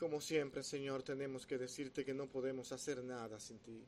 como 0.00 0.22
siempre, 0.22 0.62
Señor, 0.62 1.02
tenemos 1.02 1.46
que 1.46 1.58
decirte 1.58 2.06
que 2.06 2.14
no 2.14 2.26
podemos 2.26 2.72
hacer 2.72 3.04
nada 3.04 3.38
sin 3.38 3.58
ti. 3.58 3.84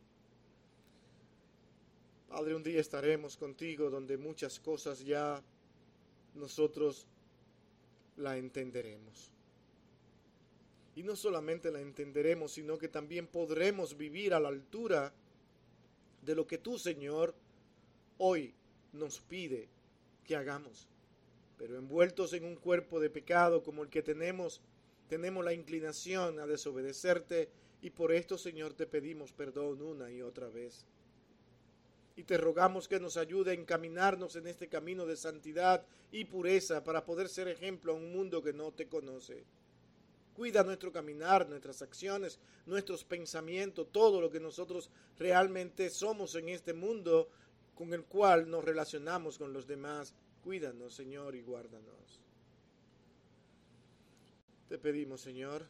Padre, 2.29 2.55
un 2.55 2.63
día 2.63 2.81
estaremos 2.83 3.39
contigo 3.39 3.89
donde 3.89 4.19
muchas 4.19 4.61
cosas 4.61 5.03
ya 5.03 5.43
nosotros 6.35 7.07
la 8.19 8.37
entenderemos. 8.37 9.31
Y 10.95 11.03
no 11.03 11.17
solamente 11.17 11.71
la 11.71 11.81
entenderemos, 11.81 12.53
sino 12.53 12.77
que 12.77 12.89
también 12.89 13.27
podremos 13.27 13.97
vivir 13.97 14.35
a 14.35 14.41
la 14.41 14.49
altura 14.49 15.15
de 16.21 16.35
lo 16.35 16.47
que 16.47 16.59
tú, 16.59 16.79
Señor, 16.79 17.35
hoy 18.19 18.53
nos 18.93 19.19
pide 19.21 19.67
que 20.27 20.37
hagamos. 20.37 20.89
Pero 21.57 21.79
envueltos 21.79 22.35
en 22.35 22.45
un 22.45 22.57
cuerpo 22.57 23.01
de 23.01 23.09
pecado 23.09 23.63
como 23.63 23.83
el 23.83 23.89
que 23.89 24.03
tenemos, 24.03 24.61
tenemos 25.13 25.45
la 25.45 25.53
inclinación 25.53 26.41
a 26.41 26.47
desobedecerte 26.47 27.51
y 27.83 27.91
por 27.91 28.13
esto, 28.13 28.39
Señor, 28.39 28.73
te 28.73 28.87
pedimos 28.87 29.31
perdón 29.31 29.83
una 29.83 30.11
y 30.11 30.23
otra 30.23 30.49
vez. 30.49 30.87
Y 32.17 32.23
te 32.23 32.39
rogamos 32.39 32.89
que 32.89 32.99
nos 32.99 33.19
ayude 33.19 33.51
a 33.51 33.55
encaminarnos 33.55 34.37
en 34.37 34.47
este 34.47 34.69
camino 34.69 35.05
de 35.05 35.19
santidad 35.19 35.85
y 36.13 36.25
pureza 36.25 36.83
para 36.83 37.05
poder 37.05 37.29
ser 37.29 37.49
ejemplo 37.49 37.93
a 37.93 37.97
un 37.97 38.11
mundo 38.11 38.43
que 38.43 38.55
no 38.55 38.73
te 38.73 38.89
conoce. 38.89 39.45
Cuida 40.35 40.65
nuestro 40.65 40.91
caminar, 40.91 41.47
nuestras 41.47 41.83
acciones, 41.83 42.39
nuestros 42.65 43.05
pensamientos, 43.05 43.93
todo 43.93 44.19
lo 44.19 44.31
que 44.31 44.41
nosotros 44.41 44.89
realmente 45.19 45.91
somos 45.91 46.37
en 46.37 46.49
este 46.49 46.73
mundo 46.73 47.29
con 47.75 47.93
el 47.93 48.05
cual 48.05 48.49
nos 48.49 48.65
relacionamos 48.65 49.37
con 49.37 49.53
los 49.53 49.67
demás. 49.67 50.15
Cuídanos, 50.43 50.95
Señor, 50.95 51.35
y 51.35 51.43
guárdanos. 51.43 52.22
Te 54.73 54.79
pedimos, 54.79 55.21
Señor, 55.21 55.67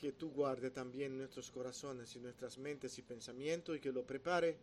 que 0.00 0.10
tú 0.10 0.32
guarde 0.32 0.72
también 0.72 1.16
nuestros 1.16 1.48
corazones 1.48 2.16
y 2.16 2.18
nuestras 2.18 2.58
mentes 2.58 2.98
y 2.98 3.02
pensamientos 3.02 3.76
y 3.76 3.78
que 3.78 3.92
lo 3.92 4.02
prepare 4.02 4.56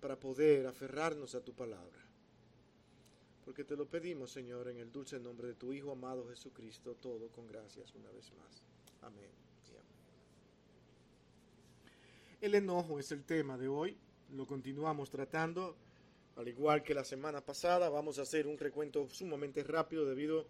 para 0.00 0.14
poder 0.14 0.68
aferrarnos 0.68 1.34
a 1.34 1.40
tu 1.40 1.52
palabra. 1.52 1.98
Porque 3.44 3.64
te 3.64 3.74
lo 3.74 3.86
pedimos, 3.86 4.30
Señor, 4.30 4.68
en 4.68 4.76
el 4.76 4.92
dulce 4.92 5.18
nombre 5.18 5.48
de 5.48 5.54
tu 5.54 5.72
Hijo 5.72 5.90
amado 5.90 6.28
Jesucristo, 6.28 6.94
todo 6.94 7.26
con 7.30 7.48
gracias 7.48 7.92
una 7.96 8.08
vez 8.12 8.30
más. 8.34 8.62
Amén. 9.02 9.30
El 12.40 12.54
enojo 12.54 13.00
es 13.00 13.10
el 13.10 13.24
tema 13.24 13.58
de 13.58 13.66
hoy, 13.66 13.96
lo 14.36 14.46
continuamos 14.46 15.10
tratando, 15.10 15.74
al 16.36 16.46
igual 16.46 16.84
que 16.84 16.94
la 16.94 17.02
semana 17.02 17.40
pasada, 17.40 17.88
vamos 17.88 18.20
a 18.20 18.22
hacer 18.22 18.46
un 18.46 18.58
recuento 18.58 19.08
sumamente 19.08 19.64
rápido 19.64 20.04
debido 20.06 20.42
a 20.42 20.44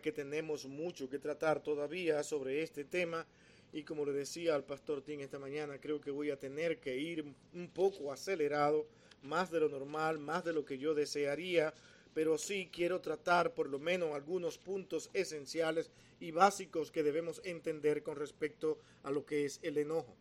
que 0.00 0.12
tenemos 0.12 0.66
mucho 0.66 1.08
que 1.08 1.18
tratar 1.18 1.62
todavía 1.62 2.22
sobre 2.22 2.62
este 2.62 2.84
tema 2.84 3.26
y 3.72 3.84
como 3.84 4.04
le 4.04 4.12
decía 4.12 4.54
al 4.54 4.64
pastor 4.64 5.02
Tim 5.02 5.20
esta 5.20 5.38
mañana, 5.38 5.78
creo 5.80 6.00
que 6.00 6.10
voy 6.10 6.30
a 6.30 6.38
tener 6.38 6.78
que 6.78 6.98
ir 6.98 7.24
un 7.54 7.68
poco 7.68 8.12
acelerado, 8.12 8.86
más 9.22 9.50
de 9.50 9.60
lo 9.60 9.68
normal, 9.68 10.18
más 10.18 10.44
de 10.44 10.52
lo 10.52 10.64
que 10.64 10.76
yo 10.76 10.94
desearía, 10.94 11.72
pero 12.12 12.36
sí 12.36 12.68
quiero 12.70 13.00
tratar 13.00 13.54
por 13.54 13.70
lo 13.70 13.78
menos 13.78 14.14
algunos 14.14 14.58
puntos 14.58 15.08
esenciales 15.14 15.90
y 16.20 16.32
básicos 16.32 16.90
que 16.90 17.02
debemos 17.02 17.40
entender 17.44 18.02
con 18.02 18.16
respecto 18.16 18.78
a 19.02 19.10
lo 19.10 19.24
que 19.24 19.46
es 19.46 19.58
el 19.62 19.78
enojo. 19.78 20.14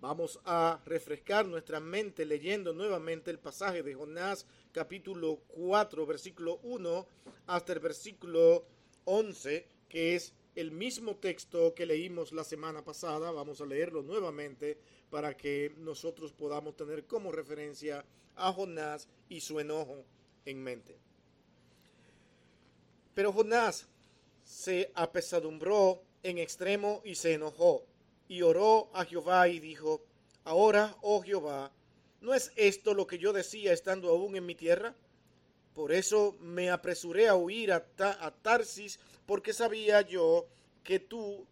Vamos 0.00 0.40
a 0.44 0.80
refrescar 0.84 1.46
nuestra 1.46 1.80
mente 1.80 2.24
leyendo 2.24 2.72
nuevamente 2.72 3.30
el 3.30 3.38
pasaje 3.38 3.82
de 3.82 3.94
Jonás 3.94 4.46
capítulo 4.72 5.40
4 5.48 6.06
versículo 6.06 6.60
1 6.62 7.06
hasta 7.48 7.72
el 7.72 7.80
versículo 7.80 8.64
11 9.08 9.66
que 9.88 10.14
es 10.14 10.34
el 10.54 10.70
mismo 10.70 11.16
texto 11.16 11.74
que 11.74 11.86
leímos 11.86 12.32
la 12.32 12.44
semana 12.44 12.84
pasada. 12.84 13.30
Vamos 13.30 13.60
a 13.60 13.66
leerlo 13.66 14.02
nuevamente 14.02 14.78
para 15.10 15.36
que 15.36 15.72
nosotros 15.78 16.32
podamos 16.32 16.76
tener 16.76 17.06
como 17.06 17.32
referencia 17.32 18.04
a 18.36 18.52
Jonás 18.52 19.08
y 19.28 19.40
su 19.40 19.60
enojo 19.60 20.04
en 20.44 20.62
mente. 20.62 20.98
Pero 23.14 23.32
Jonás 23.32 23.88
se 24.44 24.90
apesadumbró 24.94 26.02
en 26.22 26.38
extremo 26.38 27.00
y 27.04 27.14
se 27.14 27.34
enojó, 27.34 27.84
y 28.28 28.42
oró 28.42 28.90
a 28.92 29.04
Jehová 29.04 29.48
y 29.48 29.60
dijo, 29.60 30.02
Ahora, 30.44 30.96
oh 31.02 31.22
Jehová, 31.22 31.72
¿no 32.20 32.34
es 32.34 32.52
esto 32.56 32.94
lo 32.94 33.06
que 33.06 33.18
yo 33.18 33.32
decía 33.32 33.72
estando 33.72 34.10
aún 34.10 34.36
en 34.36 34.46
mi 34.46 34.54
tierra? 34.54 34.94
Por 35.78 35.92
eso 35.92 36.34
me 36.40 36.70
apresuré 36.70 37.28
a 37.28 37.36
huir 37.36 37.70
a, 37.70 37.86
a 37.98 38.30
Tarsis, 38.32 38.98
porque 39.26 39.52
sabía 39.52 40.00
yo 40.00 40.48
que 40.82 40.98
tú 40.98 41.46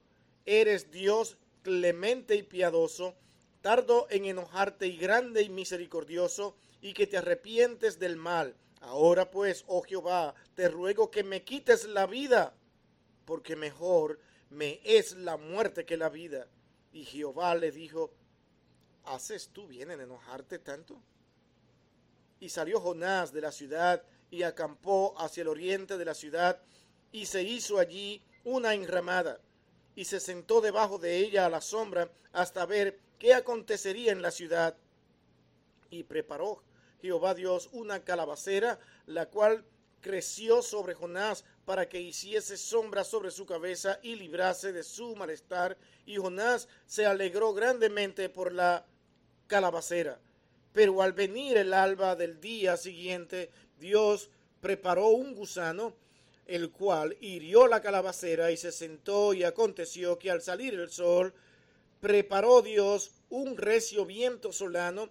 eres 0.44 0.91
Dios 0.91 1.38
clemente 1.62 2.34
y 2.34 2.42
piadoso, 2.42 3.14
tardo 3.60 4.09
en 4.10 4.25
enojarte 4.25 4.88
y 4.88 4.97
grande 4.97 5.42
y 5.42 5.48
misericordioso, 5.48 6.56
y 6.81 6.92
que 6.92 7.06
te 7.06 7.19
arrepientes 7.19 8.00
del 8.00 8.16
mal 8.16 8.56
Ahora 8.81 9.31
pues, 9.31 9.62
oh 9.69 9.82
Jehová, 9.82 10.34
te 10.56 10.69
ruego 10.69 11.08
que 11.08 11.22
me 11.22 11.44
quites 11.44 11.84
la 11.84 12.06
vida, 12.06 12.53
porque 13.26 13.54
mejor 13.54 14.19
me 14.50 14.81
es 14.82 15.14
la 15.14 15.37
muerte 15.37 15.84
que 15.84 15.97
la 15.97 16.08
vida. 16.08 16.48
Y 16.93 17.04
Jehová 17.04 17.54
le 17.54 17.70
dijo, 17.70 18.10
¿haces 19.04 19.50
tú 19.50 19.69
bien 19.69 19.93
en 19.93 20.00
enojarte 20.00 20.58
tanto? 20.58 21.00
Y 22.41 22.48
salió 22.48 22.81
Jonás 22.81 23.32
de 23.32 23.41
la 23.41 23.53
ciudad 23.53 24.03
y 24.31 24.42
acampó 24.42 25.14
hacia 25.19 25.42
el 25.42 25.48
oriente 25.48 25.98
de 25.98 26.04
la 26.04 26.14
ciudad 26.14 26.60
y 27.12 27.26
se 27.26 27.42
hizo 27.42 27.78
allí 27.78 28.22
una 28.44 28.75
enramada 28.75 29.41
y 29.94 30.04
se 30.04 30.20
sentó 30.20 30.60
debajo 30.60 30.98
de 30.98 31.19
ella 31.19 31.47
a 31.47 31.50
la 31.50 31.60
sombra 31.60 32.10
hasta 32.32 32.66
ver 32.66 32.98
qué 33.19 33.34
acontecería 33.34 34.12
en 34.12 34.22
la 34.22 34.31
ciudad 34.31 34.76
y 35.91 36.03
preparó 36.03 36.62
Jehová 37.00 37.34
Dios 37.34 37.69
una 37.72 38.00
calabacera, 38.00 38.78
la 39.06 39.26
cual 39.26 39.64
creció 40.00 40.62
sobre 40.62 40.94
Jonás 40.94 41.44
para 41.64 41.88
que 41.88 42.00
hiciese 42.00 42.56
sombra 42.56 43.04
sobre 43.04 43.31
su 43.31 43.47
cabeza 43.47 43.98
y 44.03 44.16
librase 44.16 44.72
de 44.72 44.82
su 44.82 45.16
malestar. 45.16 45.76
Y 46.04 46.16
Jonás 46.16 46.69
se 46.87 47.06
alegró 47.06 47.53
grandemente 47.54 48.28
por 48.28 48.53
la 48.53 48.87
calabacera. 49.47 50.20
Pero 50.72 51.00
al 51.00 51.12
venir 51.12 51.56
el 51.56 51.72
alba 51.72 52.16
del 52.16 52.41
día 52.41 52.76
siguiente, 52.76 53.50
Dios 53.78 54.31
preparó 54.60 55.09
un 55.09 55.34
gusano, 55.34 55.94
el 56.47 56.70
cual 56.70 57.16
hirió 57.20 57.66
la 57.66 57.81
calabacera 57.81 58.50
y 58.50 58.56
se 58.56 58.72
sentó 58.72 59.34
y 59.34 59.44
aconteció 59.44 60.19
que 60.19 60.31
al 60.31 60.42
salir 60.42 60.75
el 60.75 60.91
sol, 60.91 61.34
preparó 62.00 62.62
Dios 62.62 63.10
un 63.31 63.56
recio 63.56 64.04
viento 64.06 64.53
solano 64.53 65.09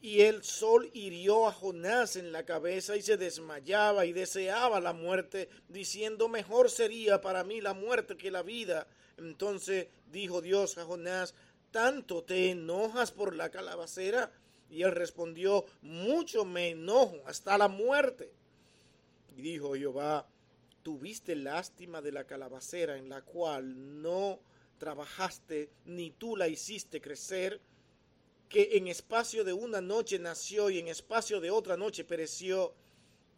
y 0.00 0.20
el 0.20 0.44
sol 0.44 0.90
hirió 0.92 1.48
a 1.48 1.52
Jonás 1.52 2.16
en 2.16 2.30
la 2.30 2.44
cabeza 2.44 2.96
y 2.96 3.02
se 3.02 3.16
desmayaba 3.16 4.06
y 4.06 4.12
deseaba 4.12 4.80
la 4.80 4.92
muerte, 4.92 5.48
diciendo, 5.68 6.28
mejor 6.28 6.70
sería 6.70 7.20
para 7.20 7.42
mí 7.44 7.60
la 7.60 7.74
muerte 7.74 8.16
que 8.16 8.30
la 8.30 8.42
vida. 8.42 8.86
Entonces 9.16 9.88
dijo 10.12 10.42
Dios 10.42 10.78
a 10.78 10.84
Jonás, 10.84 11.34
¿tanto 11.70 12.22
te 12.22 12.50
enojas 12.50 13.10
por 13.10 13.34
la 13.34 13.50
calabacera? 13.50 14.30
Y 14.70 14.82
él 14.82 14.92
respondió, 14.92 15.64
mucho 15.82 16.44
me 16.44 16.70
enojo 16.70 17.22
hasta 17.26 17.56
la 17.56 17.68
muerte. 17.68 18.30
Y 19.36 19.42
dijo 19.42 19.74
Jehová, 19.74 20.26
tuviste 20.82 21.36
lástima 21.36 22.02
de 22.02 22.12
la 22.12 22.24
calabacera 22.24 22.96
en 22.96 23.08
la 23.08 23.22
cual 23.22 24.02
no 24.02 24.40
trabajaste, 24.78 25.70
ni 25.84 26.10
tú 26.10 26.36
la 26.36 26.48
hiciste 26.48 27.00
crecer, 27.00 27.60
que 28.48 28.76
en 28.76 28.88
espacio 28.88 29.44
de 29.44 29.52
una 29.52 29.80
noche 29.80 30.18
nació 30.18 30.70
y 30.70 30.78
en 30.78 30.88
espacio 30.88 31.40
de 31.40 31.50
otra 31.50 31.76
noche 31.76 32.04
pereció, 32.04 32.72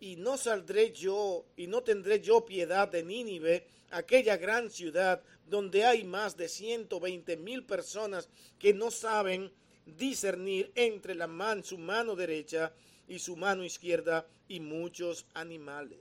y 0.00 0.16
no 0.16 0.36
saldré 0.36 0.92
yo 0.92 1.44
y 1.56 1.66
no 1.66 1.82
tendré 1.82 2.20
yo 2.20 2.44
piedad 2.44 2.88
de 2.88 3.02
Nínive, 3.02 3.66
aquella 3.90 4.36
gran 4.36 4.70
ciudad 4.70 5.22
donde 5.46 5.84
hay 5.84 6.04
más 6.04 6.36
de 6.36 6.48
ciento 6.48 7.00
veinte 7.00 7.36
mil 7.36 7.64
personas 7.64 8.28
que 8.58 8.74
no 8.74 8.90
saben 8.90 9.50
discernir 9.96 10.70
entre 10.74 11.14
la 11.14 11.26
man, 11.26 11.64
su 11.64 11.78
mano 11.78 12.14
derecha 12.14 12.72
y 13.06 13.18
su 13.18 13.36
mano 13.36 13.64
izquierda 13.64 14.26
y 14.48 14.60
muchos 14.60 15.26
animales. 15.34 15.98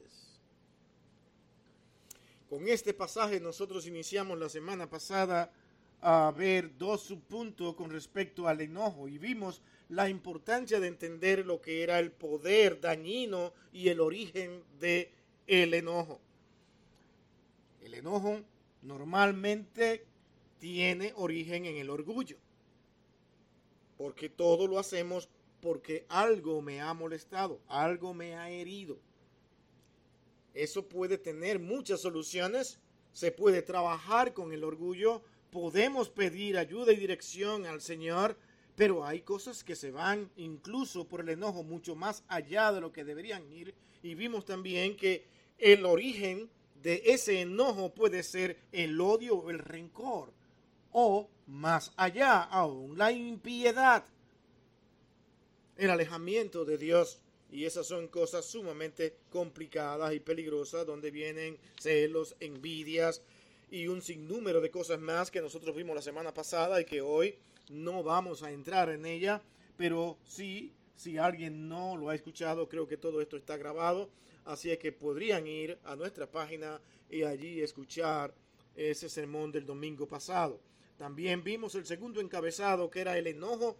Con 2.49 2.67
este 2.67 2.93
pasaje 2.93 3.39
nosotros 3.39 3.85
iniciamos 3.87 4.39
la 4.39 4.49
semana 4.49 4.89
pasada 4.89 5.51
a 6.01 6.31
ver 6.35 6.77
dos 6.77 7.01
subpuntos 7.01 7.75
con 7.75 7.89
respecto 7.89 8.47
al 8.47 8.61
enojo 8.61 9.07
y 9.07 9.17
vimos 9.17 9.61
la 9.89 10.09
importancia 10.09 10.79
de 10.79 10.87
entender 10.87 11.45
lo 11.45 11.61
que 11.61 11.83
era 11.83 11.99
el 11.99 12.11
poder 12.11 12.79
dañino 12.79 13.53
y 13.73 13.89
el 13.89 13.99
origen 13.99 14.63
de 14.79 15.11
el 15.47 15.73
enojo. 15.73 16.19
El 17.81 17.93
enojo 17.93 18.41
normalmente 18.81 20.05
tiene 20.59 21.13
origen 21.15 21.65
en 21.65 21.77
el 21.77 21.89
orgullo, 21.89 22.37
porque 23.97 24.29
todo 24.29 24.67
lo 24.67 24.79
hacemos 24.79 25.29
porque 25.61 26.05
algo 26.09 26.61
me 26.61 26.81
ha 26.81 26.93
molestado, 26.93 27.59
algo 27.67 28.13
me 28.13 28.35
ha 28.35 28.49
herido. 28.49 28.99
Eso 30.53 30.87
puede 30.87 31.17
tener 31.17 31.59
muchas 31.59 32.01
soluciones 32.01 32.79
se 33.17 33.31
puede 33.31 33.63
trabajar 33.63 34.35
con 34.35 34.53
el 34.53 34.63
orgullo, 34.63 35.23
podemos 35.49 36.07
pedir 36.07 36.55
ayuda 36.55 36.93
y 36.93 36.97
dirección 36.97 37.65
al 37.65 37.81
Señor, 37.81 38.37
pero 38.75 39.03
hay 39.03 39.21
cosas 39.21 39.63
que 39.63 39.75
se 39.75 39.89
van 39.89 40.29
incluso 40.37 41.07
por 41.07 41.21
el 41.21 41.29
enojo 41.29 41.63
mucho 41.63 41.95
más 41.95 42.23
allá 42.27 42.71
de 42.71 42.79
lo 42.79 42.91
que 42.91 43.03
deberían 43.03 43.51
ir. 43.51 43.73
Y 44.03 44.13
vimos 44.13 44.45
también 44.45 44.95
que 44.95 45.25
el 45.57 45.83
origen 45.87 46.47
de 46.83 47.01
ese 47.05 47.41
enojo 47.41 47.91
puede 47.91 48.21
ser 48.21 48.59
el 48.71 49.01
odio 49.01 49.37
o 49.37 49.49
el 49.49 49.57
rencor. 49.57 50.31
O 50.91 51.29
más 51.47 51.91
allá 51.95 52.41
aún, 52.43 52.97
la 52.97 53.11
impiedad, 53.11 54.05
el 55.77 55.89
alejamiento 55.89 56.65
de 56.65 56.77
Dios. 56.77 57.19
Y 57.49 57.63
esas 57.63 57.87
son 57.87 58.09
cosas 58.09 58.45
sumamente 58.45 59.15
complicadas 59.29 60.13
y 60.13 60.19
peligrosas, 60.19 60.85
donde 60.85 61.11
vienen 61.11 61.57
celos, 61.79 62.35
envidias 62.41 63.21
y 63.69 63.87
un 63.87 64.01
sinnúmero 64.01 64.61
de 64.61 64.71
cosas 64.71 64.99
más 64.99 65.31
que 65.31 65.41
nosotros 65.41 65.75
vimos 65.75 65.95
la 65.95 66.01
semana 66.01 66.33
pasada 66.33 66.79
y 66.81 66.85
que 66.85 67.01
hoy 67.01 67.35
no 67.69 68.03
vamos 68.03 68.43
a 68.43 68.51
entrar 68.51 68.89
en 68.89 69.05
ella, 69.05 69.41
pero 69.77 70.17
sí, 70.25 70.73
si 70.95 71.17
alguien 71.17 71.67
no 71.67 71.95
lo 71.95 72.09
ha 72.09 72.15
escuchado, 72.15 72.67
creo 72.69 72.87
que 72.87 72.97
todo 72.97 73.21
esto 73.21 73.37
está 73.37 73.57
grabado, 73.57 74.09
así 74.45 74.71
es 74.71 74.79
que 74.79 74.91
podrían 74.91 75.47
ir 75.47 75.77
a 75.83 75.95
nuestra 75.95 76.29
página 76.29 76.79
y 77.09 77.23
allí 77.23 77.61
escuchar 77.61 78.33
ese 78.75 79.09
sermón 79.09 79.51
del 79.51 79.65
domingo 79.65 80.07
pasado. 80.07 80.59
También 80.97 81.43
vimos 81.43 81.75
el 81.75 81.85
segundo 81.85 82.19
encabezado 82.21 82.89
que 82.89 83.01
era 83.01 83.17
el 83.17 83.27
enojo 83.27 83.77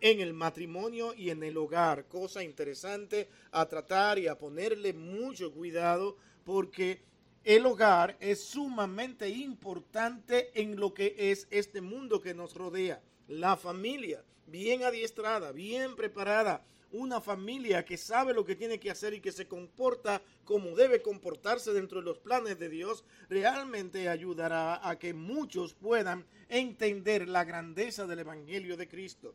en 0.00 0.20
el 0.20 0.32
matrimonio 0.32 1.14
y 1.14 1.30
en 1.30 1.42
el 1.42 1.56
hogar. 1.56 2.06
Cosa 2.06 2.42
interesante 2.42 3.28
a 3.50 3.66
tratar 3.66 4.18
y 4.18 4.28
a 4.28 4.38
ponerle 4.38 4.92
mucho 4.92 5.52
cuidado 5.52 6.16
porque 6.44 7.02
el 7.44 7.66
hogar 7.66 8.16
es 8.20 8.42
sumamente 8.44 9.28
importante 9.28 10.50
en 10.60 10.76
lo 10.76 10.94
que 10.94 11.14
es 11.18 11.48
este 11.50 11.80
mundo 11.80 12.20
que 12.20 12.34
nos 12.34 12.54
rodea. 12.54 13.02
La 13.28 13.56
familia, 13.56 14.24
bien 14.46 14.82
adiestrada, 14.82 15.52
bien 15.52 15.96
preparada, 15.96 16.64
una 16.92 17.20
familia 17.20 17.84
que 17.84 17.96
sabe 17.96 18.34
lo 18.34 18.44
que 18.44 18.56
tiene 18.56 18.80
que 18.80 18.90
hacer 18.90 19.14
y 19.14 19.20
que 19.20 19.32
se 19.32 19.46
comporta 19.46 20.22
como 20.44 20.74
debe 20.74 21.02
comportarse 21.02 21.72
dentro 21.72 22.00
de 22.00 22.06
los 22.06 22.18
planes 22.18 22.58
de 22.58 22.68
Dios, 22.68 23.04
realmente 23.28 24.08
ayudará 24.08 24.86
a 24.88 24.98
que 24.98 25.14
muchos 25.14 25.74
puedan 25.74 26.26
entender 26.48 27.28
la 27.28 27.44
grandeza 27.44 28.06
del 28.06 28.20
Evangelio 28.20 28.76
de 28.76 28.88
Cristo. 28.88 29.34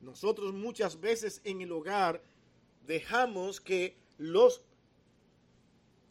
Nosotros 0.00 0.52
muchas 0.52 1.00
veces 1.00 1.40
en 1.44 1.62
el 1.62 1.72
hogar 1.72 2.20
dejamos 2.86 3.60
que 3.60 3.96
los 4.18 4.62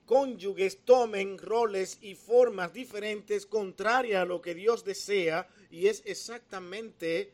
cónyuges 0.05 0.79
tomen 0.85 1.37
roles 1.37 1.97
y 2.01 2.15
formas 2.15 2.73
diferentes 2.73 3.45
contrarias 3.45 4.21
a 4.21 4.25
lo 4.25 4.41
que 4.41 4.55
Dios 4.55 4.83
desea 4.83 5.47
y 5.69 5.87
es 5.87 6.01
exactamente, 6.05 7.33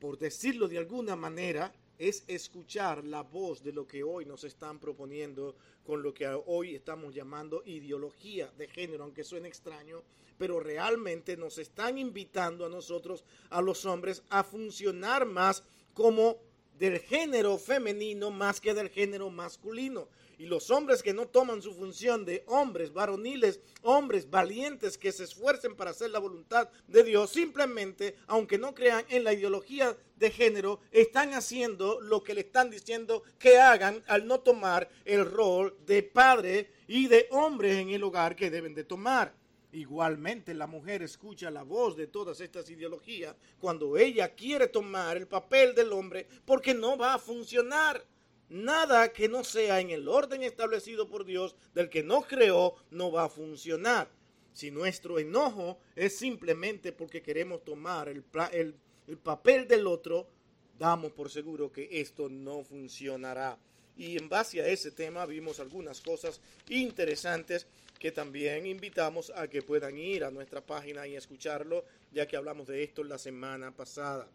por 0.00 0.18
decirlo 0.18 0.68
de 0.68 0.78
alguna 0.78 1.16
manera, 1.16 1.72
es 1.98 2.24
escuchar 2.28 3.04
la 3.04 3.22
voz 3.22 3.62
de 3.62 3.72
lo 3.72 3.86
que 3.86 4.02
hoy 4.02 4.24
nos 4.24 4.44
están 4.44 4.78
proponiendo 4.78 5.54
con 5.84 6.02
lo 6.02 6.14
que 6.14 6.26
hoy 6.46 6.74
estamos 6.74 7.14
llamando 7.14 7.62
ideología 7.66 8.52
de 8.56 8.68
género, 8.68 9.04
aunque 9.04 9.24
suene 9.24 9.48
extraño, 9.48 10.02
pero 10.38 10.60
realmente 10.60 11.36
nos 11.36 11.58
están 11.58 11.98
invitando 11.98 12.64
a 12.64 12.68
nosotros, 12.68 13.24
a 13.50 13.60
los 13.60 13.84
hombres, 13.84 14.22
a 14.30 14.44
funcionar 14.44 15.26
más 15.26 15.64
como 15.94 16.38
del 16.78 17.00
género 17.00 17.58
femenino 17.58 18.30
más 18.30 18.60
que 18.60 18.74
del 18.74 18.88
género 18.88 19.30
masculino. 19.30 20.08
Y 20.38 20.46
los 20.46 20.70
hombres 20.70 21.02
que 21.02 21.12
no 21.12 21.26
toman 21.26 21.60
su 21.60 21.74
función 21.74 22.24
de 22.24 22.44
hombres 22.46 22.92
varoniles, 22.92 23.60
hombres 23.82 24.30
valientes 24.30 24.96
que 24.96 25.10
se 25.10 25.24
esfuercen 25.24 25.74
para 25.74 25.90
hacer 25.90 26.10
la 26.10 26.20
voluntad 26.20 26.68
de 26.86 27.02
Dios, 27.02 27.30
simplemente, 27.30 28.14
aunque 28.28 28.56
no 28.56 28.72
crean 28.72 29.04
en 29.08 29.24
la 29.24 29.32
ideología 29.32 29.96
de 30.14 30.30
género, 30.30 30.80
están 30.92 31.34
haciendo 31.34 32.00
lo 32.00 32.22
que 32.22 32.34
le 32.34 32.42
están 32.42 32.70
diciendo 32.70 33.24
que 33.36 33.58
hagan 33.58 34.04
al 34.06 34.28
no 34.28 34.38
tomar 34.38 34.88
el 35.04 35.28
rol 35.28 35.76
de 35.84 36.04
padre 36.04 36.70
y 36.86 37.08
de 37.08 37.26
hombres 37.32 37.76
en 37.76 37.90
el 37.90 38.04
hogar 38.04 38.36
que 38.36 38.48
deben 38.48 38.76
de 38.76 38.84
tomar. 38.84 39.34
Igualmente 39.72 40.54
la 40.54 40.66
mujer 40.66 41.02
escucha 41.02 41.50
la 41.50 41.62
voz 41.62 41.96
de 41.96 42.06
todas 42.06 42.40
estas 42.40 42.70
ideologías 42.70 43.36
cuando 43.58 43.98
ella 43.98 44.34
quiere 44.34 44.68
tomar 44.68 45.16
el 45.16 45.26
papel 45.26 45.74
del 45.74 45.92
hombre 45.92 46.26
porque 46.46 46.72
no 46.72 46.96
va 46.96 47.14
a 47.14 47.18
funcionar. 47.18 48.02
Nada 48.50 49.12
que 49.12 49.28
no 49.28 49.44
sea 49.44 49.80
en 49.80 49.90
el 49.90 50.08
orden 50.08 50.42
establecido 50.42 51.08
por 51.08 51.24
Dios 51.24 51.54
del 51.74 51.90
que 51.90 52.02
no 52.02 52.22
creó 52.22 52.74
no 52.90 53.12
va 53.12 53.24
a 53.24 53.28
funcionar. 53.28 54.08
Si 54.52 54.70
nuestro 54.70 55.18
enojo 55.18 55.78
es 55.94 56.16
simplemente 56.16 56.92
porque 56.92 57.22
queremos 57.22 57.62
tomar 57.62 58.08
el, 58.08 58.24
el 59.06 59.18
papel 59.18 59.68
del 59.68 59.86
otro, 59.86 60.26
damos 60.78 61.12
por 61.12 61.30
seguro 61.30 61.70
que 61.70 62.00
esto 62.00 62.28
no 62.28 62.64
funcionará. 62.64 63.58
Y 63.96 64.16
en 64.16 64.28
base 64.28 64.62
a 64.62 64.68
ese 64.68 64.92
tema 64.92 65.26
vimos 65.26 65.60
algunas 65.60 66.00
cosas 66.00 66.40
interesantes 66.68 67.66
que 67.98 68.12
también 68.12 68.64
invitamos 68.64 69.32
a 69.34 69.48
que 69.48 69.60
puedan 69.60 69.98
ir 69.98 70.24
a 70.24 70.30
nuestra 70.30 70.64
página 70.64 71.06
y 71.06 71.16
escucharlo, 71.16 71.84
ya 72.12 72.26
que 72.26 72.36
hablamos 72.36 72.68
de 72.68 72.82
esto 72.84 73.02
la 73.02 73.18
semana 73.18 73.74
pasada. 73.74 74.28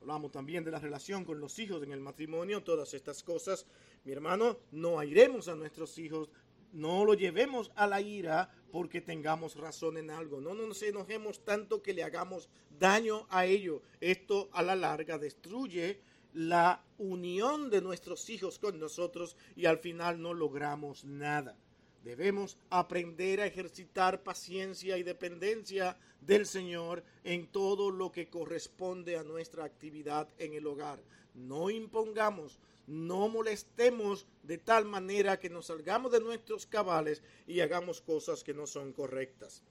Hablamos 0.00 0.32
también 0.32 0.64
de 0.64 0.70
la 0.70 0.78
relación 0.78 1.24
con 1.24 1.40
los 1.40 1.58
hijos 1.58 1.82
en 1.82 1.92
el 1.92 2.00
matrimonio, 2.00 2.62
todas 2.62 2.94
estas 2.94 3.22
cosas. 3.22 3.66
Mi 4.04 4.12
hermano, 4.12 4.56
no 4.70 4.98
airemos 4.98 5.48
a 5.48 5.54
nuestros 5.54 5.98
hijos, 5.98 6.30
no 6.72 7.04
lo 7.04 7.12
llevemos 7.12 7.70
a 7.74 7.86
la 7.86 8.00
ira 8.00 8.50
porque 8.72 9.02
tengamos 9.02 9.56
razón 9.56 9.98
en 9.98 10.10
algo. 10.10 10.40
No 10.40 10.54
nos 10.54 10.82
enojemos 10.82 11.44
tanto 11.44 11.82
que 11.82 11.92
le 11.92 12.02
hagamos 12.02 12.48
daño 12.78 13.26
a 13.28 13.44
ellos. 13.44 13.82
Esto 14.00 14.48
a 14.52 14.62
la 14.62 14.74
larga 14.74 15.18
destruye 15.18 16.00
la 16.32 16.82
unión 16.96 17.68
de 17.68 17.82
nuestros 17.82 18.30
hijos 18.30 18.58
con 18.58 18.78
nosotros 18.78 19.36
y 19.54 19.66
al 19.66 19.78
final 19.78 20.22
no 20.22 20.32
logramos 20.32 21.04
nada. 21.04 21.58
Debemos 22.04 22.56
aprender 22.70 23.40
a 23.40 23.46
ejercitar 23.46 24.22
paciencia 24.22 24.96
y 24.96 25.02
dependencia 25.02 25.96
del 26.20 26.46
Señor 26.46 27.02
en 27.24 27.46
todo 27.46 27.90
lo 27.90 28.10
que 28.10 28.28
corresponde 28.28 29.16
a 29.18 29.22
nuestra 29.22 29.64
actividad 29.64 30.28
en 30.38 30.54
el 30.54 30.66
hogar. 30.66 30.98
No 31.34 31.68
impongamos, 31.68 32.58
no 32.86 33.28
molestemos 33.28 34.26
de 34.42 34.58
tal 34.58 34.86
manera 34.86 35.38
que 35.38 35.50
nos 35.50 35.66
salgamos 35.66 36.10
de 36.12 36.20
nuestros 36.20 36.66
cabales 36.66 37.22
y 37.46 37.60
hagamos 37.60 38.00
cosas 38.00 38.42
que 38.42 38.54
no 38.54 38.66
son 38.66 38.92
correctas. 38.92 39.62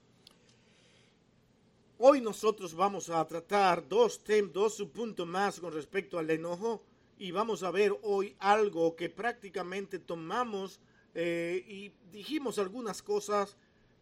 Hoy 1.98 2.22
nosotros 2.22 2.74
vamos 2.74 3.10
a 3.10 3.26
tratar 3.28 3.86
dos, 3.86 4.22
dos 4.54 4.82
puntos 4.94 5.28
más 5.28 5.60
con 5.60 5.74
respecto 5.74 6.18
al 6.18 6.30
enojo 6.30 6.82
y 7.18 7.32
vamos 7.32 7.64
a 7.64 7.72
ver 7.72 7.94
hoy 8.04 8.36
algo 8.40 8.96
que 8.96 9.10
prácticamente 9.10 10.00
tomamos 10.00 10.80
eh, 11.16 11.64
y 11.68 11.92
dijimos 12.12 12.60
algunas 12.60 13.02
cosas, 13.02 13.58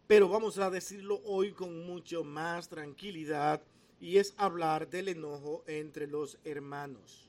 pero 0.06 0.28
vamos 0.28 0.58
a 0.58 0.70
decirlo 0.70 1.20
hoy 1.24 1.52
con 1.52 1.86
mucho 1.86 2.24
más 2.24 2.68
tranquilidad 2.68 3.62
y 4.00 4.18
es 4.18 4.34
hablar 4.36 4.88
del 4.88 5.08
enojo 5.08 5.64
entre 5.66 6.06
los 6.06 6.38
hermanos. 6.44 7.28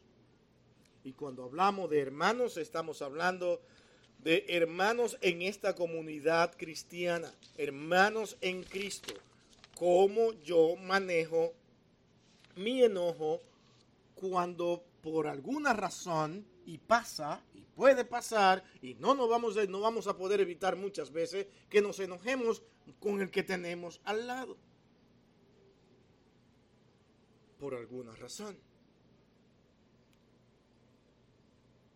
Y 1.04 1.14
cuando 1.14 1.44
hablamos 1.44 1.90
de 1.90 2.00
hermanos, 2.00 2.58
estamos 2.58 3.02
hablando 3.02 3.62
de 4.20 4.46
hermanos 4.50 5.18
en 5.22 5.42
esta 5.42 5.76
comunidad 5.76 6.56
cristiana, 6.58 7.34
hermanos 7.58 8.38
en 8.42 8.64
Cristo. 8.64 9.14
Cómo 9.76 10.34
yo 10.44 10.76
manejo 10.76 11.54
mi 12.56 12.84
enojo 12.84 13.42
cuando 14.14 14.84
por 15.02 15.28
alguna 15.28 15.74
razón 15.74 16.46
y 16.66 16.78
pasa 16.78 17.42
puede 17.80 18.04
pasar 18.04 18.62
y 18.82 18.96
no 18.96 19.16
nos 19.16 19.30
vamos 19.30 19.56
a, 19.56 19.64
no 19.64 19.80
vamos 19.80 20.06
a 20.08 20.18
poder 20.18 20.42
evitar 20.42 20.76
muchas 20.76 21.14
veces 21.14 21.48
que 21.70 21.82
nos 21.82 21.98
enojemos 22.02 22.62
con 23.00 23.22
el 23.22 23.32
que 23.32 23.42
tenemos 23.42 24.02
al 24.04 24.28
lado 24.28 24.58
por 27.58 27.74
alguna 27.74 28.14
razón. 28.18 28.58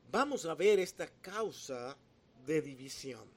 Vamos 0.10 0.46
a 0.46 0.56
ver 0.56 0.80
esta 0.80 1.06
causa 1.20 1.98
de 2.46 2.62
división. 2.62 3.28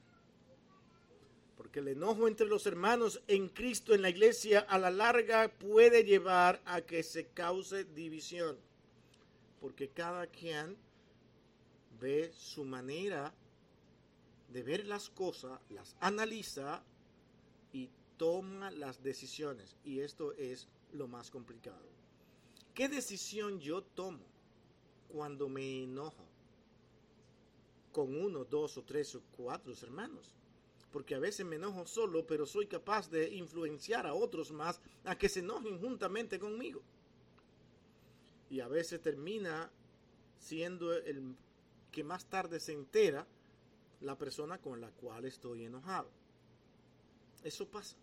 Porque 1.57 1.79
el 1.79 1.89
enojo 1.89 2.29
entre 2.29 2.47
los 2.47 2.65
hermanos 2.65 3.21
en 3.27 3.49
Cristo 3.49 3.93
en 3.93 4.01
la 4.01 4.09
iglesia 4.09 4.61
a 4.61 4.77
la 4.77 4.89
larga 4.89 5.49
puede 5.49 6.05
llevar 6.05 6.61
a 6.63 6.79
que 6.79 7.03
se 7.03 7.27
cause 7.27 7.83
división. 7.83 8.57
Porque 9.59 9.89
cada 9.89 10.27
quien 10.27 10.77
ve 11.99 12.31
su 12.33 12.63
manera 12.63 13.33
de 14.49 14.63
ver 14.63 14.85
las 14.85 15.09
cosas, 15.09 15.59
las 15.69 15.95
analiza 15.99 16.83
y 17.73 17.89
toma 18.17 18.71
las 18.71 19.03
decisiones. 19.03 19.75
Y 19.83 19.99
esto 19.99 20.33
es 20.33 20.67
lo 20.93 21.07
más 21.07 21.29
complicado. 21.29 21.87
¿Qué 22.73 22.87
decisión 22.87 23.59
yo 23.59 23.83
tomo 23.83 24.25
cuando 25.09 25.49
me 25.49 25.83
enojo 25.83 26.25
con 27.91 28.15
uno, 28.15 28.45
dos 28.45 28.77
o 28.77 28.83
tres 28.83 29.15
o 29.15 29.21
cuatro 29.35 29.73
hermanos? 29.81 30.37
porque 30.91 31.15
a 31.15 31.19
veces 31.19 31.45
me 31.45 31.57
enojo 31.57 31.85
solo, 31.85 32.25
pero 32.25 32.45
soy 32.45 32.65
capaz 32.65 33.09
de 33.09 33.29
influenciar 33.35 34.07
a 34.07 34.13
otros 34.13 34.51
más 34.51 34.81
a 35.03 35.17
que 35.17 35.29
se 35.29 35.41
enojen 35.41 35.79
juntamente 35.79 36.39
conmigo. 36.39 36.81
Y 38.49 38.61
a 38.61 38.67
veces 38.67 39.01
termina 39.01 39.69
siendo 40.39 40.93
el 40.93 41.35
que 41.97 42.03
más 42.03 42.25
tarde 42.25 42.59
se 42.59 42.73
entera 42.73 43.25
la 44.01 44.15
persona 44.15 44.59
con 44.59 44.79
la 44.79 44.91
cual 44.91 45.25
estoy 45.25 45.65
enojado. 45.65 46.11
Eso 47.43 47.67
pasa. 47.67 47.97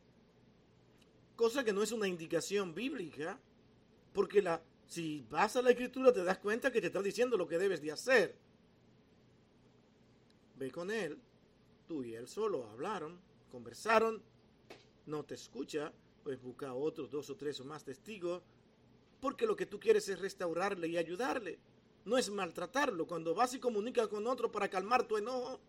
Cosa 1.36 1.62
que 1.62 1.72
no 1.72 1.80
es 1.80 1.92
una 1.92 2.08
indicación 2.08 2.74
bíblica, 2.74 3.38
porque 4.12 4.42
la, 4.42 4.60
si 4.88 5.24
vas 5.30 5.54
a 5.54 5.62
la 5.62 5.70
escritura 5.70 6.12
te 6.12 6.24
das 6.24 6.38
cuenta 6.38 6.72
que 6.72 6.80
te 6.80 6.88
está 6.88 7.00
diciendo 7.02 7.36
lo 7.36 7.46
que 7.46 7.56
debes 7.56 7.80
de 7.82 7.92
hacer. 7.92 8.34
Ve 10.56 10.72
con 10.72 10.90
él, 10.90 11.16
tú 11.86 12.02
y 12.02 12.16
él 12.16 12.26
solo 12.26 12.68
hablaron, 12.68 13.20
conversaron, 13.52 14.20
no 15.06 15.22
te 15.22 15.36
escucha, 15.36 15.92
pues 16.24 16.42
busca 16.42 16.74
otros 16.74 17.12
dos 17.12 17.30
o 17.30 17.36
tres 17.36 17.60
o 17.60 17.64
más 17.64 17.84
testigos, 17.84 18.42
porque 19.20 19.46
lo 19.46 19.54
que 19.54 19.66
tú 19.66 19.78
quieres 19.78 20.08
es 20.08 20.18
restaurarle 20.18 20.88
y 20.88 20.96
ayudarle, 20.96 21.60
no 22.04 22.18
es 22.18 22.30
maltratarlo. 22.30 23.06
Cuando 23.06 23.34
vas 23.34 23.54
y 23.54 23.58
comunicas 23.58 24.08
con 24.08 24.26
otro 24.26 24.50
para 24.50 24.68
calmar 24.68 25.04
tu 25.04 25.16
enojo, 25.16 25.60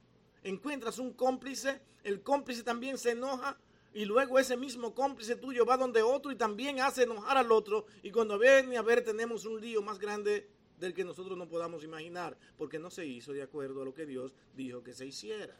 encuentras 0.44 1.00
un 1.00 1.14
cómplice, 1.14 1.82
el 2.04 2.22
cómplice 2.22 2.64
también 2.64 2.98
se 2.98 3.12
enoja 3.12 3.58
y 3.94 4.06
luego 4.06 4.38
ese 4.38 4.58
mismo 4.58 4.94
cómplice 4.94 5.36
tuyo 5.36 5.66
va 5.66 5.78
donde 5.78 6.02
otro 6.02 6.32
y 6.32 6.36
también 6.36 6.80
hace 6.82 7.04
enojar 7.04 7.38
al 7.38 7.52
otro 7.52 7.86
y 8.04 8.12
cuando 8.12 8.38
ven 8.38 8.76
a 8.76 8.82
ver 8.82 9.04
tenemos 9.04 9.46
un 9.46 9.60
lío 9.62 9.82
más 9.82 10.00
grande 10.00 10.50
del 10.80 10.94
que 10.94 11.06
nosotros 11.06 11.38
no 11.38 11.48
podamos 11.48 11.84
imaginar, 11.84 12.38
porque 12.58 12.80
no 12.80 12.90
se 12.90 13.06
hizo 13.06 13.32
de 13.32 13.42
acuerdo 13.42 13.82
a 13.82 13.86
lo 13.86 13.94
que 13.94 14.06
Dios 14.06 14.34
dijo 14.56 14.84
que 14.84 14.94
se 14.94 15.06
hiciera. 15.06 15.56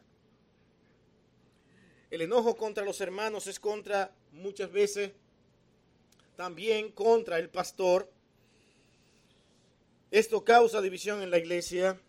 El 2.10 2.20
enojo 2.20 2.56
contra 2.56 2.84
los 2.84 3.00
hermanos 3.00 3.46
es 3.46 3.58
contra, 3.58 4.14
muchas 4.32 4.70
veces, 4.70 5.12
también 6.36 6.92
contra 6.92 7.38
el 7.38 7.48
pastor. 7.48 8.10
Esto 10.16 10.42
causa 10.42 10.80
división 10.80 11.20
en 11.20 11.30
la 11.30 11.36
iglesia. 11.36 12.00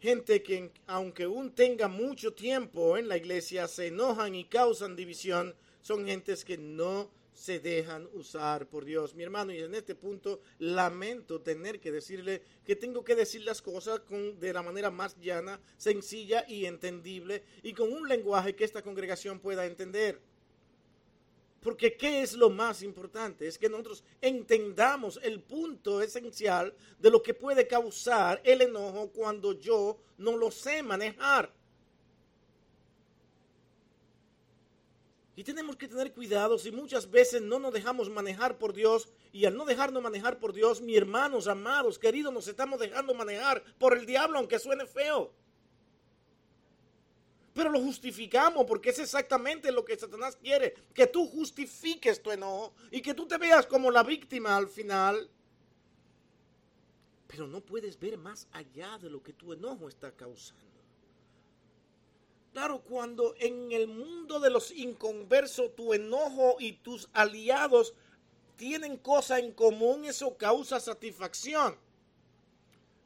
Gente 0.00 0.40
que 0.40 0.70
aunque 0.86 1.24
aún 1.24 1.52
tenga 1.52 1.88
mucho 1.88 2.32
tiempo 2.32 2.96
en 2.96 3.08
la 3.08 3.16
iglesia, 3.16 3.66
se 3.66 3.88
enojan 3.88 4.36
y 4.36 4.44
causan 4.44 4.94
división. 4.94 5.52
Son 5.80 6.06
gentes 6.06 6.44
que 6.44 6.56
no 6.56 7.10
se 7.32 7.58
dejan 7.58 8.08
usar 8.12 8.68
por 8.68 8.84
Dios. 8.84 9.16
Mi 9.16 9.24
hermano, 9.24 9.52
y 9.52 9.58
en 9.58 9.74
este 9.74 9.96
punto 9.96 10.42
lamento 10.60 11.40
tener 11.40 11.80
que 11.80 11.90
decirle 11.90 12.40
que 12.64 12.76
tengo 12.76 13.02
que 13.02 13.16
decir 13.16 13.42
las 13.42 13.62
cosas 13.62 13.98
con, 13.98 14.38
de 14.38 14.52
la 14.52 14.62
manera 14.62 14.92
más 14.92 15.18
llana, 15.18 15.58
sencilla 15.76 16.44
y 16.46 16.66
entendible 16.66 17.42
y 17.64 17.72
con 17.72 17.92
un 17.92 18.08
lenguaje 18.08 18.54
que 18.54 18.62
esta 18.62 18.82
congregación 18.82 19.40
pueda 19.40 19.66
entender. 19.66 20.20
Porque 21.62 21.96
¿qué 21.96 22.22
es 22.22 22.34
lo 22.34 22.50
más 22.50 22.82
importante? 22.82 23.46
Es 23.46 23.56
que 23.56 23.68
nosotros 23.68 24.02
entendamos 24.20 25.20
el 25.22 25.40
punto 25.40 26.02
esencial 26.02 26.74
de 26.98 27.10
lo 27.10 27.22
que 27.22 27.34
puede 27.34 27.68
causar 27.68 28.40
el 28.42 28.62
enojo 28.62 29.10
cuando 29.10 29.52
yo 29.52 29.96
no 30.18 30.36
lo 30.36 30.50
sé 30.50 30.82
manejar. 30.82 31.52
Y 35.36 35.44
tenemos 35.44 35.76
que 35.76 35.88
tener 35.88 36.12
cuidado 36.12 36.58
si 36.58 36.72
muchas 36.72 37.10
veces 37.10 37.40
no 37.40 37.60
nos 37.60 37.72
dejamos 37.72 38.10
manejar 38.10 38.58
por 38.58 38.72
Dios 38.72 39.08
y 39.32 39.44
al 39.46 39.56
no 39.56 39.64
dejarnos 39.64 40.02
manejar 40.02 40.40
por 40.40 40.52
Dios, 40.52 40.82
mis 40.82 40.96
hermanos, 40.96 41.46
amados, 41.46 41.98
queridos, 41.98 42.34
nos 42.34 42.48
estamos 42.48 42.80
dejando 42.80 43.14
manejar 43.14 43.62
por 43.78 43.96
el 43.96 44.04
diablo, 44.04 44.38
aunque 44.38 44.58
suene 44.58 44.84
feo. 44.84 45.32
Pero 47.54 47.70
lo 47.70 47.80
justificamos 47.80 48.64
porque 48.66 48.90
es 48.90 48.98
exactamente 48.98 49.70
lo 49.70 49.84
que 49.84 49.98
Satanás 49.98 50.36
quiere, 50.36 50.74
que 50.94 51.06
tú 51.06 51.26
justifiques 51.26 52.22
tu 52.22 52.30
enojo 52.30 52.72
y 52.90 53.02
que 53.02 53.14
tú 53.14 53.26
te 53.26 53.36
veas 53.36 53.66
como 53.66 53.90
la 53.90 54.02
víctima 54.02 54.56
al 54.56 54.68
final. 54.68 55.28
Pero 57.26 57.46
no 57.46 57.60
puedes 57.60 57.98
ver 57.98 58.16
más 58.16 58.48
allá 58.52 58.98
de 58.98 59.10
lo 59.10 59.22
que 59.22 59.32
tu 59.32 59.52
enojo 59.52 59.88
está 59.88 60.12
causando. 60.12 60.72
Claro, 62.52 62.82
cuando 62.82 63.34
en 63.38 63.72
el 63.72 63.88
mundo 63.88 64.38
de 64.38 64.50
los 64.50 64.70
inconversos 64.70 65.74
tu 65.74 65.94
enojo 65.94 66.56
y 66.58 66.72
tus 66.72 67.08
aliados 67.14 67.94
tienen 68.56 68.98
cosas 68.98 69.40
en 69.40 69.52
común, 69.52 70.04
eso 70.04 70.36
causa 70.36 70.78
satisfacción. 70.78 71.76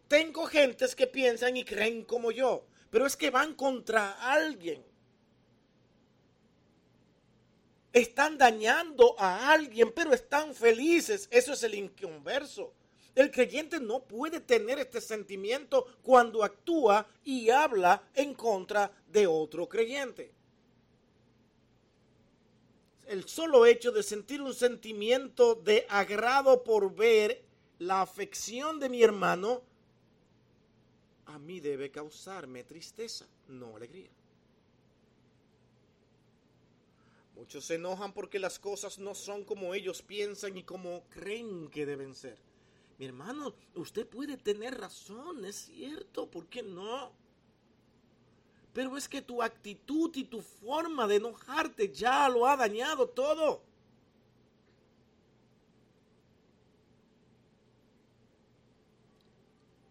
Tengo 0.09 0.47
gentes 0.47 0.97
que 0.97 1.07
piensan 1.07 1.57
y 1.57 1.65
creen 1.65 2.05
como 2.05 2.33
yo, 2.33 2.65
pero 2.91 3.07
es 3.07 3.17
que 3.17 3.31
van 3.31 3.55
contra 3.55 4.13
alguien. 4.33 4.85
Están 7.93 8.37
dañando 8.37 9.15
a 9.19 9.51
alguien, 9.53 9.93
pero 9.95 10.13
están 10.13 10.55
felices. 10.55 11.29
Eso 11.31 11.55
es 11.55 11.63
el 11.63 11.75
inconverso. 11.75 12.75
El 13.15 13.31
creyente 13.31 13.81
no 13.81 14.01
puede 14.01 14.41
tener 14.41 14.79
este 14.79 15.01
sentimiento 15.01 15.87
cuando 16.03 16.45
actúa 16.45 17.09
y 17.25 17.49
habla 17.49 18.03
en 18.15 18.35
contra 18.35 18.93
de 19.09 19.27
otro 19.27 19.67
creyente. 19.67 20.35
El 23.07 23.27
solo 23.27 23.65
hecho 23.65 23.91
de 23.91 24.03
sentir 24.03 24.43
un 24.43 24.53
sentimiento 24.53 25.55
de 25.55 25.87
agrado 25.89 26.63
por 26.63 26.95
ver 26.95 27.43
la 27.79 28.03
afección 28.03 28.79
de 28.79 28.91
mi 28.91 29.03
hermano, 29.03 29.63
a 31.27 31.39
mí 31.39 31.61
debe 31.61 31.91
causarme 31.91 32.65
tristeza, 32.65 33.27
no 33.49 33.77
alegría. 33.77 34.11
Muchos 37.35 37.67
se 37.67 37.75
enojan 37.75 38.15
porque 38.15 38.39
las 38.39 38.59
cosas 38.59 38.99
no 38.99 39.15
son 39.15 39.45
como 39.45 39.75
ellos 39.75 40.01
piensan 40.01 40.57
y 40.57 40.63
como 40.63 41.03
creen 41.11 41.69
que 41.69 41.85
deben 41.85 42.15
ser. 42.15 42.39
Mi 42.99 43.05
hermano, 43.05 43.55
usted 43.75 44.07
puede 44.07 44.39
tener 44.39 44.81
razón, 44.81 45.45
es 45.45 45.67
cierto, 45.67 46.31
¿por 46.31 46.47
qué 46.47 46.63
no? 46.63 47.13
Pero 48.73 48.97
es 48.97 49.07
que 49.07 49.21
tu 49.21 49.43
actitud 49.43 50.11
y 50.15 50.25
tu 50.25 50.41
forma 50.41 51.07
de 51.07 51.17
enojarte 51.17 51.93
ya 51.93 52.29
lo 52.29 52.47
ha 52.47 52.57
dañado 52.57 53.09
todo. 53.09 53.63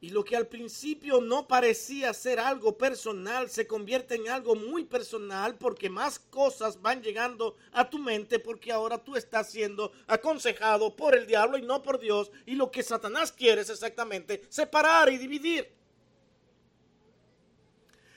Y 0.06 0.10
lo 0.10 0.24
que 0.24 0.36
al 0.36 0.46
principio 0.46 1.20
no 1.20 1.48
parecía 1.48 2.14
ser 2.14 2.40
algo 2.40 2.78
personal 2.78 3.50
se 3.50 3.66
convierte 3.66 4.14
en 4.14 4.30
algo 4.30 4.54
muy 4.54 4.84
personal 4.84 5.58
porque 5.58 5.90
más 5.90 6.20
cosas 6.20 6.80
van 6.80 7.02
llegando 7.02 7.56
a 7.72 7.90
tu 7.90 7.98
mente 7.98 8.38
porque 8.38 8.72
ahora 8.72 9.04
tú 9.04 9.16
estás 9.16 9.50
siendo 9.50 9.92
aconsejado 10.06 10.96
por 10.96 11.16
el 11.16 11.26
diablo 11.26 11.58
y 11.58 11.64
no 11.64 11.82
por 11.82 12.00
Dios. 12.00 12.30
Y 12.46 12.54
lo 12.54 12.70
que 12.70 12.84
Satanás 12.84 13.32
quiere 13.32 13.62
es 13.62 13.72
exactamente 13.72 14.44
separar 14.48 15.12
y 15.12 15.18
dividir. 15.18 15.74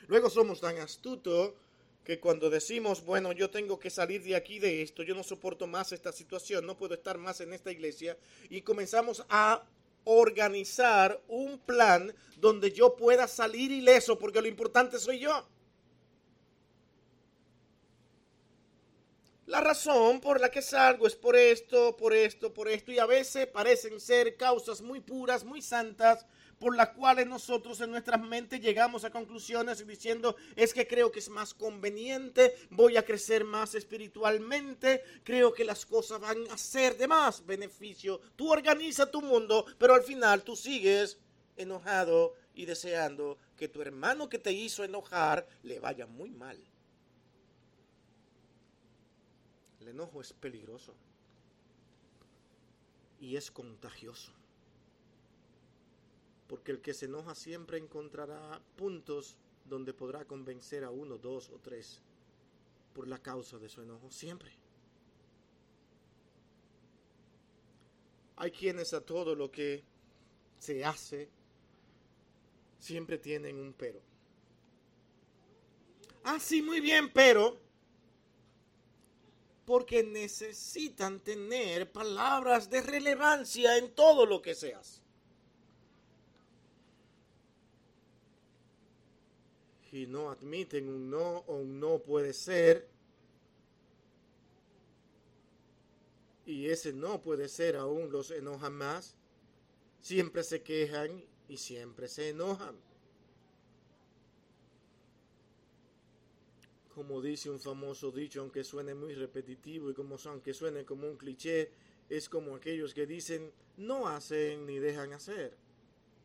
Luego 0.08 0.28
somos 0.28 0.60
tan 0.60 0.76
astutos 0.76 1.54
que 2.04 2.20
cuando 2.20 2.50
decimos, 2.50 3.02
bueno, 3.02 3.32
yo 3.32 3.48
tengo 3.48 3.78
que 3.78 3.88
salir 3.88 4.22
de 4.22 4.36
aquí 4.36 4.58
de 4.58 4.82
esto, 4.82 5.02
yo 5.02 5.14
no 5.14 5.22
soporto 5.22 5.66
más 5.66 5.92
esta 5.92 6.12
situación, 6.12 6.66
no 6.66 6.76
puedo 6.76 6.92
estar 6.92 7.16
más 7.16 7.40
en 7.40 7.54
esta 7.54 7.72
iglesia, 7.72 8.18
y 8.50 8.60
comenzamos 8.60 9.24
a 9.30 9.62
organizar 10.10 11.20
un 11.28 11.58
plan 11.58 12.14
donde 12.38 12.72
yo 12.72 12.96
pueda 12.96 13.28
salir 13.28 13.70
ileso, 13.70 14.18
porque 14.18 14.40
lo 14.40 14.48
importante 14.48 14.98
soy 14.98 15.18
yo. 15.18 15.46
La 19.44 19.60
razón 19.60 20.20
por 20.20 20.40
la 20.40 20.50
que 20.50 20.62
salgo 20.62 21.06
es 21.06 21.14
por 21.14 21.36
esto, 21.36 21.96
por 21.96 22.14
esto, 22.14 22.54
por 22.54 22.68
esto, 22.68 22.90
y 22.90 22.98
a 22.98 23.06
veces 23.06 23.46
parecen 23.46 24.00
ser 24.00 24.36
causas 24.36 24.80
muy 24.80 25.00
puras, 25.00 25.44
muy 25.44 25.60
santas, 25.60 26.24
por 26.58 26.76
las 26.76 26.90
cuales 26.90 27.26
nosotros 27.26 27.80
en 27.80 27.90
nuestras 27.90 28.20
mentes 28.20 28.60
llegamos 28.60 29.04
a 29.04 29.10
conclusiones 29.10 29.86
diciendo 29.86 30.36
es 30.56 30.74
que 30.74 30.86
creo 30.86 31.12
que 31.12 31.20
es 31.20 31.28
más 31.28 31.54
conveniente, 31.54 32.54
voy 32.70 32.96
a 32.96 33.04
crecer 33.04 33.44
más 33.44 33.74
espiritualmente, 33.74 35.02
creo 35.24 35.52
que 35.52 35.64
las 35.64 35.86
cosas 35.86 36.20
van 36.20 36.38
a 36.50 36.58
ser 36.58 36.96
de 36.96 37.06
más 37.06 37.44
beneficio. 37.46 38.20
Tú 38.36 38.50
organiza 38.50 39.10
tu 39.10 39.22
mundo, 39.22 39.64
pero 39.78 39.94
al 39.94 40.02
final 40.02 40.42
tú 40.42 40.56
sigues 40.56 41.18
enojado 41.56 42.34
y 42.54 42.64
deseando 42.64 43.38
que 43.56 43.68
tu 43.68 43.82
hermano 43.82 44.28
que 44.28 44.38
te 44.38 44.52
hizo 44.52 44.84
enojar 44.84 45.46
le 45.62 45.80
vaya 45.80 46.06
muy 46.06 46.30
mal. 46.30 46.58
El 49.80 49.88
enojo 49.88 50.20
es 50.20 50.32
peligroso 50.32 50.94
y 53.20 53.36
es 53.36 53.50
contagioso 53.50 54.37
porque 56.48 56.72
el 56.72 56.80
que 56.80 56.94
se 56.94 57.04
enoja 57.04 57.34
siempre 57.34 57.78
encontrará 57.78 58.60
puntos 58.76 59.36
donde 59.66 59.92
podrá 59.92 60.24
convencer 60.24 60.82
a 60.82 60.90
uno, 60.90 61.18
dos 61.18 61.50
o 61.50 61.58
tres 61.58 62.00
por 62.94 63.06
la 63.06 63.18
causa 63.18 63.58
de 63.58 63.68
su 63.68 63.82
enojo, 63.82 64.10
siempre. 64.10 64.50
Hay 68.36 68.50
quienes 68.50 68.94
a 68.94 69.00
todo 69.00 69.34
lo 69.34 69.50
que 69.50 69.84
se 70.58 70.84
hace 70.84 71.28
siempre 72.78 73.18
tienen 73.18 73.58
un 73.58 73.72
pero. 73.74 74.00
Ah, 76.24 76.38
sí, 76.40 76.62
muy 76.62 76.80
bien, 76.80 77.12
pero 77.12 77.58
porque 79.66 80.02
necesitan 80.02 81.20
tener 81.20 81.92
palabras 81.92 82.70
de 82.70 82.80
relevancia 82.80 83.76
en 83.76 83.94
todo 83.94 84.24
lo 84.24 84.40
que 84.40 84.54
seas. 84.54 85.02
No 90.06 90.30
admiten 90.30 90.88
un 90.88 91.10
no 91.10 91.38
o 91.46 91.56
un 91.56 91.80
no 91.80 91.98
puede 91.98 92.32
ser. 92.32 92.88
Y 96.46 96.66
ese 96.68 96.92
no 96.92 97.20
puede 97.20 97.48
ser 97.48 97.76
aún 97.76 98.10
los 98.10 98.30
enoja 98.30 98.70
más. 98.70 99.16
Siempre 100.00 100.42
se 100.44 100.62
quejan 100.62 101.24
y 101.48 101.56
siempre 101.56 102.08
se 102.08 102.30
enojan. 102.30 102.76
como 106.98 107.22
dice 107.22 107.48
un 107.48 107.60
famoso 107.60 108.10
dicho, 108.10 108.40
aunque 108.40 108.64
suene 108.64 108.92
muy 108.92 109.14
repetitivo 109.14 109.88
y 109.88 109.94
como 109.94 110.16
aunque 110.24 110.52
suene 110.52 110.84
como 110.84 111.06
un 111.06 111.16
cliché, 111.16 111.70
es 112.08 112.28
como 112.28 112.56
aquellos 112.56 112.92
que 112.92 113.06
dicen 113.06 113.52
no 113.76 114.08
hacen 114.08 114.66
ni 114.66 114.80
dejan 114.80 115.12
hacer. 115.12 115.56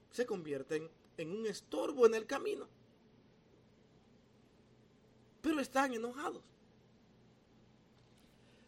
Se 0.10 0.26
convierten 0.26 0.90
en 1.18 1.30
un 1.30 1.46
estorbo 1.46 2.08
en 2.08 2.16
el 2.16 2.26
camino. 2.26 2.68
Pero 5.44 5.60
están 5.60 5.94
enojados. 5.94 6.42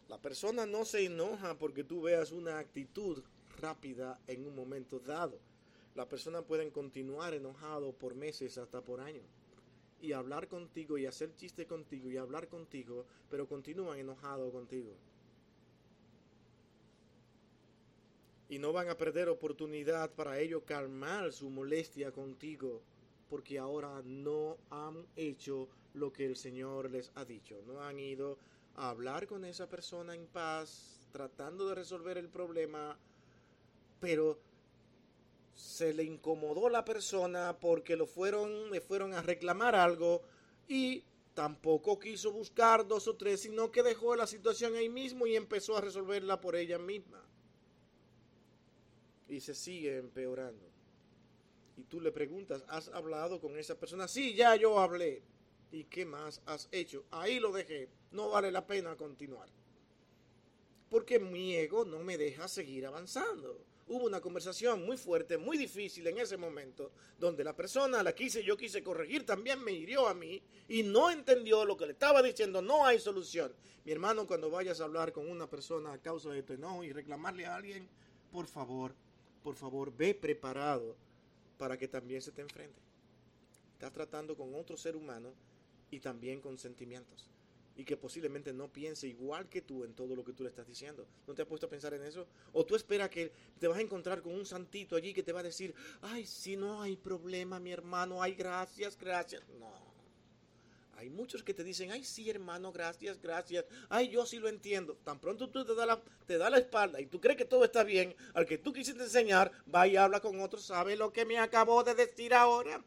La 0.09 0.19
persona 0.19 0.65
no 0.65 0.85
se 0.85 1.05
enoja 1.05 1.57
porque 1.57 1.83
tú 1.83 2.01
veas 2.03 2.31
una 2.31 2.59
actitud 2.59 3.23
rápida 3.59 4.19
en 4.27 4.45
un 4.45 4.55
momento 4.55 4.99
dado. 4.99 5.39
La 5.95 6.07
persona 6.07 6.41
puede 6.41 6.69
continuar 6.71 7.33
enojado 7.33 7.93
por 7.93 8.13
meses 8.13 8.57
hasta 8.57 8.81
por 8.81 8.99
años 8.99 9.23
y 10.01 10.11
hablar 10.11 10.49
contigo 10.49 10.97
y 10.97 11.05
hacer 11.05 11.33
chiste 11.35 11.65
contigo 11.65 12.11
y 12.11 12.17
hablar 12.17 12.49
contigo, 12.49 13.05
pero 13.29 13.47
continúan 13.47 13.97
enojados 13.97 14.51
contigo. 14.51 14.91
Y 18.49 18.59
no 18.59 18.73
van 18.73 18.89
a 18.89 18.97
perder 18.97 19.29
oportunidad 19.29 20.11
para 20.11 20.39
ellos 20.39 20.63
calmar 20.65 21.31
su 21.31 21.49
molestia 21.49 22.11
contigo, 22.11 22.81
porque 23.29 23.57
ahora 23.57 24.01
no 24.03 24.57
han 24.69 25.05
hecho 25.15 25.69
lo 25.95 26.11
que 26.11 26.25
el 26.25 26.35
Señor 26.35 26.91
les 26.91 27.11
ha 27.15 27.25
dicho. 27.25 27.61
No 27.65 27.81
han 27.81 27.99
ido 27.99 28.37
a 28.75 28.89
hablar 28.89 29.27
con 29.27 29.45
esa 29.45 29.67
persona 29.67 30.13
en 30.13 30.27
paz, 30.27 31.07
tratando 31.11 31.67
de 31.67 31.75
resolver 31.75 32.17
el 32.17 32.29
problema, 32.29 32.97
pero 33.99 34.37
se 35.55 35.93
le 35.93 36.03
incomodó 36.03 36.69
la 36.69 36.83
persona 36.83 37.57
porque 37.59 37.95
lo 37.95 38.05
fueron, 38.05 38.69
le 38.71 38.81
fueron 38.81 39.13
a 39.13 39.21
reclamar 39.21 39.75
algo 39.75 40.21
y 40.67 41.03
tampoco 41.33 41.97
quiso 41.97 42.31
buscar 42.31 42.85
dos 42.85 43.07
o 43.07 43.15
tres, 43.15 43.41
sino 43.41 43.71
que 43.71 43.83
dejó 43.83 44.15
la 44.15 44.27
situación 44.27 44.75
ahí 44.75 44.89
mismo 44.89 45.25
y 45.25 45.35
empezó 45.35 45.77
a 45.77 45.81
resolverla 45.81 46.41
por 46.41 46.55
ella 46.55 46.77
misma. 46.77 47.23
Y 49.27 49.39
se 49.39 49.55
sigue 49.55 49.97
empeorando. 49.97 50.65
Y 51.77 51.83
tú 51.83 51.99
le 51.99 52.11
preguntas, 52.11 52.63
¿has 52.67 52.89
hablado 52.89 53.39
con 53.39 53.57
esa 53.57 53.77
persona? 53.77 54.07
Sí, 54.07 54.33
ya 54.33 54.55
yo 54.55 54.79
hablé. 54.79 55.23
¿Y 55.71 55.85
qué 55.85 56.05
más 56.05 56.41
has 56.45 56.67
hecho? 56.71 57.05
Ahí 57.11 57.39
lo 57.39 57.51
dejé. 57.51 57.89
No 58.11 58.29
vale 58.29 58.51
la 58.51 58.65
pena 58.65 58.95
continuar. 58.95 59.49
Porque 60.89 61.19
mi 61.19 61.55
ego 61.55 61.83
no 61.85 61.99
me 61.99 62.17
deja 62.17 62.47
seguir 62.47 62.85
avanzando 62.85 63.59
hubo 63.87 64.05
una 64.05 64.21
conversación 64.21 64.85
muy 64.85 64.97
fuerte, 64.97 65.37
muy 65.37 65.57
difícil 65.57 66.07
en 66.07 66.17
ese 66.17 66.37
momento, 66.37 66.91
donde 67.19 67.43
la 67.43 67.55
persona 67.55 68.01
la 68.01 68.13
quise, 68.13 68.43
yo 68.43 68.57
quise 68.57 68.83
corregir, 68.83 69.25
también 69.25 69.63
me 69.63 69.71
hirió 69.71 70.07
a 70.07 70.13
mí 70.13 70.41
y 70.67 70.83
no 70.83 71.11
entendió 71.11 71.65
lo 71.65 71.77
que 71.77 71.85
le 71.85 71.91
estaba 71.93 72.21
diciendo, 72.21 72.61
no 72.61 72.85
hay 72.85 72.99
solución. 72.99 73.53
Mi 73.83 73.91
hermano, 73.91 74.25
cuando 74.25 74.49
vayas 74.49 74.81
a 74.81 74.85
hablar 74.85 75.11
con 75.11 75.29
una 75.29 75.47
persona 75.47 75.93
a 75.93 76.01
causa 76.01 76.29
de 76.29 76.41
tu 76.41 76.53
enojo 76.53 76.83
y 76.83 76.91
reclamarle 76.91 77.45
a 77.45 77.55
alguien, 77.55 77.87
por 78.31 78.47
favor, 78.47 78.95
por 79.43 79.55
favor, 79.55 79.95
ve 79.95 80.15
preparado 80.15 80.95
para 81.57 81.77
que 81.77 81.87
también 81.87 82.21
se 82.21 82.31
te 82.31 82.41
enfrente. 82.41 82.81
Estás 83.73 83.93
tratando 83.93 84.35
con 84.35 84.55
otro 84.55 84.77
ser 84.77 84.95
humano 84.95 85.33
y 85.95 85.99
también 85.99 86.41
con 86.41 86.57
sentimientos 86.57 87.29
y 87.77 87.83
que 87.83 87.97
posiblemente 87.97 88.53
no 88.53 88.71
piense 88.71 89.07
igual 89.07 89.49
que 89.49 89.61
tú 89.61 89.83
en 89.83 89.93
todo 89.93 90.15
lo 90.15 90.23
que 90.23 90.33
tú 90.33 90.43
le 90.43 90.49
estás 90.49 90.67
diciendo. 90.67 91.05
¿No 91.27 91.33
te 91.33 91.41
has 91.41 91.47
puesto 91.47 91.67
a 91.67 91.69
pensar 91.69 91.93
en 91.93 92.03
eso? 92.03 92.25
¿O 92.53 92.65
tú 92.65 92.75
esperas 92.75 93.09
que 93.09 93.31
te 93.59 93.67
vas 93.67 93.77
a 93.77 93.81
encontrar 93.81 94.21
con 94.21 94.33
un 94.33 94.45
santito 94.45 94.95
allí 94.95 95.13
que 95.13 95.23
te 95.23 95.33
va 95.33 95.41
a 95.41 95.43
decir, 95.43 95.73
ay, 96.01 96.25
si 96.25 96.55
no 96.55 96.81
hay 96.81 96.95
problema, 96.95 97.59
mi 97.59 97.71
hermano, 97.71 98.21
ay, 98.21 98.33
gracias, 98.35 98.97
gracias? 98.97 99.43
No. 99.59 99.85
Hay 100.97 101.09
muchos 101.09 101.43
que 101.43 101.53
te 101.53 101.65
dicen, 101.65 101.91
ay, 101.91 102.05
sí, 102.05 102.29
hermano, 102.29 102.71
gracias, 102.71 103.21
gracias. 103.21 103.65
Ay, 103.89 104.07
yo 104.07 104.25
sí 104.25 104.39
lo 104.39 104.47
entiendo. 104.47 104.97
Tan 105.03 105.19
pronto 105.19 105.49
tú 105.49 105.65
te 105.65 105.75
das 105.75 105.85
la, 105.85 106.01
te 106.25 106.37
da 106.37 106.49
la 106.49 106.59
espalda 106.59 107.01
y 107.01 107.07
tú 107.07 107.19
crees 107.19 107.37
que 107.37 107.43
todo 107.43 107.65
está 107.65 107.83
bien, 107.83 108.15
al 108.33 108.45
que 108.45 108.57
tú 108.57 108.71
quisiste 108.71 109.03
enseñar, 109.03 109.51
va 109.73 109.85
y 109.85 109.97
habla 109.97 110.21
con 110.21 110.39
otro, 110.39 110.59
¿sabe 110.61 110.95
lo 110.95 111.11
que 111.11 111.25
me 111.25 111.37
acabó 111.37 111.83
de 111.83 111.93
decir 111.93 112.33
ahora? 112.33 112.81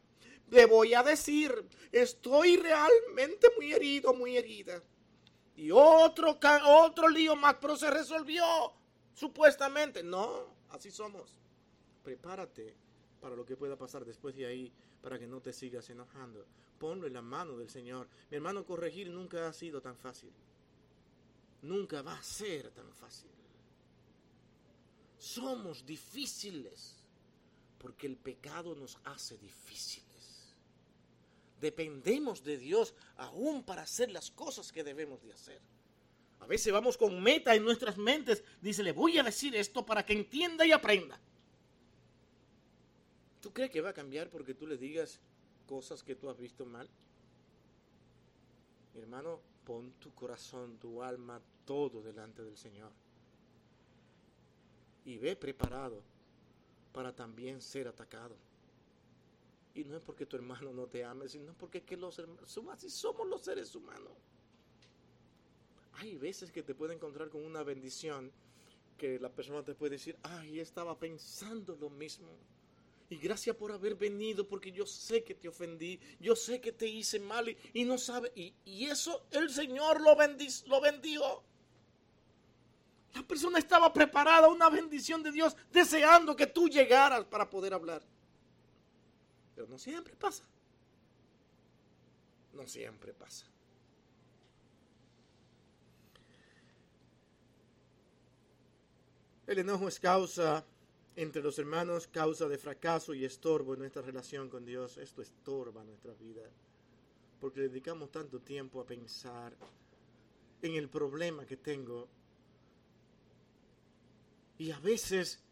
Le 0.51 0.65
voy 0.65 0.93
a 0.93 1.03
decir, 1.03 1.53
estoy 1.91 2.57
realmente 2.57 3.47
muy 3.55 3.73
herido, 3.73 4.13
muy 4.13 4.37
herida. 4.37 4.81
Y 5.55 5.71
otro, 5.71 6.39
otro 6.65 7.09
lío 7.09 7.35
más, 7.35 7.55
pero 7.59 7.75
se 7.75 7.89
resolvió, 7.89 8.45
supuestamente. 9.13 10.03
No, 10.03 10.55
así 10.69 10.89
somos. 10.89 11.35
Prepárate 12.03 12.75
para 13.19 13.35
lo 13.35 13.45
que 13.45 13.57
pueda 13.57 13.77
pasar 13.77 14.05
después 14.05 14.35
de 14.35 14.45
ahí, 14.45 14.71
para 15.01 15.19
que 15.19 15.27
no 15.27 15.41
te 15.41 15.53
sigas 15.53 15.89
enojando. 15.89 16.45
Ponlo 16.77 17.07
en 17.07 17.13
la 17.13 17.21
mano 17.21 17.57
del 17.57 17.69
Señor. 17.69 18.07
Mi 18.29 18.37
hermano, 18.37 18.65
corregir 18.65 19.09
nunca 19.09 19.47
ha 19.47 19.53
sido 19.53 19.81
tan 19.81 19.97
fácil. 19.97 20.31
Nunca 21.61 22.01
va 22.01 22.17
a 22.17 22.23
ser 22.23 22.71
tan 22.71 22.89
fácil. 22.93 23.29
Somos 25.17 25.85
difíciles 25.85 27.03
porque 27.77 28.07
el 28.07 28.15
pecado 28.15 28.73
nos 28.75 28.97
hace 29.03 29.37
difícil 29.37 30.03
dependemos 31.59 32.43
de 32.43 32.57
Dios 32.57 32.93
aún 33.17 33.63
para 33.63 33.83
hacer 33.83 34.11
las 34.11 34.31
cosas 34.31 34.71
que 34.71 34.83
debemos 34.83 35.21
de 35.21 35.33
hacer. 35.33 35.61
A 36.39 36.45
veces 36.45 36.71
vamos 36.71 36.97
con 36.97 37.21
meta 37.21 37.53
en 37.53 37.63
nuestras 37.63 37.97
mentes. 37.97 38.43
Dice, 38.61 38.83
le 38.83 38.91
voy 38.91 39.17
a 39.17 39.23
decir 39.23 39.55
esto 39.55 39.85
para 39.85 40.05
que 40.05 40.13
entienda 40.13 40.65
y 40.65 40.71
aprenda. 40.71 41.19
¿Tú 43.41 43.51
crees 43.51 43.71
que 43.71 43.81
va 43.81 43.89
a 43.89 43.93
cambiar 43.93 44.29
porque 44.29 44.53
tú 44.53 44.67
le 44.67 44.77
digas 44.77 45.19
cosas 45.67 46.03
que 46.03 46.15
tú 46.15 46.29
has 46.29 46.37
visto 46.37 46.65
mal? 46.65 46.89
Hermano, 48.95 49.39
pon 49.65 49.91
tu 49.99 50.13
corazón, 50.13 50.77
tu 50.77 51.03
alma, 51.03 51.41
todo 51.65 52.01
delante 52.01 52.43
del 52.43 52.57
Señor. 52.57 52.91
Y 55.05 55.17
ve 55.17 55.35
preparado 55.35 56.01
para 56.91 57.15
también 57.15 57.61
ser 57.61 57.87
atacado. 57.87 58.35
Y 59.75 59.83
no 59.83 59.95
es 59.95 60.01
porque 60.01 60.25
tu 60.25 60.35
hermano 60.35 60.73
no 60.73 60.87
te 60.87 61.03
ame, 61.03 61.29
sino 61.29 61.53
porque 61.53 61.83
que 61.83 61.95
los 61.95 62.17
hermanos, 62.19 62.59
así 62.71 62.89
somos 62.89 63.27
los 63.27 63.41
seres 63.41 63.73
humanos. 63.75 64.11
Hay 65.93 66.17
veces 66.17 66.51
que 66.51 66.63
te 66.63 66.73
puede 66.73 66.93
encontrar 66.93 67.29
con 67.29 67.43
una 67.43 67.61
bendición 67.61 68.31
que 68.97 69.19
la 69.19 69.29
persona 69.29 69.63
te 69.63 69.75
puede 69.75 69.91
decir, 69.91 70.17
ay, 70.23 70.59
estaba 70.59 70.97
pensando 70.97 71.75
lo 71.75 71.89
mismo. 71.89 72.29
Y 73.09 73.17
gracias 73.17 73.55
por 73.55 73.71
haber 73.71 73.95
venido, 73.95 74.47
porque 74.47 74.71
yo 74.71 74.85
sé 74.85 75.23
que 75.23 75.33
te 75.33 75.47
ofendí, 75.47 75.99
yo 76.19 76.35
sé 76.35 76.61
que 76.61 76.71
te 76.71 76.87
hice 76.87 77.19
mal 77.19 77.55
y, 77.73 77.83
no 77.83 77.97
sabe. 77.97 78.31
Y, 78.35 78.85
eso 78.85 79.25
el 79.31 79.49
Señor 79.49 79.99
lo, 80.01 80.15
lo 80.67 80.81
bendijo. 80.81 81.43
La 83.15 83.23
persona 83.23 83.57
estaba 83.57 83.91
preparada, 83.91 84.47
una 84.47 84.69
bendición 84.69 85.23
de 85.23 85.31
Dios, 85.31 85.55
deseando 85.71 86.35
que 86.35 86.45
tú 86.45 86.69
llegaras 86.69 87.25
para 87.25 87.49
poder 87.49 87.73
hablar. 87.73 88.03
Pero 89.59 89.67
no 89.67 89.77
siempre 89.77 90.15
pasa. 90.15 90.45
No 92.53 92.65
siempre 92.65 93.13
pasa. 93.13 93.45
El 99.45 99.59
enojo 99.59 99.89
es 99.89 99.99
causa 99.99 100.65
entre 101.17 101.41
los 101.41 101.59
hermanos, 101.59 102.07
causa 102.07 102.47
de 102.47 102.57
fracaso 102.57 103.13
y 103.13 103.25
estorbo 103.25 103.73
en 103.73 103.79
nuestra 103.79 104.01
relación 104.01 104.47
con 104.47 104.63
Dios. 104.63 104.97
Esto 104.97 105.21
estorba 105.21 105.83
nuestra 105.83 106.13
vida. 106.13 106.43
Porque 107.41 107.59
dedicamos 107.59 108.11
tanto 108.11 108.39
tiempo 108.39 108.79
a 108.79 108.85
pensar 108.85 109.53
en 110.61 110.73
el 110.73 110.87
problema 110.87 111.45
que 111.45 111.57
tengo. 111.57 112.07
Y 114.57 114.71
a 114.71 114.79
veces 114.79 115.43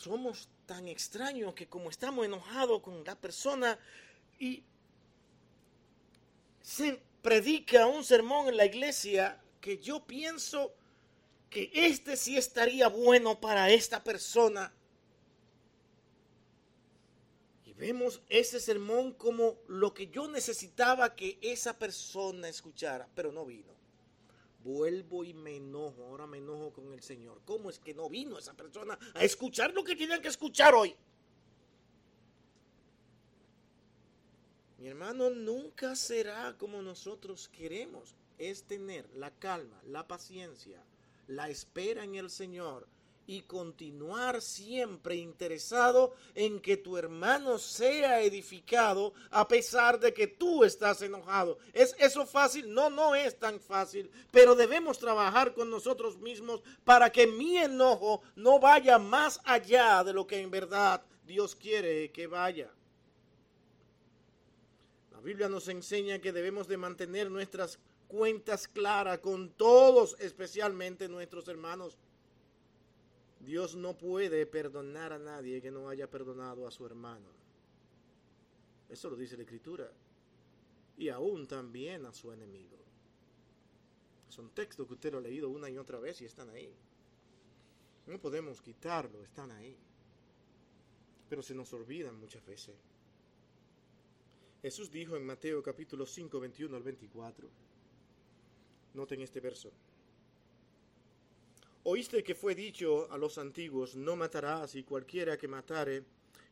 somos 0.00 0.48
tan 0.64 0.88
extraños 0.88 1.54
que 1.54 1.68
como 1.68 1.90
estamos 1.90 2.24
enojados 2.24 2.80
con 2.80 3.04
la 3.04 3.14
persona 3.16 3.78
y 4.38 4.62
se 6.62 7.02
predica 7.20 7.86
un 7.86 8.02
sermón 8.02 8.48
en 8.48 8.56
la 8.56 8.64
iglesia 8.64 9.38
que 9.60 9.78
yo 9.78 10.06
pienso 10.06 10.72
que 11.50 11.70
este 11.74 12.16
sí 12.16 12.38
estaría 12.38 12.88
bueno 12.88 13.40
para 13.40 13.68
esta 13.70 14.02
persona. 14.02 14.72
Y 17.66 17.74
vemos 17.74 18.22
ese 18.30 18.58
sermón 18.58 19.12
como 19.12 19.58
lo 19.66 19.92
que 19.92 20.08
yo 20.08 20.28
necesitaba 20.28 21.14
que 21.14 21.38
esa 21.42 21.78
persona 21.78 22.48
escuchara, 22.48 23.06
pero 23.14 23.32
no 23.32 23.44
vino. 23.44 23.79
Vuelvo 24.62 25.24
y 25.24 25.32
me 25.32 25.56
enojo, 25.56 26.04
ahora 26.04 26.26
me 26.26 26.38
enojo 26.38 26.72
con 26.72 26.92
el 26.92 27.02
Señor. 27.02 27.40
¿Cómo 27.44 27.70
es 27.70 27.78
que 27.78 27.94
no 27.94 28.08
vino 28.08 28.38
esa 28.38 28.54
persona 28.54 28.98
a 29.14 29.24
escuchar 29.24 29.72
lo 29.72 29.82
que 29.82 29.96
tenían 29.96 30.20
que 30.20 30.28
escuchar 30.28 30.74
hoy? 30.74 30.94
Mi 34.78 34.88
hermano 34.88 35.30
nunca 35.30 35.94
será 35.96 36.56
como 36.58 36.82
nosotros 36.82 37.48
queremos. 37.48 38.14
Es 38.38 38.62
tener 38.62 39.08
la 39.14 39.30
calma, 39.30 39.78
la 39.86 40.08
paciencia, 40.08 40.82
la 41.26 41.50
espera 41.50 42.04
en 42.04 42.14
el 42.14 42.30
Señor 42.30 42.86
y 43.30 43.42
continuar 43.42 44.42
siempre 44.42 45.14
interesado 45.14 46.16
en 46.34 46.58
que 46.58 46.76
tu 46.76 46.96
hermano 46.96 47.60
sea 47.60 48.22
edificado 48.22 49.14
a 49.30 49.46
pesar 49.46 50.00
de 50.00 50.12
que 50.12 50.26
tú 50.26 50.64
estás 50.64 51.00
enojado. 51.02 51.56
¿Es 51.72 51.94
eso 52.00 52.26
fácil? 52.26 52.74
No, 52.74 52.90
no 52.90 53.14
es 53.14 53.38
tan 53.38 53.60
fácil, 53.60 54.10
pero 54.32 54.56
debemos 54.56 54.98
trabajar 54.98 55.54
con 55.54 55.70
nosotros 55.70 56.18
mismos 56.18 56.60
para 56.82 57.12
que 57.12 57.28
mi 57.28 57.56
enojo 57.56 58.20
no 58.34 58.58
vaya 58.58 58.98
más 58.98 59.40
allá 59.44 60.02
de 60.02 60.12
lo 60.12 60.26
que 60.26 60.40
en 60.40 60.50
verdad 60.50 61.00
Dios 61.24 61.54
quiere 61.54 62.10
que 62.10 62.26
vaya. 62.26 62.68
La 65.12 65.20
Biblia 65.20 65.48
nos 65.48 65.68
enseña 65.68 66.18
que 66.18 66.32
debemos 66.32 66.66
de 66.66 66.78
mantener 66.78 67.30
nuestras 67.30 67.78
cuentas 68.08 68.66
claras 68.66 69.20
con 69.20 69.50
todos, 69.50 70.16
especialmente 70.18 71.08
nuestros 71.08 71.46
hermanos. 71.46 71.96
Dios 73.40 73.74
no 73.74 73.96
puede 73.96 74.44
perdonar 74.46 75.12
a 75.12 75.18
nadie 75.18 75.62
que 75.62 75.70
no 75.70 75.88
haya 75.88 76.10
perdonado 76.10 76.66
a 76.66 76.70
su 76.70 76.84
hermano. 76.84 77.28
Eso 78.88 79.08
lo 79.08 79.16
dice 79.16 79.36
la 79.36 79.44
Escritura. 79.44 79.90
Y 80.98 81.08
aún 81.08 81.46
también 81.46 82.04
a 82.04 82.12
su 82.12 82.30
enemigo. 82.32 82.76
Son 84.28 84.50
textos 84.50 84.86
que 84.86 84.94
usted 84.94 85.12
lo 85.12 85.18
ha 85.18 85.22
leído 85.22 85.48
una 85.48 85.70
y 85.70 85.78
otra 85.78 85.98
vez 85.98 86.20
y 86.20 86.26
están 86.26 86.50
ahí. 86.50 86.72
No 88.06 88.18
podemos 88.18 88.60
quitarlo, 88.60 89.22
están 89.22 89.50
ahí. 89.52 89.76
Pero 91.28 91.42
se 91.42 91.54
nos 91.54 91.72
olvidan 91.72 92.18
muchas 92.18 92.44
veces. 92.44 92.76
Jesús 94.60 94.90
dijo 94.90 95.16
en 95.16 95.24
Mateo 95.24 95.62
capítulo 95.62 96.04
5, 96.04 96.38
21 96.38 96.76
al 96.76 96.82
24. 96.82 97.48
Noten 98.94 99.22
este 99.22 99.40
verso. 99.40 99.72
Oíste 101.84 102.22
que 102.22 102.34
fue 102.34 102.54
dicho 102.54 103.10
a 103.10 103.16
los 103.16 103.38
antiguos, 103.38 103.96
no 103.96 104.14
matarás, 104.14 104.74
y 104.74 104.82
cualquiera 104.82 105.38
que 105.38 105.48
matare, 105.48 106.04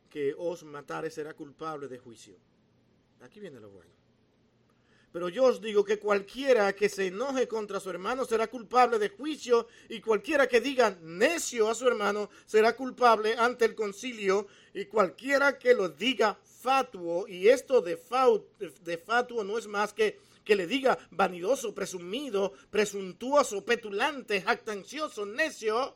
que 0.09 0.33
os 0.35 0.63
matare 0.63 1.11
será 1.11 1.35
culpable 1.35 1.87
de 1.87 1.99
juicio. 1.99 2.35
Aquí 3.21 3.39
viene 3.39 3.59
lo 3.59 3.69
bueno. 3.69 3.91
Pero 5.11 5.29
yo 5.29 5.45
os 5.45 5.61
digo 5.61 5.83
que 5.83 5.97
cualquiera 5.97 6.73
que 6.73 6.87
se 6.87 7.07
enoje 7.07 7.47
contra 7.47 7.79
su 7.79 7.89
hermano 7.89 8.25
será 8.25 8.47
culpable 8.47 8.97
de 8.97 9.09
juicio, 9.09 9.67
y 9.87 10.01
cualquiera 10.01 10.47
que 10.47 10.61
diga 10.61 10.97
necio 11.01 11.69
a 11.69 11.75
su 11.75 11.87
hermano 11.87 12.29
será 12.45 12.75
culpable 12.75 13.35
ante 13.35 13.65
el 13.65 13.75
concilio, 13.75 14.47
y 14.73 14.85
cualquiera 14.85 15.59
que 15.59 15.73
lo 15.73 15.89
diga 15.89 16.39
fatuo, 16.43 17.27
y 17.27 17.49
esto 17.49 17.81
de, 17.81 17.97
fatuo 17.97 19.43
no 19.43 19.57
es 19.57 19.67
más 19.67 19.93
que 19.93 20.19
que 20.49 20.55
le 20.55 20.65
diga 20.65 20.97
vanidoso, 21.11 21.75
presumido, 21.75 22.51
presuntuoso, 22.71 23.63
petulante, 23.63 24.41
jactancioso, 24.41 25.23
necio, 25.23 25.95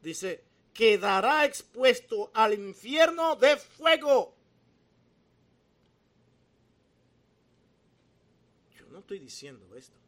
dice, 0.00 0.44
quedará 0.72 1.44
expuesto 1.44 2.30
al 2.32 2.54
infierno 2.54 3.34
de 3.34 3.56
fuego. 3.56 4.32
Yo 8.78 8.86
no 8.92 9.00
estoy 9.00 9.18
diciendo 9.18 9.74
esto. 9.74 9.98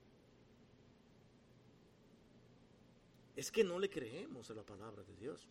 Es 3.35 3.51
que 3.51 3.65
no 3.65 3.81
le 3.81 3.91
creemos 3.91 4.53
a 4.53 4.55
la 4.55 4.63
palabra 4.63 5.03
de 5.03 5.17
Dios. 5.17 5.49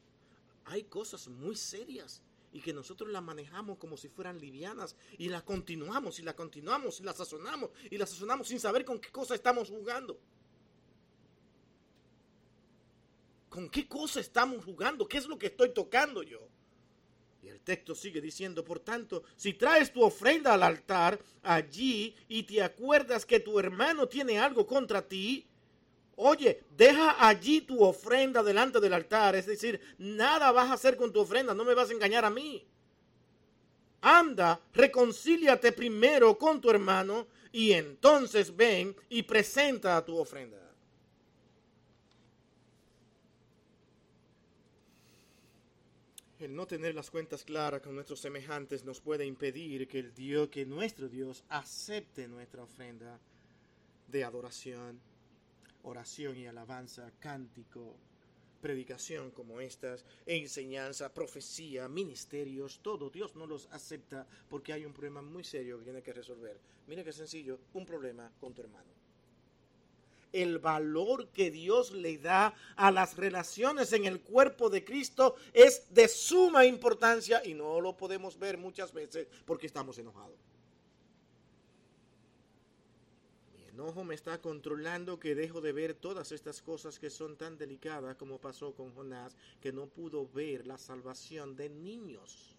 Hay 0.64 0.84
cosas 0.84 1.28
muy 1.28 1.58
serias 1.58 2.22
y 2.54 2.62
que 2.62 2.74
nosotros 2.74 3.12
la 3.12 3.22
manejamos 3.22 3.78
como 3.78 3.98
si 3.98 4.10
fueran 4.10 4.40
livianas 4.40 4.96
y 5.18 5.30
la 5.30 5.44
continuamos 5.44 6.20
y 6.20 6.24
la 6.24 6.36
continuamos 6.36 7.00
y 7.00 7.04
la 7.04 7.14
sazonamos 7.14 7.70
y 7.90 7.98
la 7.98 8.06
sazonamos 8.06 8.48
sin 8.48 8.60
saber 8.60 8.86
con 8.86 9.00
qué 9.00 9.10
cosa 9.12 9.36
estamos 9.36 9.70
jugando. 9.70 10.20
¿Con 13.50 13.70
qué 13.70 13.88
cosa 13.88 14.20
estamos 14.20 14.64
jugando? 14.64 15.08
¿Qué 15.08 15.18
es 15.18 15.28
lo 15.28 15.38
que 15.38 15.48
estoy 15.48 15.74
tocando 15.74 16.22
yo? 16.22 16.48
Y 17.42 17.48
el 17.50 17.62
texto 17.62 17.96
sigue 17.96 18.22
diciendo, 18.22 18.64
por 18.64 18.80
tanto, 18.80 19.24
si 19.36 19.54
traes 19.54 19.92
tu 19.92 20.04
ofrenda 20.04 20.54
al 20.54 20.64
altar 20.64 21.20
allí 21.44 22.16
y 22.28 22.44
te 22.44 22.62
acuerdas 22.62 23.26
que 23.26 23.40
tu 23.40 23.60
hermano 23.60 24.08
tiene 24.08 24.40
algo 24.40 24.68
contra 24.68 25.08
ti, 25.08 25.48
Oye, 26.20 26.64
deja 26.76 27.28
allí 27.28 27.62
tu 27.62 27.84
ofrenda 27.84 28.42
delante 28.42 28.80
del 28.80 28.94
altar. 28.94 29.36
Es 29.36 29.46
decir, 29.46 29.80
nada 30.00 30.52
vas 30.52 30.70
a 30.72 30.74
hacer 30.74 30.98
con 30.98 31.14
tu 31.14 31.20
ofrenda, 31.20 31.54
no 31.54 31.64
me 31.64 31.76
vas 31.76 31.92
a 31.92 31.94
engañar 31.94 32.26
a 32.26 32.32
mí. 32.32 32.66
Anda, 34.02 34.60
reconcíliate 34.74 35.72
primero 35.72 36.36
con 36.36 36.60
tu 36.60 36.72
hermano 36.72 37.28
y 37.52 37.72
entonces 37.72 38.56
ven 38.56 38.96
y 39.10 39.22
presenta 39.24 40.04
tu 40.04 40.18
ofrenda. 40.18 40.58
El 46.40 46.56
no 46.56 46.66
tener 46.66 46.96
las 46.96 47.12
cuentas 47.12 47.44
claras 47.44 47.82
con 47.82 47.94
nuestros 47.94 48.20
semejantes 48.20 48.84
nos 48.84 49.02
puede 49.02 49.26
impedir 49.26 49.88
que 49.88 50.00
el 50.00 50.16
Dios, 50.16 50.50
que 50.50 50.66
nuestro 50.66 51.10
Dios 51.10 51.44
acepte 51.50 52.28
nuestra 52.28 52.64
ofrenda 52.64 53.20
de 54.08 54.24
adoración 54.24 55.00
oración 55.88 56.38
y 56.38 56.46
alabanza, 56.46 57.12
cántico, 57.20 57.96
predicación 58.62 59.32
como 59.32 59.62
estas, 59.62 60.06
enseñanza, 60.26 61.14
profecía, 61.14 61.88
ministerios, 61.88 62.80
todo. 62.82 63.10
Dios 63.10 63.36
no 63.36 63.48
los 63.48 63.68
acepta 63.72 64.28
porque 64.50 64.74
hay 64.74 64.86
un 64.86 64.94
problema 64.94 65.22
muy 65.22 65.44
serio 65.44 65.78
que 65.78 65.86
tiene 65.86 66.02
que 66.02 66.14
resolver. 66.14 66.60
Mira 66.88 67.04
qué 67.04 67.14
sencillo, 67.14 67.60
un 67.74 67.86
problema 67.86 68.32
con 68.40 68.54
tu 68.54 68.62
hermano. 68.62 68.98
El 70.34 70.60
valor 70.60 71.30
que 71.30 71.50
Dios 71.50 71.94
le 71.94 72.18
da 72.18 72.54
a 72.76 72.92
las 72.92 73.16
relaciones 73.16 73.94
en 73.94 74.06
el 74.06 74.20
cuerpo 74.20 74.70
de 74.70 74.84
Cristo 74.84 75.36
es 75.54 75.94
de 75.94 76.08
suma 76.10 76.66
importancia 76.66 77.42
y 77.46 77.54
no 77.54 77.80
lo 77.80 77.96
podemos 77.96 78.38
ver 78.38 78.58
muchas 78.58 78.92
veces 78.92 79.28
porque 79.46 79.68
estamos 79.68 79.98
enojados. 79.98 80.38
Enojo 83.78 84.04
me 84.04 84.16
está 84.16 84.42
controlando 84.42 85.20
que 85.20 85.36
dejo 85.36 85.62
de 85.62 85.72
ver 85.72 85.94
todas 85.94 86.32
estas 86.32 86.64
cosas 86.64 86.98
que 86.98 87.12
son 87.12 87.38
tan 87.38 87.60
delicadas 87.60 88.16
como 88.16 88.40
pasó 88.40 88.74
con 88.74 88.92
Jonás, 88.96 89.36
que 89.62 89.72
no 89.72 89.86
pudo 89.86 90.28
ver 90.28 90.66
la 90.66 90.80
salvación 90.80 91.56
de 91.56 91.70
niños. 91.70 92.56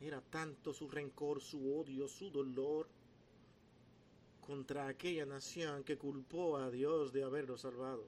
Era 0.00 0.20
tanto 0.20 0.72
su 0.72 0.88
rencor, 0.88 1.40
su 1.40 1.76
odio, 1.76 2.06
su 2.06 2.30
dolor 2.30 2.86
contra 4.40 4.86
aquella 4.86 5.26
nación 5.26 5.82
que 5.82 5.98
culpó 5.98 6.58
a 6.58 6.70
Dios 6.70 7.12
de 7.12 7.24
haberlo 7.24 7.58
salvado. 7.58 8.06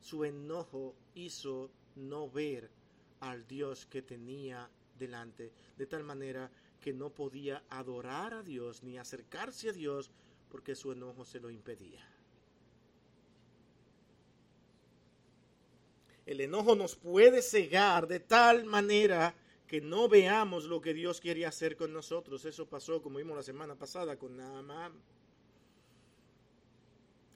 Su 0.00 0.24
enojo 0.24 0.94
hizo 1.16 1.70
no 1.96 2.30
ver 2.30 2.70
al 3.18 3.48
Dios 3.48 3.86
que 3.86 4.00
tenía 4.00 4.70
delante, 4.96 5.50
de 5.76 5.86
tal 5.86 6.04
manera 6.04 6.48
que 6.80 6.92
no 6.92 7.10
podía 7.10 7.62
adorar 7.68 8.34
a 8.34 8.42
Dios 8.42 8.82
ni 8.82 8.98
acercarse 8.98 9.70
a 9.70 9.72
Dios 9.72 10.10
porque 10.50 10.74
su 10.74 10.92
enojo 10.92 11.24
se 11.24 11.40
lo 11.40 11.50
impedía. 11.50 12.04
El 16.26 16.40
enojo 16.40 16.76
nos 16.76 16.96
puede 16.96 17.42
cegar 17.42 18.06
de 18.06 18.20
tal 18.20 18.64
manera 18.64 19.34
que 19.66 19.80
no 19.80 20.08
veamos 20.08 20.64
lo 20.64 20.80
que 20.80 20.94
Dios 20.94 21.20
quiere 21.20 21.46
hacer 21.46 21.76
con 21.76 21.92
nosotros. 21.92 22.44
Eso 22.44 22.66
pasó, 22.66 23.02
como 23.02 23.18
vimos 23.18 23.36
la 23.36 23.42
semana 23.42 23.76
pasada, 23.76 24.16
con 24.16 24.36
Naamán. 24.36 24.92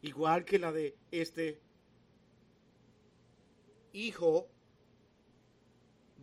Igual 0.03 0.45
que 0.45 0.59
la 0.59 0.73
de 0.73 0.97
este 1.11 1.61
hijo 3.93 4.49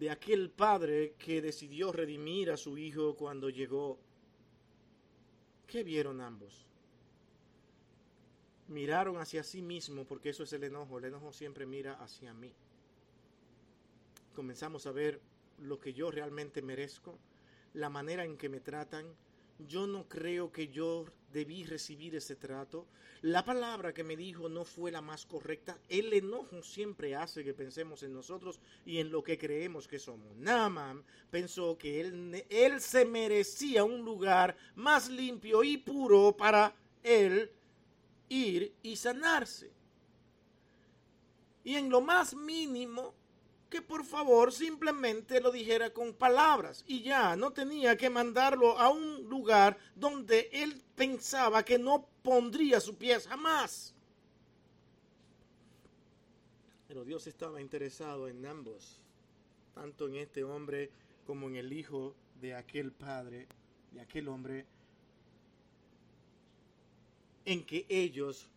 de 0.01 0.09
aquel 0.09 0.49
padre 0.49 1.13
que 1.19 1.43
decidió 1.43 1.91
redimir 1.91 2.49
a 2.49 2.57
su 2.57 2.75
hijo 2.75 3.15
cuando 3.15 3.51
llegó. 3.51 3.99
¿Qué 5.67 5.83
vieron 5.83 6.21
ambos? 6.21 6.65
Miraron 8.67 9.17
hacia 9.17 9.43
sí 9.43 9.61
mismo, 9.61 10.05
porque 10.05 10.29
eso 10.29 10.41
es 10.41 10.53
el 10.53 10.63
enojo. 10.63 10.97
El 10.97 11.05
enojo 11.05 11.31
siempre 11.31 11.67
mira 11.67 12.01
hacia 12.01 12.33
mí. 12.33 12.51
Comenzamos 14.33 14.87
a 14.87 14.91
ver 14.91 15.21
lo 15.59 15.79
que 15.79 15.93
yo 15.93 16.09
realmente 16.09 16.63
merezco, 16.63 17.19
la 17.75 17.91
manera 17.91 18.25
en 18.25 18.37
que 18.37 18.49
me 18.49 18.59
tratan. 18.59 19.05
Yo 19.67 19.87
no 19.87 20.07
creo 20.07 20.51
que 20.51 20.67
yo 20.67 21.05
debí 21.31 21.63
recibir 21.63 22.15
ese 22.15 22.35
trato. 22.35 22.85
La 23.21 23.45
palabra 23.45 23.93
que 23.93 24.03
me 24.03 24.17
dijo 24.17 24.49
no 24.49 24.65
fue 24.65 24.91
la 24.91 25.01
más 25.01 25.25
correcta. 25.25 25.77
El 25.89 26.11
enojo 26.13 26.63
siempre 26.63 27.15
hace 27.15 27.43
que 27.43 27.53
pensemos 27.53 28.03
en 28.03 28.13
nosotros 28.13 28.59
y 28.85 28.97
en 28.97 29.11
lo 29.11 29.23
que 29.23 29.37
creemos 29.37 29.87
que 29.87 29.99
somos. 29.99 30.35
Naaman 30.37 31.03
pensó 31.29 31.77
que 31.77 32.01
él, 32.01 32.45
él 32.49 32.81
se 32.81 33.05
merecía 33.05 33.83
un 33.83 34.03
lugar 34.03 34.57
más 34.75 35.09
limpio 35.09 35.63
y 35.63 35.77
puro 35.77 36.35
para 36.35 36.75
él 37.03 37.51
ir 38.29 38.73
y 38.81 38.95
sanarse. 38.95 39.71
Y 41.63 41.75
en 41.75 41.89
lo 41.89 42.01
más 42.01 42.33
mínimo, 42.33 43.13
que 43.71 43.81
por 43.81 44.03
favor 44.03 44.51
simplemente 44.51 45.39
lo 45.39 45.49
dijera 45.49 45.91
con 45.91 46.13
palabras 46.13 46.83
y 46.87 47.01
ya 47.01 47.37
no 47.37 47.53
tenía 47.53 47.95
que 47.95 48.09
mandarlo 48.09 48.77
a 48.77 48.89
un 48.89 49.29
lugar 49.29 49.77
donde 49.95 50.49
él 50.51 50.83
pensaba 50.93 51.63
que 51.63 51.79
no 51.79 52.05
pondría 52.21 52.81
su 52.81 52.95
pie 52.95 53.17
jamás. 53.21 53.95
Pero 56.89 57.05
Dios 57.05 57.25
estaba 57.27 57.61
interesado 57.61 58.27
en 58.27 58.45
ambos, 58.45 58.99
tanto 59.73 60.09
en 60.09 60.17
este 60.17 60.43
hombre 60.43 60.91
como 61.25 61.47
en 61.47 61.55
el 61.55 61.71
hijo 61.71 62.13
de 62.41 62.53
aquel 62.55 62.91
padre, 62.91 63.47
de 63.93 64.01
aquel 64.01 64.27
hombre, 64.27 64.65
en 67.45 67.65
que 67.65 67.85
ellos 67.87 68.49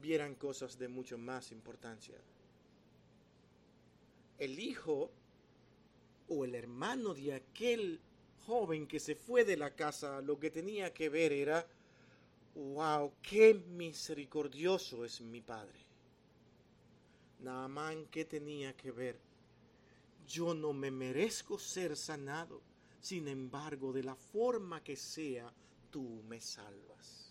vieran 0.00 0.34
cosas 0.36 0.78
de 0.78 0.88
mucho 0.88 1.18
más 1.18 1.52
importancia 1.52 2.16
el 4.38 4.58
hijo 4.58 5.10
o 6.28 6.44
el 6.44 6.54
hermano 6.54 7.14
de 7.14 7.34
aquel 7.34 8.00
joven 8.46 8.86
que 8.86 9.00
se 9.00 9.14
fue 9.14 9.44
de 9.44 9.56
la 9.56 9.74
casa, 9.74 10.20
lo 10.20 10.38
que 10.38 10.50
tenía 10.50 10.92
que 10.92 11.08
ver 11.08 11.32
era, 11.32 11.66
wow, 12.54 13.12
qué 13.22 13.54
misericordioso 13.54 15.04
es 15.04 15.20
mi 15.20 15.40
padre. 15.40 15.78
Naamán, 17.40 18.06
¿qué 18.06 18.24
tenía 18.24 18.76
que 18.76 18.90
ver? 18.90 19.18
Yo 20.26 20.54
no 20.54 20.72
me 20.72 20.90
merezco 20.90 21.58
ser 21.58 21.96
sanado, 21.96 22.60
sin 23.00 23.28
embargo, 23.28 23.92
de 23.92 24.02
la 24.02 24.14
forma 24.14 24.82
que 24.82 24.96
sea, 24.96 25.52
tú 25.90 26.22
me 26.28 26.40
salvas. 26.40 27.27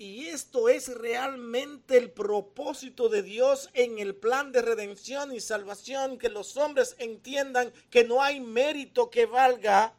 Y 0.00 0.28
esto 0.28 0.68
es 0.68 0.96
realmente 0.96 1.96
el 1.98 2.12
propósito 2.12 3.08
de 3.08 3.24
Dios 3.24 3.68
en 3.74 3.98
el 3.98 4.14
plan 4.14 4.52
de 4.52 4.62
redención 4.62 5.34
y 5.34 5.40
salvación, 5.40 6.18
que 6.18 6.28
los 6.28 6.56
hombres 6.56 6.94
entiendan 6.98 7.72
que 7.90 8.04
no 8.04 8.22
hay 8.22 8.38
mérito 8.38 9.10
que 9.10 9.26
valga 9.26 9.92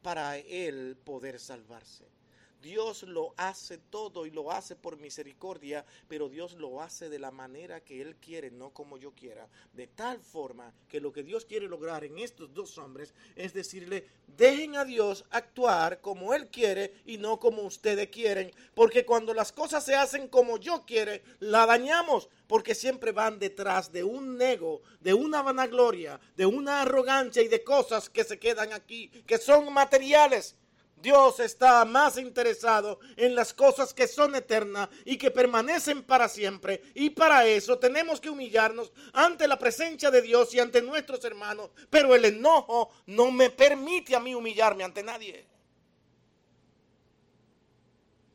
para 0.00 0.38
Él 0.38 0.96
poder 1.04 1.38
salvarse. 1.38 2.17
Dios 2.62 3.04
lo 3.04 3.34
hace 3.36 3.78
todo 3.78 4.26
y 4.26 4.30
lo 4.30 4.50
hace 4.50 4.74
por 4.74 4.96
misericordia, 4.96 5.84
pero 6.08 6.28
Dios 6.28 6.54
lo 6.54 6.82
hace 6.82 7.08
de 7.08 7.18
la 7.18 7.30
manera 7.30 7.80
que 7.80 8.00
Él 8.00 8.16
quiere, 8.16 8.50
no 8.50 8.70
como 8.70 8.96
yo 8.98 9.12
quiera. 9.12 9.46
De 9.72 9.86
tal 9.86 10.20
forma 10.20 10.72
que 10.88 11.00
lo 11.00 11.12
que 11.12 11.22
Dios 11.22 11.44
quiere 11.44 11.68
lograr 11.68 12.04
en 12.04 12.18
estos 12.18 12.52
dos 12.52 12.76
hombres 12.78 13.14
es 13.36 13.52
decirle, 13.52 14.06
dejen 14.36 14.76
a 14.76 14.84
Dios 14.84 15.24
actuar 15.30 16.00
como 16.00 16.34
Él 16.34 16.48
quiere 16.48 16.94
y 17.06 17.18
no 17.18 17.38
como 17.38 17.62
ustedes 17.62 18.08
quieren, 18.08 18.50
porque 18.74 19.04
cuando 19.04 19.34
las 19.34 19.52
cosas 19.52 19.84
se 19.84 19.94
hacen 19.94 20.28
como 20.28 20.58
yo 20.58 20.84
quiere, 20.84 21.22
la 21.40 21.66
dañamos, 21.66 22.28
porque 22.46 22.74
siempre 22.74 23.12
van 23.12 23.38
detrás 23.38 23.92
de 23.92 24.04
un 24.04 24.40
ego, 24.40 24.82
de 25.00 25.14
una 25.14 25.42
vanagloria, 25.42 26.20
de 26.36 26.46
una 26.46 26.82
arrogancia 26.82 27.42
y 27.42 27.48
de 27.48 27.62
cosas 27.62 28.10
que 28.10 28.24
se 28.24 28.38
quedan 28.38 28.72
aquí, 28.72 29.08
que 29.26 29.38
son 29.38 29.72
materiales 29.72 30.56
Dios 31.00 31.40
está 31.40 31.84
más 31.84 32.18
interesado 32.18 32.98
en 33.16 33.34
las 33.34 33.54
cosas 33.54 33.94
que 33.94 34.08
son 34.08 34.34
eternas 34.34 34.88
y 35.04 35.16
que 35.16 35.30
permanecen 35.30 36.02
para 36.02 36.28
siempre. 36.28 36.82
Y 36.94 37.10
para 37.10 37.46
eso 37.46 37.78
tenemos 37.78 38.20
que 38.20 38.30
humillarnos 38.30 38.92
ante 39.12 39.46
la 39.46 39.58
presencia 39.58 40.10
de 40.10 40.22
Dios 40.22 40.52
y 40.54 40.60
ante 40.60 40.82
nuestros 40.82 41.24
hermanos. 41.24 41.70
Pero 41.90 42.14
el 42.14 42.24
enojo 42.24 42.90
no 43.06 43.30
me 43.30 43.50
permite 43.50 44.16
a 44.16 44.20
mí 44.20 44.34
humillarme 44.34 44.84
ante 44.84 45.02
nadie. 45.02 45.46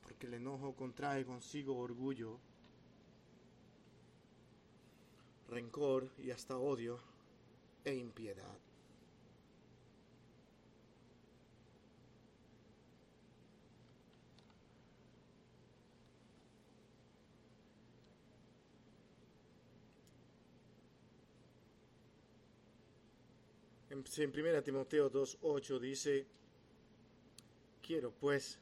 Porque 0.01 0.27
el 0.27 0.35
enojo 0.35 0.73
contrae 0.75 1.25
consigo 1.25 1.77
orgullo, 1.77 2.39
rencor 5.49 6.09
y 6.17 6.31
hasta 6.31 6.57
odio 6.57 6.99
e 7.83 7.93
impiedad. 7.93 8.57
En, 23.93 23.99
1 23.99 24.63
Timoteo 24.63 25.11
2.8 25.11 25.79
dice, 25.79 26.25
quiero 27.79 28.11
pues 28.11 28.57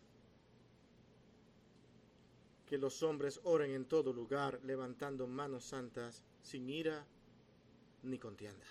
que 2.68 2.78
los 2.78 3.02
hombres 3.02 3.40
oren 3.46 3.72
en 3.72 3.86
todo 3.86 4.12
lugar, 4.12 4.60
levantando 4.64 5.28
manos 5.28 5.64
santas, 5.64 6.22
sin 6.44 6.70
ira 6.70 7.06
ni 8.04 8.20
contienda. 8.20 8.66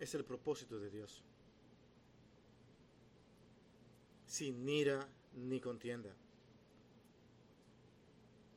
Es 0.00 0.12
el 0.16 0.24
propósito 0.24 0.80
de 0.80 0.90
Dios. 0.90 1.22
Sin 4.26 4.68
ira 4.68 5.06
ni 5.34 5.60
contienda. 5.60 6.10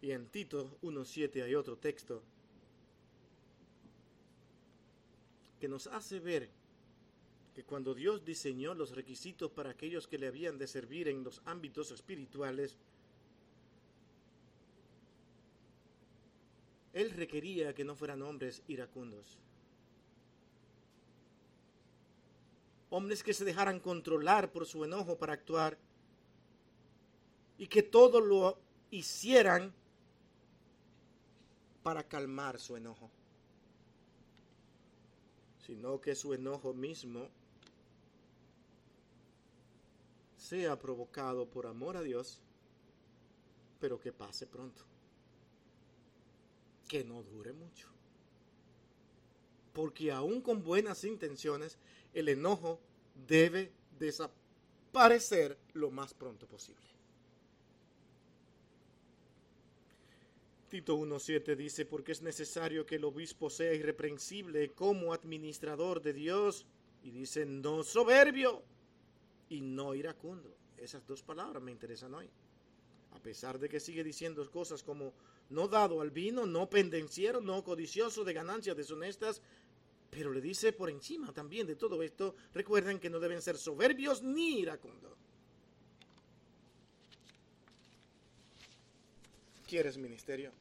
Y 0.02 0.10
en 0.10 0.26
Tito 0.30 0.80
1.7 0.82 1.44
hay 1.44 1.54
otro 1.54 1.78
texto 1.78 2.24
que 5.60 5.68
nos 5.68 5.88
hace 5.88 6.20
ver 6.20 6.50
que 7.56 7.64
cuando 7.64 7.96
Dios 7.96 8.24
diseñó 8.24 8.76
los 8.76 8.92
requisitos 8.92 9.52
para 9.52 9.72
aquellos 9.72 10.08
que 10.08 10.20
le 10.20 10.28
habían 10.28 10.58
de 10.58 10.68
servir 10.68 11.08
en 11.08 11.24
los 11.24 11.42
ámbitos 11.46 11.92
espirituales, 11.92 12.78
Él 16.94 17.12
requería 17.12 17.74
que 17.74 17.84
no 17.84 17.96
fueran 17.96 18.22
hombres 18.22 18.62
iracundos. 18.68 19.40
Hombres 22.90 23.24
que 23.24 23.34
se 23.34 23.44
dejaran 23.44 23.80
controlar 23.80 24.52
por 24.52 24.66
su 24.66 24.86
enojo 24.86 25.18
para 25.18 25.34
actuar 25.34 25.78
y 27.58 27.68
que 27.68 27.84
todo 27.84 28.22
lo 28.22 28.60
hicieran 28.92 29.74
para 31.82 32.04
calmar 32.04 32.60
su 32.60 32.76
enojo 32.76 33.10
sino 35.68 36.00
que 36.00 36.16
su 36.16 36.34
enojo 36.34 36.74
mismo 36.74 37.28
sea 40.38 40.80
provocado 40.80 41.46
por 41.46 41.68
amor 41.68 41.98
a 41.98 42.02
Dios, 42.02 42.40
pero 43.82 44.00
que 44.00 44.14
pase 44.14 44.48
pronto, 44.48 44.82
que 46.88 47.04
no 47.04 47.22
dure 47.22 47.52
mucho. 47.52 47.90
Porque 49.74 50.10
aún 50.10 50.42
con 50.42 50.64
buenas 50.64 51.04
intenciones, 51.04 51.78
el 52.14 52.30
enojo 52.30 52.80
debe 53.28 53.74
desaparecer 54.00 55.58
lo 55.74 55.92
más 55.92 56.14
pronto 56.14 56.48
posible. 56.48 56.97
Tito 60.70 60.98
1.7 60.98 61.56
dice, 61.56 61.86
porque 61.86 62.12
es 62.12 62.22
necesario 62.22 62.86
que 62.86 62.96
el 62.96 63.06
obispo 63.06 63.50
sea 63.50 63.74
irreprensible 63.74 64.72
como 64.72 65.14
administrador 65.14 66.02
de 66.02 66.12
Dios. 66.12 66.66
Y 67.04 67.12
dice, 67.12 67.46
no 67.46 67.84
soberbio 67.84 68.64
y 69.50 69.62
no 69.62 69.96
iracundo. 69.96 70.54
Esas 70.78 71.08
dos 71.08 71.24
palabras 71.24 71.64
me 71.64 71.72
interesan 71.72 72.14
hoy. 72.14 72.30
A 73.12 73.20
pesar 73.20 73.58
de 73.60 73.70
que 73.70 73.80
sigue 73.80 74.04
diciendo 74.04 74.50
cosas 74.52 74.84
como 74.84 75.14
no 75.50 75.70
dado 75.70 76.02
al 76.02 76.12
vino, 76.12 76.46
no 76.46 76.70
pendenciero, 76.70 77.40
no 77.40 77.64
codicioso 77.64 78.26
de 78.26 78.34
ganancias 78.34 78.76
deshonestas, 78.76 79.42
pero 80.10 80.32
le 80.32 80.42
dice 80.42 80.74
por 80.74 80.90
encima 80.90 81.34
también 81.34 81.66
de 81.66 81.76
todo 81.78 82.04
esto, 82.04 82.36
recuerden 82.54 83.00
que 83.00 83.10
no 83.10 83.20
deben 83.20 83.42
ser 83.42 83.58
soberbios 83.58 84.22
ni 84.22 84.60
iracundos. 84.60 85.27
¿Quieres 89.68 89.98
ministerio? 89.98 90.54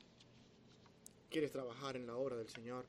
¿Quieres 1.31 1.53
trabajar 1.53 1.95
en 1.97 2.09
la 2.09 2.17
obra 2.17 2.35
del 2.35 2.49
Señor? 2.49 2.85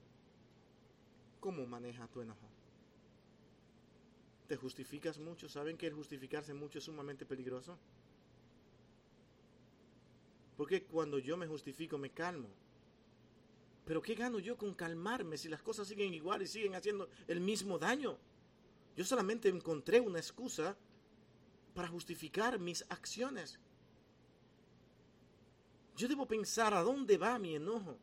¿Cómo 1.39 1.67
maneja 1.67 2.07
tu 2.07 2.21
enojo? 2.21 2.49
¿Te 4.47 4.55
justificas 4.55 5.19
mucho? 5.19 5.47
¿Saben 5.47 5.77
que 5.77 5.85
el 5.85 5.93
justificarse 5.93 6.55
mucho 6.55 6.79
es 6.79 6.85
sumamente 6.85 7.27
peligroso? 7.27 7.77
Porque 10.57 10.85
cuando 10.85 11.19
yo 11.19 11.37
me 11.37 11.45
justifico 11.45 11.99
me 11.99 12.09
calmo. 12.09 12.49
Pero 13.85 14.01
¿qué 14.01 14.15
gano 14.15 14.39
yo 14.39 14.57
con 14.57 14.73
calmarme 14.73 15.37
si 15.37 15.49
las 15.49 15.61
cosas 15.61 15.87
siguen 15.87 16.15
igual 16.15 16.41
y 16.41 16.47
siguen 16.47 16.73
haciendo 16.73 17.09
el 17.27 17.41
mismo 17.41 17.77
daño? 17.77 18.17
Yo 18.95 19.05
solamente 19.05 19.49
encontré 19.49 19.99
una 19.99 20.17
excusa 20.17 20.75
para 21.75 21.87
justificar 21.87 22.57
mis 22.57 22.83
acciones. 22.89 23.59
Yo 25.97 26.07
debo 26.07 26.27
pensar 26.27 26.75
a 26.75 26.83
dónde 26.83 27.17
va 27.17 27.39
mi 27.39 27.55
enojo. 27.55 27.97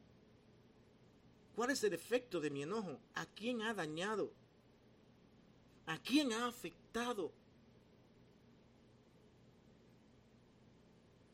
¿Cuál 1.55 1.71
es 1.71 1.85
el 1.85 1.95
efecto 1.95 2.41
de 2.41 2.51
mi 2.51 2.63
enojo? 2.65 2.99
¿A 3.15 3.25
quién 3.25 3.63
ha 3.63 3.73
dañado? 3.73 4.33
¿A 5.87 5.97
quién 5.99 6.33
ha 6.33 6.49
afectado? 6.49 7.31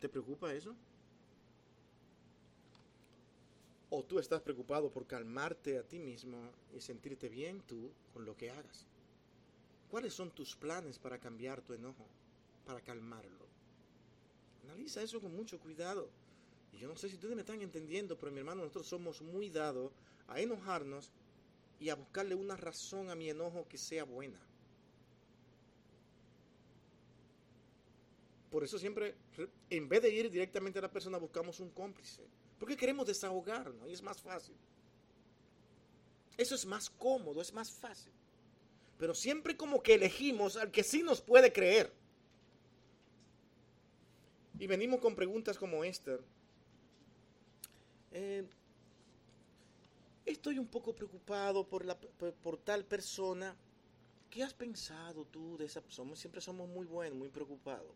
¿Te 0.01 0.09
preocupa 0.11 0.53
eso? 0.53 0.75
¿O 3.88 4.05
tú 4.05 4.18
estás 4.18 4.42
preocupado 4.42 4.90
por 4.90 5.07
calmarte 5.07 5.79
a 5.79 5.83
ti 5.83 5.99
mismo 5.99 6.53
y 6.77 6.81
sentirte 6.83 7.31
bien 7.31 7.62
tú 7.62 7.90
con 8.12 8.27
lo 8.27 8.37
que 8.37 8.51
hagas? 8.51 8.87
¿Cuáles 9.90 10.12
son 10.12 10.31
tus 10.31 10.55
planes 10.57 10.99
para 10.99 11.18
cambiar 11.18 11.62
tu 11.62 11.73
enojo, 11.73 12.07
para 12.66 12.83
calmarlo? 12.83 13.46
Analiza 14.64 15.03
eso 15.03 15.20
con 15.20 15.35
mucho 15.35 15.59
cuidado. 15.59 16.09
Y 16.72 16.78
yo 16.78 16.88
no 16.88 16.96
sé 16.96 17.09
si 17.09 17.16
ustedes 17.16 17.35
me 17.35 17.42
están 17.42 17.61
entendiendo, 17.62 18.18
pero 18.18 18.33
mi 18.33 18.38
hermano, 18.38 18.62
nosotros 18.62 18.87
somos 18.87 19.20
muy 19.22 19.50
dados 19.50 19.92
a 20.28 20.40
enojarnos 20.40 21.11
y 21.78 21.88
a 21.88 21.94
buscarle 21.94 22.35
una 22.35 22.56
razón 22.56 23.11
a 23.11 23.14
mi 23.14 23.28
enojo 23.28 23.66
que 23.68 23.78
sea 23.78 24.04
buena. 24.04 24.38
Por 28.50 28.64
eso 28.64 28.78
siempre, 28.78 29.14
en 29.70 29.88
vez 29.88 30.02
de 30.02 30.11
ir 30.11 30.30
directamente 30.30 30.78
a 30.78 30.83
la 30.83 30.90
persona, 30.90 31.18
buscamos 31.18 31.61
un 31.61 31.70
cómplice. 31.70 32.22
Porque 32.59 32.76
queremos 32.76 33.06
desahogarnos 33.06 33.88
y 33.88 33.92
es 33.92 34.02
más 34.02 34.20
fácil. 34.20 34.54
Eso 36.37 36.54
es 36.54 36.66
más 36.66 36.90
cómodo, 36.90 37.40
es 37.40 37.52
más 37.52 37.70
fácil. 37.70 38.12
Pero 38.98 39.14
siempre 39.14 39.56
como 39.56 39.83
que 39.83 39.94
elegimos 39.94 40.56
al 40.56 40.70
que 40.70 40.83
sí 40.83 41.02
nos 41.02 41.20
puede 41.20 41.52
creer. 41.52 41.92
Y 44.59 44.66
venimos 44.66 45.00
con 45.00 45.14
preguntas 45.14 45.56
como 45.56 45.85
esta. 45.85 46.18
Eh, 48.12 48.44
estoy 50.27 50.59
un 50.59 50.66
poco 50.66 50.94
preocupado 50.94 51.66
por, 51.66 51.85
la, 51.85 51.99
por, 51.99 52.59
tal 52.59 52.85
persona. 52.85 53.57
¿Qué 54.29 54.42
has 54.42 54.55
pensado 54.55 55.25
tú 55.25 55.57
de 55.57 55.66
esa 55.66 55.81
persona? 55.81 56.14
Siempre 56.16 56.40
somos 56.40 56.68
muy 56.68 56.87
buenos, 56.87 57.18
muy 57.18 57.29
preocupados. 57.29 57.94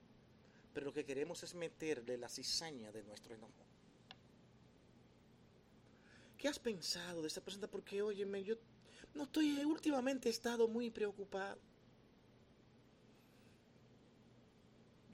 Pero 0.72 0.86
lo 0.86 0.92
que 0.92 1.04
queremos 1.04 1.42
es 1.42 1.54
meterle 1.54 2.18
la 2.18 2.28
cizaña 2.28 2.90
de 2.90 3.02
nuestro 3.04 3.34
enojo. 3.34 3.52
¿Qué 6.36 6.48
has 6.48 6.58
pensado 6.58 7.22
de 7.22 7.28
esa 7.28 7.40
persona? 7.40 7.68
Porque, 7.68 8.02
óyeme, 8.02 8.42
yo 8.42 8.56
no 9.14 9.24
estoy, 9.24 9.64
últimamente 9.64 10.28
he 10.28 10.32
estado 10.32 10.66
muy 10.66 10.90
preocupado. 10.90 11.58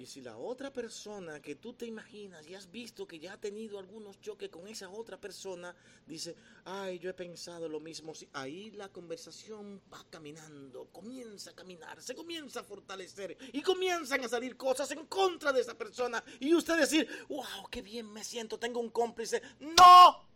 Y 0.00 0.06
si 0.06 0.22
la 0.22 0.38
otra 0.38 0.72
persona 0.72 1.42
que 1.42 1.56
tú 1.56 1.74
te 1.74 1.84
imaginas 1.84 2.46
y 2.48 2.54
has 2.54 2.70
visto 2.70 3.06
que 3.06 3.18
ya 3.18 3.34
ha 3.34 3.36
tenido 3.36 3.78
algunos 3.78 4.18
choques 4.18 4.48
con 4.48 4.66
esa 4.66 4.88
otra 4.88 5.20
persona, 5.20 5.76
dice, 6.06 6.34
ay, 6.64 6.98
yo 6.98 7.10
he 7.10 7.12
pensado 7.12 7.68
lo 7.68 7.80
mismo, 7.80 8.14
ahí 8.32 8.70
la 8.70 8.88
conversación 8.88 9.82
va 9.92 10.02
caminando, 10.08 10.86
comienza 10.86 11.50
a 11.50 11.54
caminar, 11.54 12.00
se 12.00 12.14
comienza 12.14 12.60
a 12.60 12.64
fortalecer 12.64 13.36
y 13.52 13.60
comienzan 13.60 14.24
a 14.24 14.28
salir 14.30 14.56
cosas 14.56 14.90
en 14.92 15.04
contra 15.04 15.52
de 15.52 15.60
esa 15.60 15.76
persona 15.76 16.24
y 16.40 16.54
usted 16.54 16.78
decir, 16.78 17.06
wow, 17.28 17.68
qué 17.70 17.82
bien 17.82 18.10
me 18.10 18.24
siento, 18.24 18.58
tengo 18.58 18.80
un 18.80 18.88
cómplice. 18.88 19.42
No, 19.60 20.26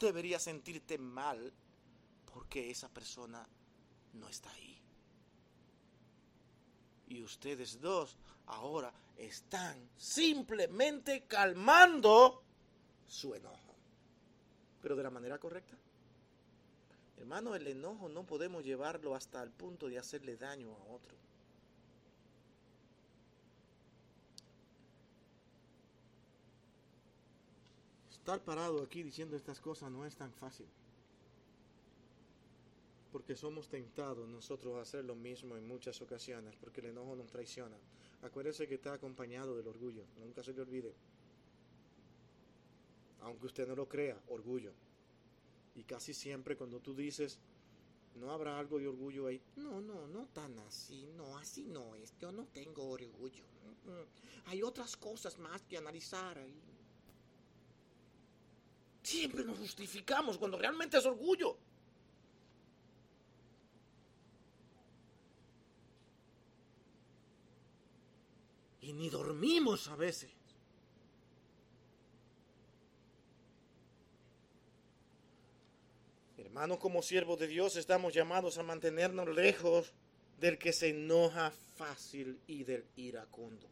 debería 0.00 0.38
sentirte 0.38 0.96
mal 0.96 1.52
porque 2.32 2.70
esa 2.70 2.88
persona 2.88 3.46
no 4.14 4.30
está 4.30 4.50
ahí. 4.52 4.83
Y 7.14 7.22
ustedes 7.22 7.80
dos 7.80 8.16
ahora 8.46 8.92
están 9.16 9.88
simplemente 9.96 11.24
calmando 11.28 12.42
su 13.06 13.34
enojo. 13.34 13.76
Pero 14.82 14.96
de 14.96 15.02
la 15.04 15.10
manera 15.10 15.38
correcta. 15.38 15.76
Hermano, 17.16 17.54
el 17.54 17.68
enojo 17.68 18.08
no 18.08 18.24
podemos 18.24 18.64
llevarlo 18.64 19.14
hasta 19.14 19.40
el 19.44 19.50
punto 19.50 19.88
de 19.88 19.98
hacerle 19.98 20.36
daño 20.36 20.74
a 20.74 20.92
otro. 20.92 21.14
Estar 28.10 28.40
parado 28.40 28.82
aquí 28.82 29.04
diciendo 29.04 29.36
estas 29.36 29.60
cosas 29.60 29.90
no 29.92 30.04
es 30.04 30.16
tan 30.16 30.32
fácil 30.32 30.66
porque 33.14 33.36
somos 33.36 33.68
tentados 33.68 34.28
nosotros 34.28 34.76
a 34.76 34.80
hacer 34.80 35.04
lo 35.04 35.14
mismo 35.14 35.56
en 35.56 35.68
muchas 35.68 36.02
ocasiones, 36.02 36.56
porque 36.56 36.80
el 36.80 36.88
enojo 36.88 37.14
nos 37.14 37.30
traiciona. 37.30 37.76
Acuérdese 38.22 38.66
que 38.66 38.74
está 38.74 38.92
acompañado 38.92 39.56
del 39.56 39.68
orgullo, 39.68 40.02
nunca 40.18 40.42
se 40.42 40.52
le 40.52 40.62
olvide. 40.62 40.92
Aunque 43.20 43.46
usted 43.46 43.68
no 43.68 43.76
lo 43.76 43.88
crea, 43.88 44.20
orgullo. 44.30 44.72
Y 45.76 45.84
casi 45.84 46.12
siempre 46.12 46.56
cuando 46.56 46.80
tú 46.80 46.92
dices, 46.92 47.38
no 48.16 48.32
habrá 48.32 48.58
algo 48.58 48.80
de 48.80 48.88
orgullo 48.88 49.28
ahí. 49.28 49.40
No, 49.54 49.80
no, 49.80 50.08
no 50.08 50.26
tan 50.32 50.58
así, 50.58 51.06
no, 51.16 51.38
así 51.38 51.62
no 51.62 51.94
es. 51.94 52.18
Yo 52.18 52.32
no 52.32 52.46
tengo 52.46 52.82
orgullo. 52.82 53.44
Hay 54.46 54.60
otras 54.64 54.96
cosas 54.96 55.38
más 55.38 55.62
que 55.62 55.76
analizar 55.76 56.36
ahí. 56.36 56.60
Siempre 59.04 59.44
nos 59.44 59.56
justificamos 59.56 60.36
cuando 60.36 60.58
realmente 60.58 60.98
es 60.98 61.06
orgullo. 61.06 61.56
Ni 68.96 69.10
dormimos 69.10 69.88
a 69.88 69.96
veces. 69.96 70.30
Hermanos, 76.38 76.78
como 76.78 77.02
siervos 77.02 77.38
de 77.38 77.48
Dios 77.48 77.76
estamos 77.76 78.14
llamados 78.14 78.58
a 78.58 78.62
mantenernos 78.62 79.28
lejos 79.28 79.92
del 80.38 80.58
que 80.58 80.72
se 80.72 80.90
enoja 80.90 81.50
fácil 81.76 82.38
y 82.46 82.62
del 82.64 82.84
iracundo. 82.96 83.68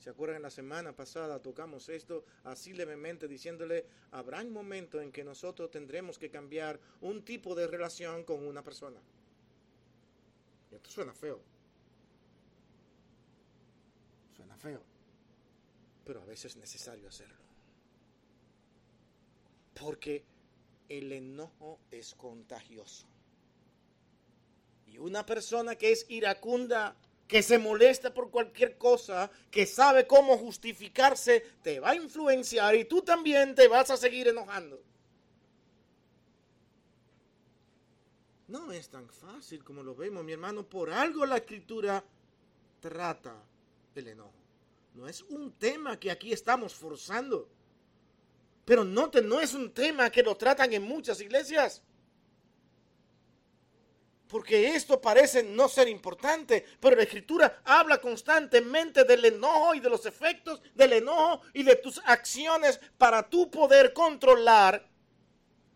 ¿Se 0.00 0.10
acuerdan? 0.10 0.42
La 0.42 0.50
semana 0.50 0.92
pasada 0.92 1.40
tocamos 1.40 1.88
esto 1.90 2.24
así 2.44 2.72
levemente 2.72 3.28
diciéndole, 3.28 3.84
habrá 4.12 4.40
un 4.40 4.52
momento 4.52 5.00
en 5.00 5.12
que 5.12 5.22
nosotros 5.22 5.70
tendremos 5.70 6.18
que 6.18 6.30
cambiar 6.30 6.80
un 7.02 7.22
tipo 7.22 7.54
de 7.54 7.66
relación 7.66 8.24
con 8.24 8.44
una 8.46 8.64
persona. 8.64 8.98
Y 10.72 10.74
esto 10.74 10.90
suena 10.90 11.12
feo. 11.12 11.49
Feo, 14.60 14.82
pero 16.04 16.22
a 16.22 16.24
veces 16.24 16.52
es 16.52 16.56
necesario 16.56 17.08
hacerlo. 17.08 17.36
Porque 19.74 20.24
el 20.88 21.12
enojo 21.12 21.78
es 21.90 22.14
contagioso. 22.14 23.06
Y 24.86 24.98
una 24.98 25.24
persona 25.24 25.76
que 25.76 25.92
es 25.92 26.04
iracunda, 26.08 26.96
que 27.28 27.42
se 27.42 27.58
molesta 27.58 28.12
por 28.12 28.30
cualquier 28.30 28.76
cosa, 28.76 29.30
que 29.50 29.64
sabe 29.64 30.06
cómo 30.06 30.36
justificarse, 30.36 31.44
te 31.62 31.78
va 31.78 31.90
a 31.90 31.94
influenciar 31.94 32.74
y 32.74 32.84
tú 32.84 33.02
también 33.02 33.54
te 33.54 33.68
vas 33.68 33.88
a 33.90 33.96
seguir 33.96 34.28
enojando. 34.28 34.82
No 38.48 38.72
es 38.72 38.88
tan 38.88 39.08
fácil 39.08 39.62
como 39.62 39.84
lo 39.84 39.94
vemos, 39.94 40.24
mi 40.24 40.32
hermano. 40.32 40.68
Por 40.68 40.90
algo 40.90 41.24
la 41.24 41.36
escritura 41.36 42.02
trata 42.80 43.36
el 43.94 44.08
enojo. 44.08 44.39
No 44.94 45.08
es 45.08 45.22
un 45.22 45.52
tema 45.52 45.98
que 45.98 46.10
aquí 46.10 46.32
estamos 46.32 46.74
forzando. 46.74 47.48
Pero 48.64 48.84
noten, 48.84 49.28
no 49.28 49.40
es 49.40 49.54
un 49.54 49.72
tema 49.72 50.10
que 50.10 50.22
lo 50.22 50.36
tratan 50.36 50.72
en 50.72 50.82
muchas 50.82 51.20
iglesias. 51.20 51.82
Porque 54.28 54.76
esto 54.76 55.00
parece 55.00 55.42
no 55.42 55.68
ser 55.68 55.88
importante, 55.88 56.64
pero 56.78 56.94
la 56.94 57.02
escritura 57.02 57.62
habla 57.64 58.00
constantemente 58.00 59.02
del 59.02 59.24
enojo 59.24 59.74
y 59.74 59.80
de 59.80 59.90
los 59.90 60.06
efectos 60.06 60.62
del 60.74 60.92
enojo 60.92 61.42
y 61.52 61.64
de 61.64 61.74
tus 61.74 62.00
acciones 62.04 62.78
para 62.96 63.28
tú 63.28 63.50
poder 63.50 63.92
controlar 63.92 64.88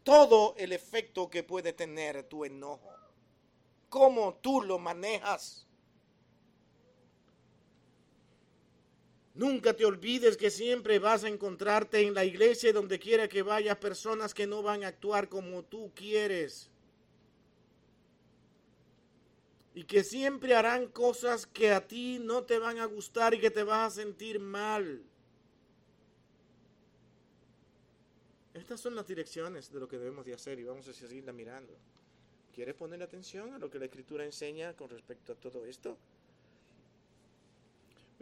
todo 0.05 0.55
el 0.57 0.73
efecto 0.73 1.29
que 1.29 1.43
puede 1.43 1.73
tener 1.73 2.23
tu 2.29 2.45
enojo. 2.45 2.95
Cómo 3.89 4.35
tú 4.35 4.63
lo 4.63 4.79
manejas. 4.79 5.64
Nunca 9.35 9.75
te 9.75 9.85
olvides 9.85 10.37
que 10.37 10.51
siempre 10.51 10.99
vas 10.99 11.25
a 11.25 11.29
encontrarte 11.29 12.01
en 12.01 12.15
la 12.15 12.25
iglesia 12.25 12.73
donde 12.73 12.99
quiera 12.99 13.29
que 13.29 13.43
vayas 13.43 13.77
personas 13.79 14.33
que 14.33 14.47
no 14.47 14.63
van 14.63 14.85
a 14.85 14.89
actuar 14.89 15.29
como 15.29 15.65
tú 15.65 15.91
quieres. 15.95 16.71
Y 19.75 19.85
que 19.85 20.05
siempre 20.05 20.55
harán 20.55 20.87
cosas 20.87 21.47
que 21.47 21.73
a 21.73 21.85
ti 21.85 22.21
no 22.21 22.45
te 22.45 22.59
van 22.59 22.79
a 22.79 22.85
gustar 22.85 23.35
y 23.35 23.41
que 23.41 23.51
te 23.51 23.65
vas 23.65 23.93
a 23.93 23.97
sentir 24.03 24.39
mal. 24.39 25.03
estas 28.65 28.81
son 28.81 28.95
las 28.95 29.07
direcciones 29.07 29.71
de 29.71 29.79
lo 29.79 29.87
que 29.87 29.99
debemos 29.99 30.25
de 30.25 30.33
hacer 30.33 30.59
y 30.59 30.65
vamos 30.65 30.89
a 30.89 30.95
seguirla 30.95 31.33
mirando. 31.33 31.75
¿Quieres 32.55 32.75
poner 32.75 33.03
atención 33.03 33.53
a 33.53 33.59
lo 33.59 33.69
que 33.69 33.79
la 33.79 33.85
escritura 33.85 34.25
enseña 34.25 34.75
con 34.75 34.89
respecto 34.89 35.33
a 35.33 35.37
todo 35.37 35.67
esto? 35.67 35.99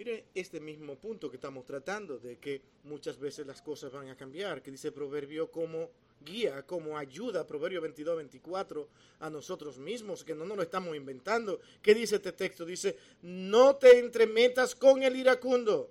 Mire 0.04 0.24
este 0.34 0.58
mismo 0.58 0.96
punto 0.96 1.30
que 1.30 1.36
estamos 1.36 1.64
tratando, 1.64 2.18
de 2.18 2.36
que 2.36 2.60
muchas 2.82 3.20
veces 3.20 3.46
las 3.46 3.62
cosas 3.62 3.92
van 3.92 4.08
a 4.08 4.16
cambiar, 4.16 4.60
que 4.60 4.72
dice 4.72 4.90
Proverbio 4.90 5.48
como 5.48 5.90
guía, 6.24 6.66
como 6.66 6.98
ayuda, 6.98 7.46
Proverbio 7.46 7.80
22, 7.80 8.16
24, 8.16 8.88
a 9.20 9.30
nosotros 9.30 9.78
mismos, 9.78 10.24
que 10.24 10.34
no 10.34 10.44
nos 10.44 10.56
lo 10.56 10.64
estamos 10.64 10.96
inventando. 10.96 11.60
¿Qué 11.80 11.94
dice 11.94 12.16
este 12.16 12.32
texto? 12.32 12.64
Dice, 12.64 12.98
no 13.22 13.76
te 13.76 14.00
entremetas 14.00 14.74
con 14.74 15.04
el 15.04 15.14
iracundo, 15.14 15.88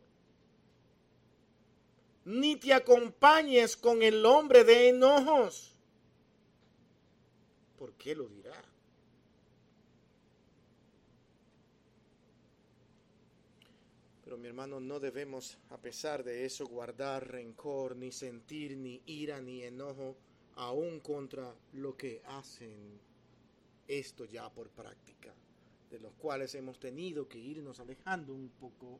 ni 2.25 2.57
te 2.57 2.73
acompañes 2.73 3.77
con 3.77 4.03
el 4.03 4.25
hombre 4.25 4.65
de 4.65 4.89
enojos. 4.89 5.73
¿Por 7.79 7.93
qué 7.93 8.13
lo 8.13 8.27
dirá? 8.27 8.70
Mi 14.41 14.47
hermano, 14.47 14.79
no 14.79 14.99
debemos, 14.99 15.59
a 15.69 15.77
pesar 15.77 16.23
de 16.23 16.45
eso, 16.45 16.65
guardar 16.65 17.29
rencor, 17.29 17.95
ni 17.95 18.11
sentir 18.11 18.75
ni 18.75 18.99
ira, 19.05 19.39
ni 19.39 19.61
enojo, 19.61 20.17
aún 20.55 20.99
contra 20.99 21.53
lo 21.73 21.95
que 21.95 22.23
hacen 22.25 22.99
esto 23.87 24.25
ya 24.25 24.49
por 24.49 24.69
práctica, 24.69 25.31
de 25.91 25.99
los 25.99 26.13
cuales 26.13 26.55
hemos 26.55 26.79
tenido 26.79 27.27
que 27.27 27.37
irnos 27.37 27.79
alejando 27.79 28.33
un 28.33 28.49
poco 28.49 28.99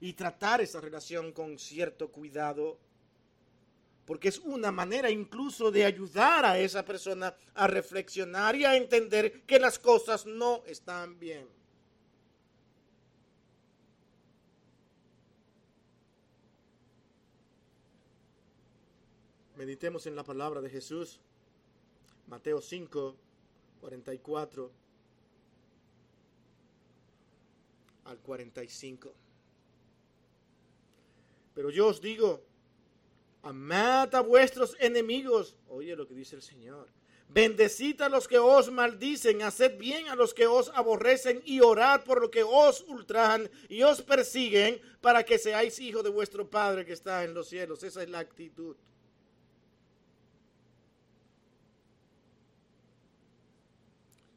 y 0.00 0.12
tratar 0.12 0.60
esa 0.60 0.80
relación 0.80 1.32
con 1.32 1.58
cierto 1.58 2.12
cuidado, 2.12 2.78
porque 4.06 4.28
es 4.28 4.38
una 4.38 4.70
manera 4.70 5.10
incluso 5.10 5.72
de 5.72 5.84
ayudar 5.84 6.44
a 6.44 6.56
esa 6.56 6.84
persona 6.84 7.34
a 7.54 7.66
reflexionar 7.66 8.54
y 8.54 8.64
a 8.64 8.76
entender 8.76 9.42
que 9.42 9.58
las 9.58 9.78
cosas 9.80 10.24
no 10.24 10.62
están 10.66 11.18
bien. 11.18 11.59
Meditemos 19.60 20.06
en 20.06 20.16
la 20.16 20.24
palabra 20.24 20.62
de 20.62 20.70
Jesús. 20.70 21.20
Mateo 22.28 22.62
5, 22.62 23.14
44 23.82 24.70
al 28.06 28.18
45. 28.20 29.12
Pero 31.54 31.68
yo 31.68 31.88
os 31.88 32.00
digo, 32.00 32.40
amad 33.42 34.14
a 34.14 34.22
vuestros 34.22 34.74
enemigos. 34.80 35.54
Oye 35.68 35.94
lo 35.94 36.08
que 36.08 36.14
dice 36.14 36.36
el 36.36 36.42
Señor. 36.42 36.88
Bendecid 37.28 38.00
a 38.00 38.08
los 38.08 38.26
que 38.26 38.38
os 38.38 38.70
maldicen, 38.70 39.42
haced 39.42 39.76
bien 39.76 40.08
a 40.08 40.14
los 40.14 40.32
que 40.32 40.46
os 40.46 40.70
aborrecen 40.70 41.42
y 41.44 41.60
orad 41.60 42.02
por 42.04 42.22
lo 42.22 42.30
que 42.30 42.44
os 42.44 42.80
ultrajan 42.88 43.50
y 43.68 43.82
os 43.82 44.00
persiguen 44.00 44.80
para 45.02 45.22
que 45.22 45.38
seáis 45.38 45.78
hijos 45.80 46.02
de 46.02 46.08
vuestro 46.08 46.48
Padre 46.48 46.86
que 46.86 46.94
está 46.94 47.24
en 47.24 47.34
los 47.34 47.50
cielos. 47.50 47.82
Esa 47.82 48.02
es 48.02 48.08
la 48.08 48.20
actitud. 48.20 48.74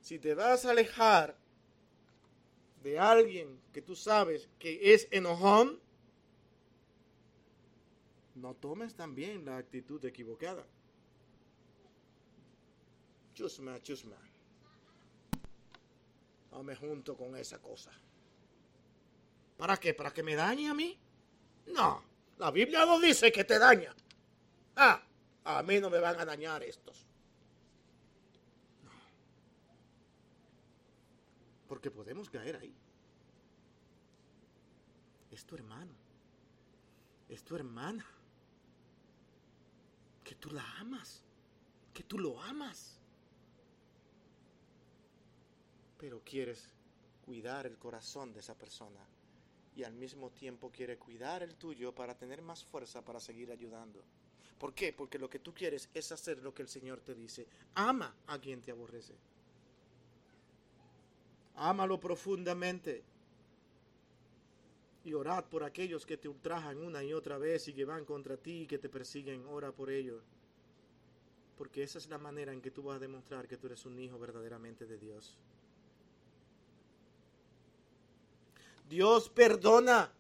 Si 0.03 0.19
te 0.19 0.35
vas 0.35 0.65
a 0.65 0.71
alejar 0.71 1.33
de 2.83 2.99
alguien 2.99 3.57
que 3.71 3.81
tú 3.81 3.95
sabes 3.95 4.49
que 4.59 4.93
es 4.93 5.07
enojón, 5.11 5.79
no 8.35 8.53
tomes 8.53 8.95
también 8.95 9.45
la 9.45 9.55
actitud 9.55 10.03
equivocada. 10.03 10.65
Chusma, 13.33 13.81
chusma. 13.81 14.17
No 16.51 16.63
me 16.63 16.75
junto 16.75 17.15
con 17.15 17.37
esa 17.37 17.59
cosa. 17.59 17.91
¿Para 19.57 19.77
qué? 19.77 19.93
¿Para 19.93 20.11
que 20.11 20.21
me 20.21 20.35
dañe 20.35 20.67
a 20.69 20.73
mí? 20.73 20.99
No, 21.67 22.03
la 22.39 22.51
Biblia 22.51 22.85
no 22.85 22.99
dice 22.99 23.31
que 23.31 23.45
te 23.45 23.57
daña. 23.57 23.95
Ah, 24.75 25.01
a 25.45 25.63
mí 25.63 25.79
no 25.79 25.89
me 25.89 25.99
van 25.99 26.19
a 26.19 26.25
dañar 26.25 26.61
estos. 26.61 27.05
Porque 31.74 31.89
podemos 31.89 32.30
caer 32.30 32.55
ahí. 32.57 32.71
Es 35.32 35.43
tu 35.43 35.55
hermano. 35.55 35.91
Es 37.28 37.43
tu 37.43 37.55
hermana. 37.55 38.05
Que 40.24 40.36
tú 40.36 40.51
la 40.51 40.63
amas. 40.78 41.24
Que 41.91 42.03
tú 42.03 42.19
lo 42.19 42.39
amas. 42.43 42.95
Pero 45.97 46.21
quieres 46.24 46.69
cuidar 47.26 47.65
el 47.65 47.80
corazón 47.80 48.32
de 48.34 48.41
esa 48.41 48.53
persona. 48.53 49.03
Y 49.76 49.82
al 49.82 49.95
mismo 49.95 50.30
tiempo 50.30 50.69
quiere 50.69 50.99
cuidar 50.99 51.41
el 51.41 51.55
tuyo 51.55 51.91
para 51.95 52.15
tener 52.15 52.43
más 52.43 52.63
fuerza 52.63 53.03
para 53.03 53.19
seguir 53.19 53.49
ayudando. 53.49 54.03
¿Por 54.59 54.76
qué? 54.76 54.93
Porque 54.93 55.17
lo 55.17 55.28
que 55.28 55.39
tú 55.39 55.55
quieres 55.55 55.89
es 55.95 56.11
hacer 56.11 56.38
lo 56.43 56.53
que 56.53 56.61
el 56.61 56.69
Señor 56.69 57.01
te 57.01 57.15
dice. 57.15 57.47
Ama 57.74 58.15
a 58.28 58.38
quien 58.38 58.61
te 58.61 58.69
aborrece. 58.69 59.15
Ámalo 61.55 61.99
profundamente. 61.99 63.03
Y 65.05 65.13
orad 65.13 65.45
por 65.45 65.63
aquellos 65.63 66.05
que 66.05 66.17
te 66.17 66.29
ultrajan 66.29 66.77
una 66.77 67.03
y 67.03 67.13
otra 67.13 67.37
vez 67.37 67.67
y 67.67 67.73
que 67.73 67.85
van 67.85 68.05
contra 68.05 68.37
ti 68.37 68.61
y 68.61 68.67
que 68.67 68.77
te 68.77 68.89
persiguen. 68.89 69.45
Ora 69.47 69.71
por 69.71 69.89
ellos. 69.89 70.23
Porque 71.57 71.83
esa 71.83 71.97
es 71.97 72.09
la 72.09 72.17
manera 72.17 72.53
en 72.53 72.61
que 72.61 72.71
tú 72.71 72.83
vas 72.83 72.95
a 72.95 72.99
demostrar 72.99 73.47
que 73.47 73.57
tú 73.57 73.67
eres 73.67 73.85
un 73.85 73.99
hijo 73.99 74.17
verdaderamente 74.17 74.85
de 74.85 74.97
Dios. 74.97 75.37
Dios 78.89 79.29
perdona. 79.29 80.11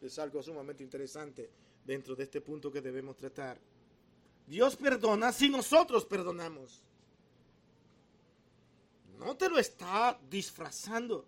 Es 0.00 0.18
algo 0.18 0.42
sumamente 0.42 0.82
interesante 0.82 1.48
dentro 1.84 2.16
de 2.16 2.24
este 2.24 2.40
punto 2.40 2.72
que 2.72 2.80
debemos 2.80 3.16
tratar. 3.16 3.58
Dios 4.46 4.76
perdona 4.76 5.30
si 5.32 5.48
nosotros 5.48 6.04
perdonamos 6.04 6.82
no 9.24 9.36
te 9.36 9.48
lo 9.48 9.58
está 9.58 10.18
disfrazando. 10.28 11.26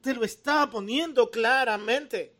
Te 0.00 0.14
lo 0.14 0.24
está 0.24 0.68
poniendo 0.68 1.30
claramente. 1.30 2.34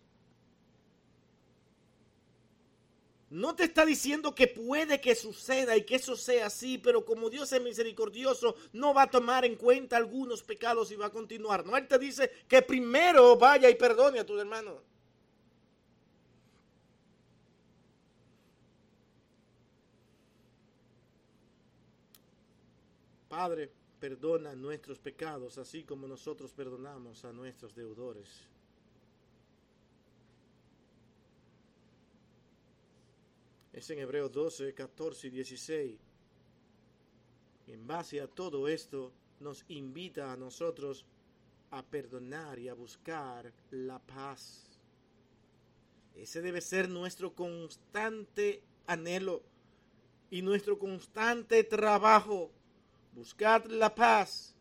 No 3.31 3.55
te 3.55 3.65
está 3.65 3.87
diciendo 3.87 4.35
que 4.35 4.47
puede 4.47 5.01
que 5.01 5.15
suceda 5.15 5.75
y 5.75 5.85
que 5.85 5.95
eso 5.95 6.17
sea 6.17 6.47
así, 6.47 6.77
pero 6.77 7.03
como 7.05 7.31
Dios 7.31 7.51
es 7.53 7.63
misericordioso, 7.63 8.57
no 8.75 8.93
va 8.93 9.05
a 9.05 9.11
tomar 9.11 9.47
en 9.47 9.57
cuenta 9.57 9.97
algunos 9.97 10.43
pecados 10.43 10.91
y 10.91 10.97
va 10.97 11.07
a 11.07 11.11
continuar. 11.11 11.65
No, 11.65 11.75
Él 11.77 11.89
te 11.89 11.99
dice 11.99 12.31
que 12.47 12.61
primero 12.61 13.37
vaya 13.37 13.71
y 13.71 13.75
perdone 13.75 14.21
a 14.21 14.27
tus 14.27 14.39
hermanos. 14.39 14.83
Padre, 23.33 23.73
perdona 23.99 24.55
nuestros 24.55 24.99
pecados, 24.99 25.57
así 25.57 25.85
como 25.85 26.07
nosotros 26.07 26.53
perdonamos 26.53 27.25
a 27.25 27.33
nuestros 27.33 27.75
deudores. 27.75 28.29
Es 33.73 33.89
en 33.89 34.01
Hebreos 34.01 34.31
12, 34.31 34.75
14 34.75 35.29
y 35.29 35.31
16. 35.31 36.01
En 37.69 37.87
base 37.87 38.21
a 38.21 38.27
todo 38.27 38.69
esto, 38.69 39.15
nos 39.41 39.65
invita 39.69 40.31
a 40.31 40.37
nosotros 40.37 41.07
a 41.71 41.83
perdonar 41.83 42.59
y 42.59 42.69
a 42.69 42.75
buscar 42.75 43.51
la 43.71 43.99
paz. 43.99 44.79
Ese 46.15 46.43
debe 46.43 46.61
ser 46.61 46.87
nuestro 46.91 47.35
constante 47.35 48.63
anhelo 48.87 49.43
y 50.31 50.43
nuestro 50.43 50.79
constante 50.79 51.65
trabajo 51.65 52.53
Buscad 53.13 53.67
la 53.67 53.95
paz. 53.95 54.55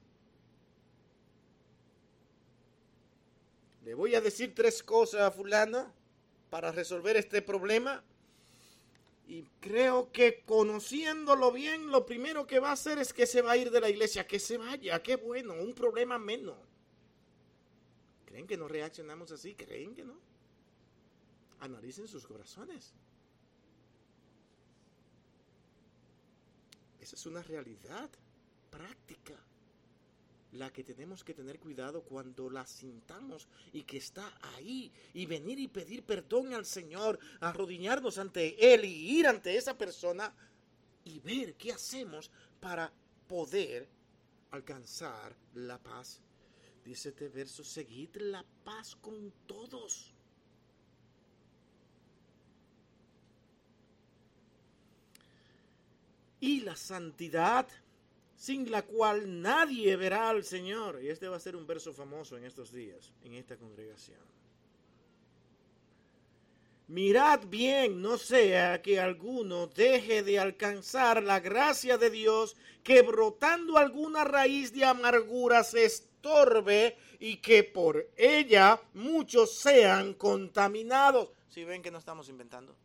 Le 3.83 3.93
voy 3.93 4.15
a 4.15 4.21
decir 4.21 4.53
tres 4.53 4.83
cosas 4.83 5.21
a 5.21 5.31
fulano 5.31 5.91
para 6.49 6.71
resolver 6.71 7.17
este 7.17 7.41
problema. 7.41 8.03
Y 9.27 9.43
creo 9.61 10.11
que 10.11 10.43
conociéndolo 10.45 11.51
bien, 11.51 11.89
lo 11.89 12.05
primero 12.05 12.45
que 12.45 12.59
va 12.59 12.69
a 12.69 12.73
hacer 12.73 12.99
es 12.99 13.13
que 13.13 13.25
se 13.25 13.41
va 13.41 13.51
a 13.51 13.57
ir 13.57 13.71
de 13.71 13.79
la 13.79 13.89
iglesia. 13.89 14.27
Que 14.27 14.39
se 14.39 14.57
vaya, 14.57 15.01
qué 15.01 15.15
bueno, 15.15 15.53
un 15.53 15.73
problema 15.73 16.19
menos. 16.19 16.57
¿Creen 18.25 18.45
que 18.45 18.57
no 18.57 18.67
reaccionamos 18.67 19.31
así? 19.31 19.55
¿Creen 19.55 19.95
que 19.95 20.03
no? 20.03 20.19
Analicen 21.61 22.07
sus 22.07 22.27
corazones. 22.27 22.93
Esa 26.99 27.15
es 27.15 27.25
una 27.25 27.41
realidad 27.41 28.09
práctica. 28.71 29.35
la 30.53 30.69
que 30.69 30.83
tenemos 30.83 31.23
que 31.23 31.33
tener 31.33 31.59
cuidado 31.59 32.01
cuando 32.01 32.49
la 32.49 32.65
sintamos 32.65 33.47
y 33.71 33.83
que 33.83 33.97
está 33.97 34.37
ahí 34.55 34.91
y 35.13 35.25
venir 35.25 35.57
y 35.59 35.69
pedir 35.69 36.03
perdón 36.03 36.53
al 36.53 36.65
Señor, 36.65 37.19
arrodillarnos 37.39 38.17
ante 38.17 38.73
Él 38.73 38.83
y 38.83 39.19
ir 39.19 39.27
ante 39.27 39.55
esa 39.55 39.77
persona 39.77 40.33
y 41.05 41.19
ver 41.19 41.55
qué 41.55 41.71
hacemos 41.71 42.29
para 42.59 42.91
poder 43.29 43.87
alcanzar 44.51 45.35
la 45.55 45.77
paz. 45.77 46.19
Dice 46.83 47.09
este 47.09 47.29
verso, 47.29 47.63
seguid 47.63 48.15
la 48.17 48.43
paz 48.63 48.95
con 48.95 49.31
todos. 49.45 50.13
Y 56.39 56.61
la 56.61 56.75
santidad 56.75 57.67
sin 58.41 58.71
la 58.71 58.81
cual 58.81 59.39
nadie 59.39 59.95
verá 59.95 60.29
al 60.29 60.43
Señor. 60.43 60.99
Y 61.03 61.09
este 61.09 61.27
va 61.27 61.37
a 61.37 61.39
ser 61.39 61.55
un 61.55 61.67
verso 61.67 61.93
famoso 61.93 62.35
en 62.37 62.43
estos 62.43 62.71
días, 62.71 63.11
en 63.23 63.35
esta 63.35 63.55
congregación. 63.55 64.17
Mirad 66.87 67.41
bien, 67.45 68.01
no 68.01 68.17
sea 68.17 68.81
que 68.81 68.99
alguno 68.99 69.67
deje 69.67 70.23
de 70.23 70.39
alcanzar 70.39 71.21
la 71.21 71.39
gracia 71.39 71.99
de 71.99 72.09
Dios, 72.09 72.57
que 72.81 73.03
brotando 73.03 73.77
alguna 73.77 74.23
raíz 74.23 74.73
de 74.73 74.85
amargura 74.85 75.63
se 75.63 75.85
estorbe 75.85 76.97
y 77.19 77.37
que 77.37 77.63
por 77.63 78.09
ella 78.17 78.81
muchos 78.95 79.55
sean 79.55 80.15
contaminados. 80.15 81.29
Si 81.47 81.63
ven 81.63 81.83
que 81.83 81.91
no 81.91 81.99
estamos 81.99 82.27
inventando 82.27 82.75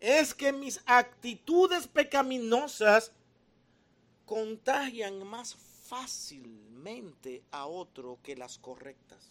es 0.00 0.34
que 0.34 0.52
mis 0.52 0.80
actitudes 0.86 1.86
pecaminosas 1.86 3.12
contagian 4.24 5.26
más 5.26 5.54
fácilmente 5.54 7.44
a 7.50 7.66
otro 7.66 8.18
que 8.22 8.34
las 8.34 8.58
correctas. 8.58 9.30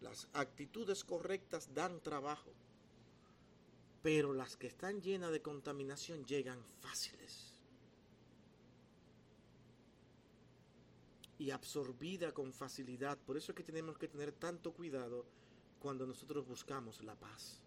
Las 0.00 0.28
actitudes 0.32 1.04
correctas 1.04 1.74
dan 1.74 2.00
trabajo, 2.00 2.50
pero 4.02 4.32
las 4.32 4.56
que 4.56 4.66
están 4.66 5.00
llenas 5.00 5.30
de 5.30 5.42
contaminación 5.42 6.24
llegan 6.24 6.62
fáciles. 6.80 7.54
Y 11.38 11.52
absorbida 11.52 12.32
con 12.32 12.52
facilidad. 12.52 13.16
Por 13.18 13.36
eso 13.36 13.52
es 13.52 13.56
que 13.56 13.62
tenemos 13.62 13.96
que 13.96 14.08
tener 14.08 14.32
tanto 14.32 14.72
cuidado 14.72 15.24
cuando 15.78 16.04
nosotros 16.04 16.46
buscamos 16.48 17.02
la 17.04 17.14
paz. 17.14 17.60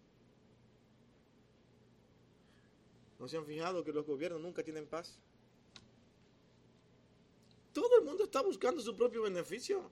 ¿No 3.22 3.28
se 3.28 3.38
han 3.38 3.46
fijado 3.46 3.84
que 3.84 3.94
los 3.94 4.04
gobiernos 4.04 4.42
nunca 4.42 4.64
tienen 4.64 4.88
paz? 4.88 5.16
Todo 7.72 8.00
el 8.00 8.04
mundo 8.04 8.24
está 8.24 8.42
buscando 8.42 8.82
su 8.82 8.96
propio 8.96 9.22
beneficio. 9.22 9.92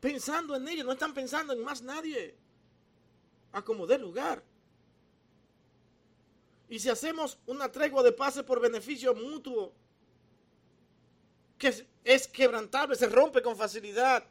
Pensando 0.00 0.56
en 0.56 0.66
ellos, 0.66 0.84
no 0.84 0.94
están 0.94 1.14
pensando 1.14 1.52
en 1.52 1.62
más 1.62 1.80
nadie. 1.80 2.34
A 3.52 3.62
como 3.62 3.86
dé 3.86 3.98
lugar. 3.98 4.42
Y 6.68 6.80
si 6.80 6.88
hacemos 6.88 7.38
una 7.46 7.70
tregua 7.70 8.02
de 8.02 8.10
paz 8.10 8.42
por 8.42 8.60
beneficio 8.60 9.14
mutuo, 9.14 9.72
que 11.56 11.86
es 12.02 12.26
quebrantable, 12.26 12.96
se 12.96 13.08
rompe 13.08 13.40
con 13.40 13.56
facilidad. 13.56 14.24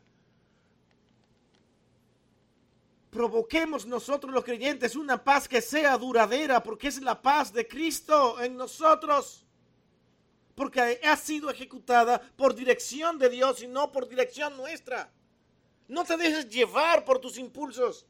Provoquemos 3.15 3.85
nosotros 3.85 4.33
los 4.33 4.43
creyentes 4.43 4.93
una 4.93 5.23
paz 5.23 5.47
que 5.47 5.61
sea 5.61 5.97
duradera, 5.97 6.61
porque 6.61 6.89
es 6.89 7.01
la 7.01 7.21
paz 7.21 7.53
de 7.53 7.65
Cristo 7.65 8.41
en 8.43 8.57
nosotros. 8.57 9.45
Porque 10.53 10.99
ha 11.01 11.15
sido 11.15 11.49
ejecutada 11.49 12.21
por 12.35 12.53
dirección 12.53 13.17
de 13.17 13.29
Dios 13.29 13.63
y 13.63 13.67
no 13.67 13.89
por 13.89 14.09
dirección 14.09 14.57
nuestra. 14.57 15.09
No 15.87 16.03
te 16.03 16.17
dejes 16.17 16.49
llevar 16.49 17.05
por 17.05 17.19
tus 17.19 17.37
impulsos. 17.37 18.05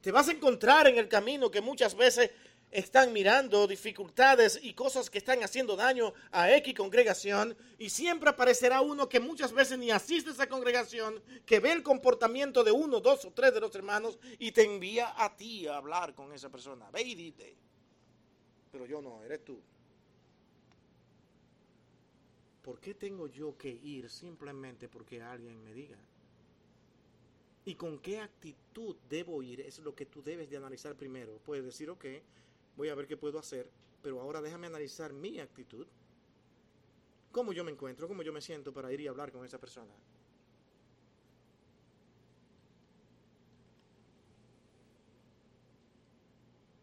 Te 0.00 0.10
vas 0.10 0.28
a 0.28 0.32
encontrar 0.32 0.86
en 0.86 0.96
el 0.96 1.06
camino 1.06 1.50
que 1.50 1.60
muchas 1.60 1.94
veces 1.94 2.30
están 2.70 3.12
mirando 3.12 3.66
dificultades 3.66 4.58
y 4.62 4.74
cosas 4.74 5.08
que 5.08 5.18
están 5.18 5.42
haciendo 5.42 5.76
daño 5.76 6.12
a 6.30 6.54
X 6.56 6.74
congregación 6.74 7.56
y 7.78 7.90
siempre 7.90 8.30
aparecerá 8.30 8.80
uno 8.80 9.08
que 9.08 9.20
muchas 9.20 9.52
veces 9.52 9.78
ni 9.78 9.90
asiste 9.90 10.30
a 10.30 10.32
esa 10.32 10.48
congregación, 10.48 11.22
que 11.44 11.60
ve 11.60 11.72
el 11.72 11.82
comportamiento 11.82 12.64
de 12.64 12.72
uno, 12.72 13.00
dos 13.00 13.24
o 13.24 13.32
tres 13.32 13.54
de 13.54 13.60
los 13.60 13.74
hermanos 13.74 14.18
y 14.38 14.52
te 14.52 14.64
envía 14.64 15.14
a 15.16 15.36
ti 15.36 15.66
a 15.66 15.76
hablar 15.76 16.14
con 16.14 16.32
esa 16.32 16.50
persona. 16.50 16.90
Ve 16.90 17.02
y 17.02 17.14
dite. 17.14 17.56
Pero 18.72 18.86
yo 18.86 19.00
no, 19.00 19.22
eres 19.22 19.44
tú. 19.44 19.58
¿Por 22.62 22.80
qué 22.80 22.94
tengo 22.94 23.28
yo 23.28 23.56
que 23.56 23.70
ir 23.70 24.10
simplemente 24.10 24.88
porque 24.88 25.22
alguien 25.22 25.62
me 25.62 25.72
diga? 25.72 25.98
¿Y 27.64 27.74
con 27.74 27.98
qué 28.00 28.20
actitud 28.20 28.96
debo 29.08 29.42
ir? 29.42 29.60
Es 29.60 29.78
lo 29.78 29.94
que 29.94 30.06
tú 30.06 30.22
debes 30.22 30.50
de 30.50 30.56
analizar 30.56 30.94
primero. 30.94 31.38
Puedes 31.44 31.64
decir, 31.64 31.88
ok, 31.90 32.04
voy 32.76 32.88
a 32.88 32.94
ver 32.94 33.06
qué 33.06 33.16
puedo 33.16 33.38
hacer, 33.38 33.70
pero 34.02 34.20
ahora 34.20 34.40
déjame 34.40 34.66
analizar 34.66 35.12
mi 35.12 35.40
actitud, 35.40 35.86
cómo 37.32 37.52
yo 37.52 37.64
me 37.64 37.72
encuentro, 37.72 38.06
cómo 38.06 38.22
yo 38.22 38.32
me 38.32 38.40
siento 38.40 38.72
para 38.72 38.92
ir 38.92 39.00
y 39.00 39.08
hablar 39.08 39.32
con 39.32 39.44
esa 39.44 39.58
persona. 39.58 39.92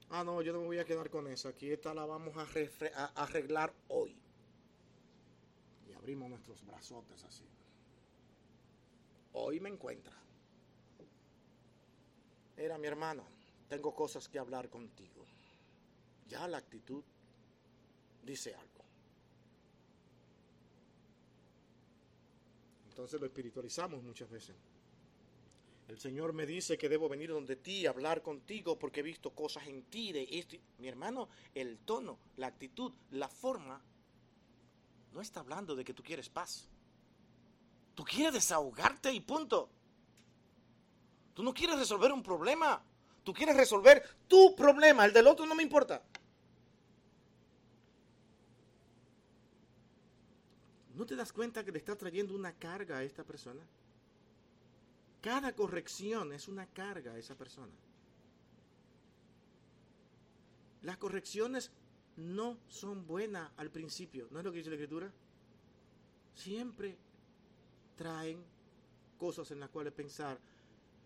Ah, 0.09 0.23
no, 0.23 0.43
yo 0.43 0.53
no 0.53 0.59
me 0.59 0.65
voy 0.67 0.77
a 0.77 0.85
quedar 0.85 1.09
con 1.09 1.25
esa. 1.25 1.49
Aquí 1.49 1.71
esta 1.71 1.91
la 1.91 2.05
vamos 2.05 2.35
a, 2.37 2.45
arreglar 3.15 3.73
hoy. 3.87 4.15
Y 5.89 5.93
abrimos 5.93 6.29
nuestros 6.29 6.63
brazotes 6.63 7.23
así. 7.23 7.43
Hoy 9.31 9.59
me 9.59 9.69
encuentra. 9.69 10.13
Era 12.55 12.77
mi 12.77 12.85
hermano. 12.85 13.23
Tengo 13.67 13.95
cosas 13.95 14.29
que 14.29 14.37
hablar 14.37 14.69
contigo 14.69 15.25
ya 16.33 16.47
la 16.47 16.57
actitud 16.57 17.03
dice 18.23 18.55
algo. 18.55 18.83
Entonces 22.89 23.19
lo 23.21 23.27
espiritualizamos 23.27 24.01
muchas 24.01 24.29
veces. 24.31 24.55
El 25.87 25.99
Señor 25.99 26.33
me 26.33 26.47
dice 26.47 26.75
que 26.75 26.89
debo 26.89 27.07
venir 27.07 27.29
donde 27.29 27.55
ti, 27.55 27.85
hablar 27.85 28.23
contigo, 28.23 28.79
porque 28.79 29.01
he 29.01 29.03
visto 29.03 29.29
cosas 29.29 29.67
en 29.67 29.83
ti 29.83 30.11
de 30.11 30.27
esto. 30.31 30.55
Mi 30.79 30.87
hermano, 30.87 31.29
el 31.53 31.77
tono, 31.77 32.17
la 32.37 32.47
actitud, 32.47 32.91
la 33.11 33.27
forma, 33.27 33.79
no 35.13 35.21
está 35.21 35.41
hablando 35.41 35.75
de 35.75 35.85
que 35.85 35.93
tú 35.93 36.01
quieres 36.01 36.29
paz. 36.29 36.67
Tú 37.93 38.03
quieres 38.03 38.33
desahogarte 38.33 39.13
y 39.13 39.19
punto. 39.19 39.69
Tú 41.35 41.43
no 41.43 41.53
quieres 41.53 41.77
resolver 41.77 42.11
un 42.11 42.23
problema. 42.23 42.81
Tú 43.23 43.33
quieres 43.33 43.55
resolver 43.55 44.03
tu 44.27 44.55
problema. 44.55 45.05
El 45.05 45.13
del 45.13 45.27
otro 45.27 45.45
no 45.45 45.53
me 45.53 45.61
importa. 45.61 46.01
¿No 50.95 51.05
te 51.05 51.15
das 51.15 51.33
cuenta 51.33 51.63
que 51.63 51.71
le 51.71 51.79
está 51.79 51.95
trayendo 51.95 52.35
una 52.35 52.53
carga 52.53 52.97
a 52.97 53.03
esta 53.03 53.23
persona? 53.23 53.61
Cada 55.21 55.53
corrección 55.53 56.33
es 56.33 56.47
una 56.47 56.67
carga 56.67 57.13
a 57.13 57.17
esa 57.17 57.35
persona. 57.35 57.71
Las 60.83 60.97
correcciones 60.97 61.71
no 62.17 62.57
son 62.67 63.07
buenas 63.07 63.49
al 63.57 63.71
principio. 63.71 64.27
¿No 64.31 64.39
es 64.39 64.45
lo 64.45 64.51
que 64.51 64.57
dice 64.57 64.69
la 64.69 64.75
escritura? 64.75 65.11
Siempre 66.35 66.97
traen 67.95 68.43
cosas 69.17 69.49
en 69.51 69.59
las 69.61 69.69
cuales 69.69 69.93
pensar. 69.93 70.37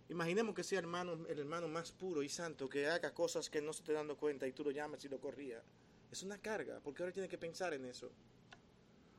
Imaginemos 0.10 0.56
que 0.56 0.64
sea 0.64 0.80
hermano, 0.80 1.14
el 1.28 1.40
hermano 1.40 1.68
más 1.68 1.92
puro 1.92 2.24
y 2.24 2.30
santo 2.30 2.68
que 2.68 2.88
haga 2.88 3.14
cosas 3.14 3.50
que 3.50 3.62
no 3.62 3.72
se 3.72 3.82
esté 3.82 3.94
dando 3.94 4.18
cuenta 4.18 4.48
y 4.48 4.52
tú 4.52 4.64
lo 4.64 4.72
llamas 4.72 5.04
y 5.06 5.10
lo 5.10 5.20
corrías. 5.20 5.64
Es 6.12 6.24
una 6.24 6.38
carga, 6.38 6.80
porque 6.84 7.04
ahora 7.04 7.14
tiene 7.14 7.30
que 7.30 7.38
pensar 7.38 7.74
en 7.74 7.86
eso. 7.86 8.10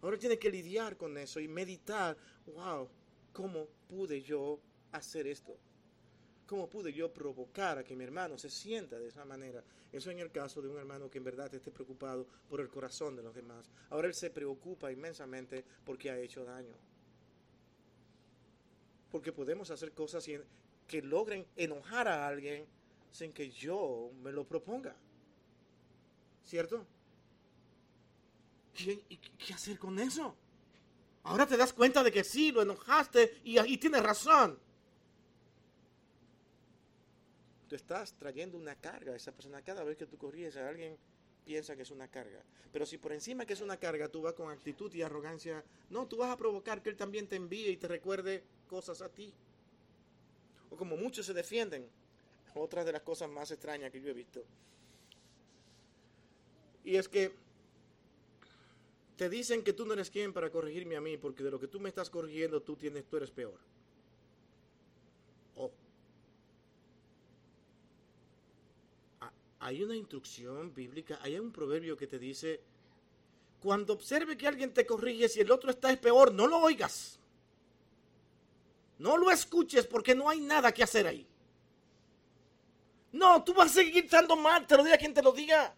Ahora 0.03 0.19
tiene 0.19 0.39
que 0.39 0.51
lidiar 0.51 0.97
con 0.97 1.17
eso 1.19 1.41
y 1.41 1.49
meditar, 1.49 2.17
wow, 2.47 2.89
¿cómo 3.33 3.67
pude 3.89 4.23
yo 4.23 4.61
hacer 4.93 5.27
esto? 5.27 5.57
¿Cómo 6.47 6.69
pude 6.69 6.93
yo 6.93 7.13
provocar 7.13 7.79
a 7.79 7.85
que 7.85 7.95
mi 7.95 8.05
hermano 8.05 8.39
se 8.39 8.49
sienta 8.49 8.99
de 8.99 9.09
esa 9.09 9.25
manera? 9.25 9.63
Eso 9.93 10.11
en 10.11 10.19
el 10.19 10.31
caso 10.31 10.63
de 10.63 10.69
un 10.69 10.79
hermano 10.79 11.11
que 11.11 11.19
en 11.19 11.25
verdad 11.25 11.55
esté 11.55 11.71
preocupado 11.71 12.27
por 12.49 12.61
el 12.61 12.69
corazón 12.69 13.17
de 13.17 13.23
los 13.23 13.35
demás. 13.35 13.69
Ahora 13.91 14.09
él 14.09 14.15
se 14.15 14.31
preocupa 14.31 14.91
inmensamente 14.93 15.65
porque 15.85 16.11
ha 16.11 16.19
hecho 16.19 16.45
daño. 16.45 16.75
Porque 19.11 19.33
podemos 19.33 19.71
hacer 19.71 19.93
cosas 19.93 20.27
que 20.87 21.03
logren 21.03 21.47
enojar 21.57 22.09
a 22.09 22.27
alguien 22.27 22.67
sin 23.11 23.33
que 23.33 23.51
yo 23.51 24.11
me 24.23 24.33
lo 24.33 24.47
proponga. 24.47 24.95
¿Cierto? 26.45 26.87
¿Qué, 28.79 29.53
hacer 29.53 29.77
con 29.77 29.99
eso? 29.99 30.37
Ahora 31.25 31.47
te 31.47 31.57
das 31.57 31.73
cuenta 31.73 32.03
de 32.05 32.13
que 32.13 32.23
sí, 32.23 32.53
lo 32.53 32.63
enojaste 32.63 33.41
y, 33.43 33.59
y 33.59 33.77
tienes 33.77 34.03
razón. 34.03 34.57
Tú 37.69 37.75
estás 37.75 38.15
trayendo 38.15 38.57
una 38.57 38.77
carga 38.77 39.13
a 39.13 39.17
esa 39.17 39.33
persona 39.33 39.63
cada 39.63 39.83
vez 39.83 39.97
que 39.97 40.07
tú 40.07 40.17
corríes 40.17 40.57
a 40.57 40.69
alguien 40.69 40.97
piensa 41.45 41.75
que 41.75 41.83
es 41.83 41.91
una 41.91 42.09
carga. 42.09 42.41
Pero 42.73 42.87
si 42.87 42.99
por 42.99 43.13
encima 43.13 43.45
que 43.45 43.55
es 43.55 43.61
una 43.61 43.79
carga 43.79 44.09
tú 44.09 44.23
vas 44.23 44.35
con 44.35 44.51
actitud 44.51 44.93
y 44.95 45.03
arrogancia, 45.03 45.65
no, 45.91 46.07
tú 46.07 46.19
vas 46.19 46.31
a 46.31 46.37
provocar 46.37 46.81
que 46.81 46.91
Él 46.91 46.97
también 46.97 47.27
te 47.27 47.37
envíe 47.37 47.71
y 47.71 47.77
te 47.77 47.89
recuerde 47.89 48.45
cosas 48.69 49.03
a 49.03 49.09
ti. 49.09 49.35
O 50.71 50.77
como 50.77 50.97
muchos 50.97 51.27
se 51.27 51.35
defienden, 51.35 51.89
otra 52.55 52.85
de 52.85 52.93
las 52.93 53.03
cosas 53.03 53.29
más 53.29 53.51
extrañas 53.51 53.91
que 53.91 54.01
yo 54.01 54.11
he 54.11 54.15
visto. 54.15 54.45
Y 56.85 56.97
es 56.97 57.09
que 57.09 57.35
te 59.19 59.29
dicen 59.29 59.65
que 59.65 59.73
tú 59.73 59.85
no 59.85 59.95
eres 59.95 60.11
quien 60.11 60.33
para 60.33 60.49
corregirme 60.49 60.97
a 60.97 61.01
mí, 61.01 61.17
porque 61.17 61.43
de 61.43 61.51
lo 61.51 61.59
que 61.59 61.67
tú 61.67 61.81
me 61.81 61.89
estás 61.89 62.09
corrigiendo 62.09 62.63
tú 62.63 62.77
tienes, 62.77 63.05
tú 63.05 63.17
eres 63.17 63.33
peor. 63.33 63.59
Oh. 65.57 65.73
Ah, 69.21 69.33
hay 69.59 69.83
una 69.83 69.97
instrucción 69.97 70.73
bíblica, 70.73 71.19
hay 71.21 71.37
un 71.37 71.51
proverbio 71.51 71.97
que 71.97 72.07
te 72.07 72.17
dice, 72.17 72.61
cuando 73.61 73.93
observe 73.93 74.37
que 74.37 74.47
alguien 74.47 74.73
te 74.73 74.87
corrige, 74.87 75.29
si 75.29 75.41
el 75.41 75.51
otro 75.51 75.71
está 75.71 75.91
es 75.91 75.99
peor, 75.99 76.33
no 76.33 76.47
lo 76.47 76.59
oigas. 76.59 77.19
No 79.01 79.17
lo 79.17 79.33
escuches 79.33 79.85
porque 79.85 80.15
no 80.15 80.31
hay 80.31 80.39
nada 80.39 80.71
que 80.71 80.85
hacer 80.85 81.09
ahí. 81.09 81.27
No, 83.11 83.43
tú 83.43 83.53
vas 83.53 83.73
a 83.73 83.75
seguir 83.75 84.05
estando 84.05 84.37
mal, 84.37 84.65
te 84.65 84.77
lo 84.77 84.85
diga 84.85 84.97
quien 84.97 85.13
te 85.13 85.23
lo 85.23 85.33
diga. 85.33 85.75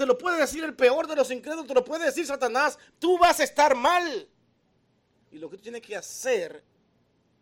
Te 0.00 0.06
lo 0.06 0.16
puede 0.16 0.40
decir 0.40 0.64
el 0.64 0.72
peor 0.72 1.06
de 1.06 1.14
los 1.14 1.30
incrédulos, 1.30 1.66
te 1.66 1.74
lo 1.74 1.84
puede 1.84 2.06
decir 2.06 2.24
Satanás. 2.24 2.78
Tú 2.98 3.18
vas 3.18 3.38
a 3.38 3.44
estar 3.44 3.76
mal. 3.76 4.26
Y 5.30 5.36
lo 5.38 5.50
que 5.50 5.58
tú 5.58 5.64
tienes 5.64 5.82
que 5.82 5.94
hacer, 5.94 6.64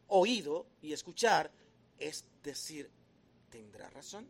oído 0.09 0.67
y 0.83 0.93
escuchar, 0.93 1.53
es 2.01 2.25
decir, 2.43 2.91
¿tendrá 3.49 3.89
razón? 3.91 4.29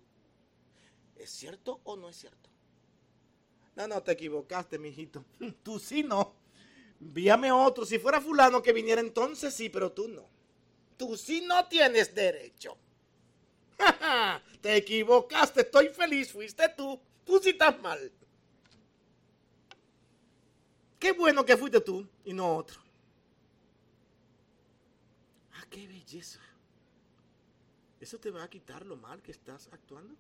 ¿Es 1.17 1.31
cierto 1.31 1.81
o 1.85 1.97
no 1.97 2.11
es 2.11 2.17
cierto? 2.17 2.51
No, 3.75 3.89
no, 3.89 4.03
te 4.03 4.13
equivocaste, 4.13 4.79
mijito. 4.79 5.25
Tú 5.63 5.79
sí 5.79 6.03
no. 6.03 6.35
Víame 7.01 7.51
otro. 7.51 7.87
Si 7.87 7.99
fuera 7.99 8.21
fulano 8.21 8.61
que 8.61 8.75
viniera 8.75 9.01
entonces 9.01 9.55
sí, 9.55 9.71
pero 9.71 9.91
tú 9.91 10.07
no. 10.07 10.29
Tú 10.99 11.17
sí 11.17 11.41
no 11.47 11.67
tienes 11.67 12.15
derecho. 12.15 12.77
te 14.61 14.77
equivocaste, 14.77 15.63
estoy 15.63 15.89
feliz, 15.89 16.31
fuiste 16.31 16.69
tú. 16.77 17.01
Tú 17.25 17.39
sí 17.43 17.51
estás 17.51 17.81
mal. 17.81 18.13
Qué 20.99 21.13
bueno 21.13 21.45
que 21.45 21.57
fuiste 21.57 21.81
tú 21.81 22.07
y 22.25 22.33
no 22.33 22.57
otro. 22.57 22.81
Ah, 25.55 25.65
qué 25.71 25.87
belleza. 25.87 26.41
¿Eso 28.01 28.19
te 28.19 28.31
va 28.31 28.45
a 28.45 28.51
quitar 28.51 28.85
lo 28.87 28.97
mal 28.97 29.23
que 29.23 29.33
estás 29.33 29.69
actuando? 29.73 30.15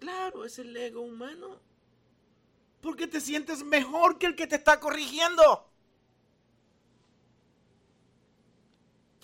Claro, 0.00 0.44
es 0.44 0.58
el 0.58 0.76
ego 0.76 1.02
humano. 1.02 1.60
Porque 2.80 3.06
te 3.06 3.20
sientes 3.20 3.62
mejor 3.62 4.18
que 4.18 4.26
el 4.26 4.34
que 4.34 4.46
te 4.46 4.56
está 4.56 4.80
corrigiendo. 4.80 5.68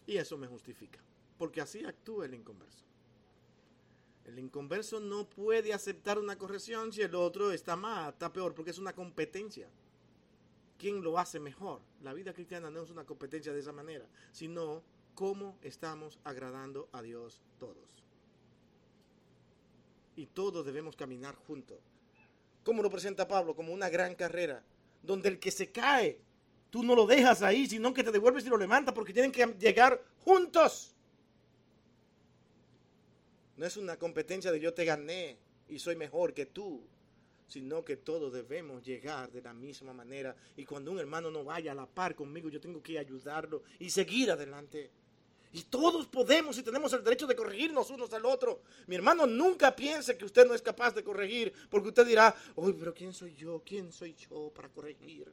Y 0.07 0.17
eso 0.17 0.39
me 0.39 0.47
justifica. 0.47 1.01
Porque 1.37 1.61
así 1.61 1.85
actúa 1.85 2.27
el 2.27 2.35
inconverso. 2.35 2.88
El 4.29 4.39
inconverso 4.39 5.01
no 5.01 5.27
puede 5.27 5.73
aceptar 5.73 6.19
una 6.19 6.37
corrección 6.37 6.93
si 6.93 7.01
el 7.01 7.15
otro 7.15 7.51
está 7.51 7.77
mal, 7.77 8.11
está 8.13 8.31
peor, 8.31 8.55
porque 8.55 8.73
es 8.73 8.79
una 8.79 8.93
competencia. 8.93 9.71
¿Quién 10.77 11.03
lo 11.03 11.19
hace 11.19 11.41
mejor? 11.41 11.81
La 12.03 12.13
vida 12.13 12.35
cristiana 12.35 12.71
no 12.71 12.83
es 12.83 12.91
una 12.91 13.05
competencia 13.05 13.55
de 13.55 13.61
esa 13.61 13.73
manera, 13.73 14.05
sino 14.31 14.83
cómo 15.15 15.57
estamos 15.63 16.19
agradando 16.25 16.91
a 16.93 17.01
Dios 17.01 17.41
todos. 17.59 18.05
Y 20.15 20.27
todos 20.27 20.67
debemos 20.67 20.95
caminar 20.95 21.35
juntos. 21.35 21.79
¿Cómo 22.65 22.83
lo 22.83 22.91
presenta 22.91 23.27
Pablo? 23.27 23.57
Como 23.57 23.73
una 23.73 23.89
gran 23.89 24.15
carrera, 24.15 24.63
donde 25.03 25.31
el 25.31 25.39
que 25.39 25.51
se 25.51 25.73
cae, 25.73 26.21
tú 26.69 26.83
no 26.83 26.95
lo 26.95 27.07
dejas 27.07 27.41
ahí, 27.41 27.67
sino 27.67 27.95
que 27.95 28.05
te 28.05 28.13
devuelves 28.13 28.45
y 28.45 28.51
lo 28.51 28.59
levantas, 28.59 28.95
porque 28.95 29.15
tienen 29.15 29.33
que 29.33 29.47
llegar 29.59 30.05
juntos. 30.23 30.95
No 33.59 33.67
es 33.67 33.77
una 33.77 33.99
competencia 33.99 34.53
de 34.53 34.61
yo 34.61 34.73
te 34.73 34.85
gané 34.85 35.37
y 35.69 35.81
soy 35.81 35.97
mejor 35.97 36.33
que 36.33 36.47
tú, 36.47 36.81
sino 37.49 37.85
que 37.85 37.97
todos 37.97 38.33
debemos 38.33 38.85
llegar 38.85 39.33
de 39.33 39.43
la 39.43 39.53
misma 39.53 39.93
manera. 39.93 40.37
Y 40.57 40.65
cuando 40.65 40.93
un 40.93 41.01
hermano 41.01 41.29
no 41.29 41.43
vaya 41.43 41.73
a 41.73 41.75
la 41.75 41.87
par 41.87 42.15
conmigo, 42.15 42.49
yo 42.49 42.61
tengo 42.61 42.81
que 42.81 43.01
ayudarlo 43.01 43.65
y 43.81 43.91
seguir 43.91 44.31
adelante. 44.31 44.91
Y 45.53 45.63
todos 45.65 46.07
podemos 46.07 46.57
y 46.57 46.63
tenemos 46.63 46.93
el 46.93 47.03
derecho 47.03 47.27
de 47.27 47.35
corregirnos 47.35 47.91
unos 47.91 48.13
al 48.13 48.27
otro. 48.27 48.63
Mi 48.87 48.95
hermano 48.95 49.27
nunca 49.27 49.75
piense 49.75 50.17
que 50.17 50.25
usted 50.25 50.47
no 50.47 50.55
es 50.55 50.63
capaz 50.63 50.95
de 50.95 51.03
corregir, 51.03 51.53
porque 51.69 51.89
usted 51.89 52.07
dirá, 52.07 52.37
uy, 52.55 52.75
pero 52.79 52.95
¿quién 52.95 53.13
soy 53.13 53.35
yo? 53.35 53.61
¿Quién 53.67 53.91
soy 53.91 54.15
yo 54.15 54.53
para 54.55 54.69
corregir? 54.69 55.33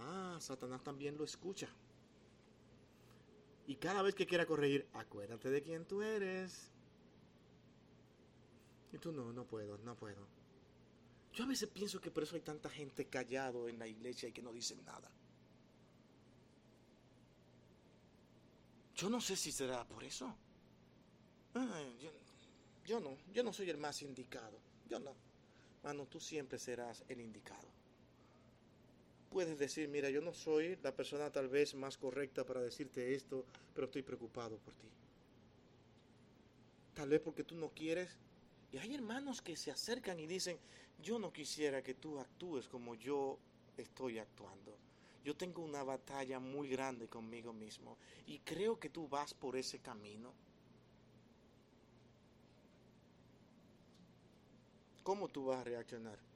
Ah, 0.00 0.38
Satanás 0.40 0.82
también 0.82 1.16
lo 1.16 1.22
escucha. 1.24 1.68
Y 3.66 3.76
cada 3.76 4.02
vez 4.02 4.14
que 4.14 4.26
quiera 4.26 4.46
corregir, 4.46 4.86
acuérdate 4.92 5.50
de 5.50 5.62
quién 5.62 5.84
tú 5.84 6.02
eres. 6.02 6.70
Y 8.92 8.98
tú 8.98 9.12
no, 9.12 9.32
no 9.32 9.44
puedo, 9.44 9.76
no 9.78 9.96
puedo. 9.96 10.26
Yo 11.32 11.44
a 11.44 11.48
veces 11.48 11.68
pienso 11.68 12.00
que 12.00 12.10
por 12.10 12.22
eso 12.22 12.36
hay 12.36 12.42
tanta 12.42 12.70
gente 12.70 13.06
callado 13.06 13.68
en 13.68 13.78
la 13.78 13.86
iglesia 13.86 14.28
y 14.28 14.32
que 14.32 14.40
no 14.40 14.52
dicen 14.52 14.84
nada. 14.84 15.10
Yo 18.94 19.10
no 19.10 19.20
sé 19.20 19.36
si 19.36 19.52
será 19.52 19.84
por 19.86 20.04
eso. 20.04 20.34
yo, 21.54 22.10
yo, 22.86 23.00
no, 23.00 23.18
yo 23.34 23.42
no 23.42 23.52
soy 23.52 23.68
el 23.68 23.76
más 23.76 24.00
indicado. 24.00 24.58
Yo 24.88 24.98
no. 25.00 25.14
Mano, 25.82 26.06
tú 26.06 26.20
siempre 26.20 26.58
serás 26.58 27.04
el 27.08 27.20
indicado 27.20 27.75
puedes 29.36 29.58
decir, 29.58 29.86
mira, 29.90 30.08
yo 30.08 30.22
no 30.22 30.32
soy 30.32 30.78
la 30.82 30.96
persona 30.96 31.30
tal 31.30 31.50
vez 31.50 31.74
más 31.74 31.98
correcta 31.98 32.46
para 32.46 32.62
decirte 32.62 33.14
esto, 33.14 33.44
pero 33.74 33.84
estoy 33.84 34.00
preocupado 34.00 34.56
por 34.56 34.72
ti. 34.72 34.88
Tal 36.94 37.10
vez 37.10 37.20
porque 37.20 37.44
tú 37.44 37.54
no 37.54 37.68
quieres. 37.68 38.08
Y 38.72 38.78
hay 38.78 38.94
hermanos 38.94 39.42
que 39.42 39.54
se 39.54 39.70
acercan 39.70 40.18
y 40.18 40.26
dicen, 40.26 40.56
yo 41.02 41.18
no 41.18 41.34
quisiera 41.34 41.82
que 41.82 41.92
tú 41.92 42.18
actúes 42.18 42.66
como 42.66 42.94
yo 42.94 43.38
estoy 43.76 44.20
actuando. 44.20 44.74
Yo 45.22 45.36
tengo 45.36 45.62
una 45.62 45.82
batalla 45.82 46.40
muy 46.40 46.70
grande 46.70 47.06
conmigo 47.06 47.52
mismo 47.52 47.98
y 48.26 48.38
creo 48.38 48.80
que 48.80 48.88
tú 48.88 49.06
vas 49.06 49.34
por 49.34 49.58
ese 49.58 49.80
camino. 49.80 50.32
¿Cómo 55.02 55.28
tú 55.28 55.44
vas 55.44 55.60
a 55.60 55.64
reaccionar? 55.64 56.35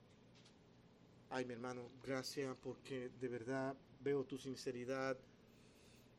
Ay 1.31 1.45
mi 1.45 1.55
hermano, 1.55 1.89
gracias 2.03 2.57
porque 2.63 3.11
de 3.21 3.29
verdad 3.29 3.75
veo 4.01 4.25
tu 4.25 4.39
sinceridad, 4.39 5.17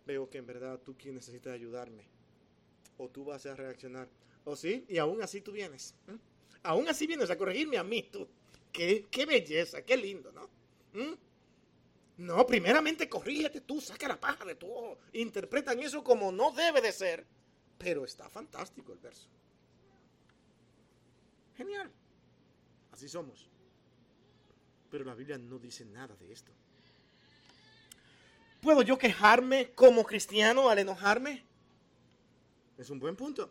veo 0.06 0.30
que 0.30 0.38
en 0.38 0.46
verdad 0.46 0.80
tú 0.80 0.96
quien 0.98 1.16
necesitas 1.16 1.54
ayudarme. 1.54 2.06
O 2.98 3.10
tú 3.10 3.26
vas 3.26 3.46
a 3.46 3.56
reaccionar. 3.56 4.08
¿O 4.44 4.56
sí? 4.56 4.86
Y 4.88 4.98
aún 4.98 5.22
así 5.22 5.42
tú 5.42 5.52
vienes. 5.52 5.96
Aún 6.64 6.88
así 6.88 7.08
vienes 7.08 7.30
a 7.30 7.38
corregirme 7.38 7.78
a 7.78 7.84
mí, 7.84 8.04
tú. 8.04 8.28
Qué, 8.72 9.08
qué 9.10 9.26
belleza, 9.26 9.84
qué 9.84 9.98
lindo, 9.98 10.32
¿no? 10.32 10.50
No, 12.18 12.46
primeramente 12.46 13.10
corrígete 13.10 13.62
tú, 13.62 13.82
saca 13.82 14.08
la 14.08 14.20
paja 14.20 14.46
de 14.46 14.56
tu 14.56 14.72
ojo. 14.72 15.00
Interpretan 15.14 15.80
eso 15.80 16.04
como 16.04 16.32
no 16.32 16.52
debe 16.52 16.82
de 16.82 16.92
ser. 16.92 17.26
Pero 17.78 18.06
está 18.06 18.30
fantástico 18.30 18.94
el 18.94 19.00
verso. 19.00 19.28
Genial. 21.58 21.92
Así 22.92 23.10
somos. 23.10 23.50
Pero 24.92 25.06
la 25.06 25.16
Biblia 25.16 25.38
no 25.38 25.58
dice 25.58 25.86
nada 25.86 26.16
de 26.18 26.32
esto. 26.32 26.52
¿Puedo 28.62 28.84
yo 28.84 28.98
quejarme 28.98 29.72
como 29.72 30.04
cristiano 30.04 30.70
al 30.70 30.78
enojarme? 30.78 31.44
Es 32.78 32.90
un 32.92 33.00
buen 33.00 33.16
punto. 33.16 33.50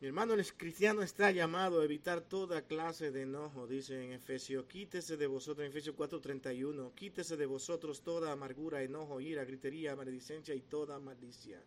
Mi 0.00 0.06
hermano, 0.06 0.32
el 0.32 0.46
cristiano 0.54 1.02
está 1.02 1.30
llamado 1.30 1.82
a 1.82 1.84
evitar 1.84 2.22
toda 2.22 2.62
clase 2.62 3.10
de 3.10 3.22
enojo, 3.22 3.66
dice 3.66 4.02
en 4.02 4.12
Efesios. 4.12 4.64
Quítese 4.64 5.18
de 5.18 5.26
vosotros, 5.26 5.66
en 5.66 5.72
Efesios 5.72 5.94
4:31, 5.94 6.94
quítese 6.94 7.36
de 7.36 7.44
vosotros 7.44 8.00
toda 8.00 8.32
amargura, 8.32 8.82
enojo, 8.82 9.20
ira, 9.20 9.44
gritería, 9.44 9.94
maledicencia 9.94 10.54
y 10.54 10.62
toda 10.62 10.98
malicia. 10.98 11.62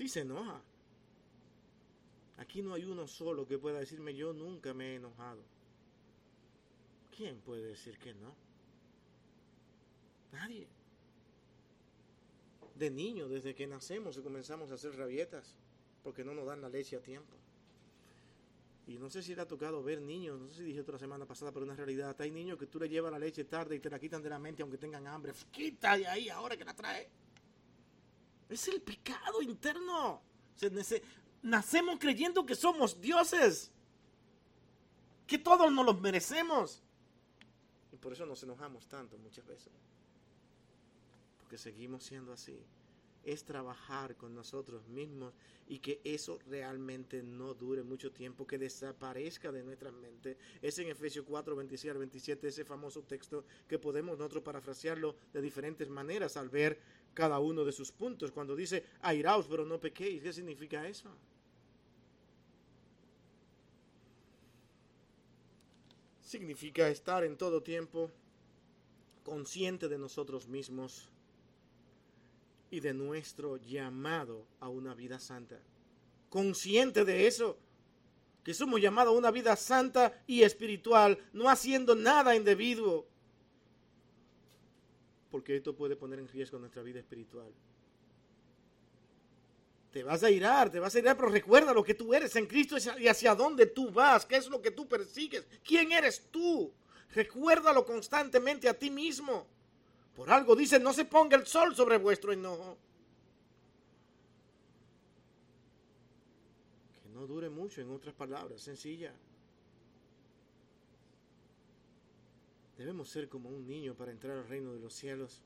Sí 0.00 0.08
se 0.08 0.20
enoja. 0.20 0.62
Aquí 2.38 2.62
no 2.62 2.72
hay 2.72 2.86
uno 2.86 3.06
solo 3.06 3.46
que 3.46 3.58
pueda 3.58 3.80
decirme 3.80 4.14
yo 4.14 4.32
nunca 4.32 4.72
me 4.72 4.92
he 4.92 4.94
enojado. 4.94 5.42
¿Quién 7.14 7.38
puede 7.40 7.66
decir 7.66 7.98
que 7.98 8.14
no? 8.14 8.34
Nadie. 10.32 10.66
De 12.76 12.90
niño, 12.90 13.28
desde 13.28 13.54
que 13.54 13.66
nacemos 13.66 14.16
y 14.16 14.22
comenzamos 14.22 14.70
a 14.70 14.74
hacer 14.76 14.96
rabietas, 14.96 15.54
porque 16.02 16.24
no 16.24 16.32
nos 16.32 16.46
dan 16.46 16.62
la 16.62 16.70
leche 16.70 16.96
a 16.96 17.02
tiempo. 17.02 17.36
Y 18.86 18.96
no 18.96 19.10
sé 19.10 19.22
si 19.22 19.34
le 19.34 19.42
ha 19.42 19.46
tocado 19.46 19.82
ver 19.82 20.00
niños, 20.00 20.40
no 20.40 20.48
sé 20.48 20.54
si 20.54 20.62
dije 20.62 20.80
otra 20.80 20.98
semana 20.98 21.26
pasada, 21.26 21.52
pero 21.52 21.66
una 21.66 21.76
realidad. 21.76 22.18
Hay 22.22 22.30
niños 22.30 22.58
que 22.58 22.66
tú 22.66 22.80
le 22.80 22.88
llevas 22.88 23.12
la 23.12 23.18
leche 23.18 23.44
tarde 23.44 23.76
y 23.76 23.80
te 23.80 23.90
la 23.90 23.98
quitan 23.98 24.22
de 24.22 24.30
la 24.30 24.38
mente 24.38 24.62
aunque 24.62 24.78
tengan 24.78 25.06
hambre. 25.06 25.34
Quita 25.52 25.98
de 25.98 26.06
ahí 26.06 26.30
ahora 26.30 26.56
que 26.56 26.64
la 26.64 26.74
trae. 26.74 27.19
Es 28.50 28.66
el 28.68 28.82
pecado 28.82 29.40
interno. 29.40 30.20
nacemos 31.42 31.98
creyendo 31.98 32.44
que 32.44 32.54
somos 32.54 33.00
dioses. 33.00 33.70
Que 35.26 35.38
todos 35.38 35.72
nos 35.72 35.86
los 35.86 36.00
merecemos. 36.00 36.82
Y 37.92 37.96
por 37.96 38.12
eso 38.12 38.26
nos 38.26 38.42
enojamos 38.42 38.86
tanto 38.88 39.16
muchas 39.18 39.46
veces. 39.46 39.72
Porque 41.38 41.56
seguimos 41.56 42.02
siendo 42.02 42.32
así 42.32 42.60
es 43.24 43.44
trabajar 43.44 44.16
con 44.16 44.34
nosotros 44.34 44.86
mismos 44.88 45.34
y 45.68 45.78
que 45.78 46.00
eso 46.04 46.38
realmente 46.48 47.22
no 47.22 47.54
dure 47.54 47.82
mucho 47.82 48.12
tiempo, 48.12 48.46
que 48.46 48.58
desaparezca 48.58 49.52
de 49.52 49.62
nuestra 49.62 49.92
mente. 49.92 50.36
Es 50.62 50.78
en 50.78 50.88
Efesios 50.88 51.24
4, 51.28 51.54
26 51.54 51.92
al 51.92 51.98
27 51.98 52.48
ese 52.48 52.64
famoso 52.64 53.02
texto 53.02 53.44
que 53.68 53.78
podemos 53.78 54.18
nosotros 54.18 54.42
parafrasearlo 54.42 55.16
de 55.32 55.42
diferentes 55.42 55.88
maneras 55.88 56.36
al 56.36 56.48
ver 56.48 56.80
cada 57.14 57.38
uno 57.38 57.64
de 57.64 57.72
sus 57.72 57.92
puntos. 57.92 58.30
Cuando 58.30 58.56
dice, 58.56 58.84
airaos 59.02 59.46
pero 59.48 59.64
no 59.64 59.78
pequéis, 59.78 60.22
¿qué 60.22 60.32
significa 60.32 60.86
eso? 60.86 61.08
Significa 66.22 66.88
estar 66.88 67.24
en 67.24 67.36
todo 67.36 67.62
tiempo 67.62 68.10
consciente 69.24 69.88
de 69.88 69.98
nosotros 69.98 70.46
mismos 70.48 71.08
y 72.70 72.80
de 72.80 72.94
nuestro 72.94 73.56
llamado 73.56 74.46
a 74.60 74.68
una 74.68 74.94
vida 74.94 75.18
santa. 75.18 75.58
Consciente 76.28 77.04
de 77.04 77.26
eso, 77.26 77.58
que 78.44 78.54
somos 78.54 78.80
llamados 78.80 79.12
a 79.14 79.18
una 79.18 79.30
vida 79.30 79.56
santa 79.56 80.22
y 80.26 80.42
espiritual, 80.42 81.18
no 81.32 81.50
haciendo 81.50 81.94
nada 81.94 82.36
indebido, 82.36 83.06
porque 85.30 85.56
esto 85.56 85.74
puede 85.74 85.96
poner 85.96 86.18
en 86.18 86.28
riesgo 86.28 86.58
nuestra 86.58 86.82
vida 86.82 86.98
espiritual. 86.98 87.52
Te 89.92 90.04
vas 90.04 90.22
a 90.22 90.30
irar, 90.30 90.70
te 90.70 90.78
vas 90.78 90.94
a 90.94 90.98
irar, 90.98 91.16
pero 91.16 91.28
recuerda 91.28 91.74
lo 91.74 91.82
que 91.82 91.94
tú 91.94 92.14
eres 92.14 92.34
en 92.36 92.46
Cristo 92.46 92.76
y 92.98 93.08
hacia 93.08 93.34
dónde 93.34 93.66
tú 93.66 93.90
vas, 93.90 94.24
qué 94.24 94.36
es 94.36 94.48
lo 94.48 94.62
que 94.62 94.70
tú 94.70 94.88
persigues, 94.88 95.46
quién 95.64 95.92
eres 95.92 96.28
tú. 96.30 96.72
Recuérdalo 97.12 97.84
constantemente 97.84 98.68
a 98.68 98.74
ti 98.74 98.88
mismo. 98.88 99.46
Por 100.14 100.30
algo 100.30 100.54
dice, 100.54 100.78
no 100.78 100.92
se 100.92 101.04
ponga 101.04 101.36
el 101.36 101.46
sol 101.46 101.74
sobre 101.74 101.96
vuestro 101.96 102.32
enojo. 102.32 102.76
Que 107.02 107.08
no 107.08 107.26
dure 107.26 107.48
mucho, 107.48 107.80
en 107.80 107.90
otras 107.90 108.14
palabras, 108.14 108.60
sencilla. 108.60 109.12
Debemos 112.80 113.10
ser 113.10 113.28
como 113.28 113.50
un 113.50 113.66
niño 113.66 113.94
para 113.94 114.10
entrar 114.10 114.38
al 114.38 114.48
reino 114.48 114.72
de 114.72 114.80
los 114.80 114.94
cielos. 114.94 115.42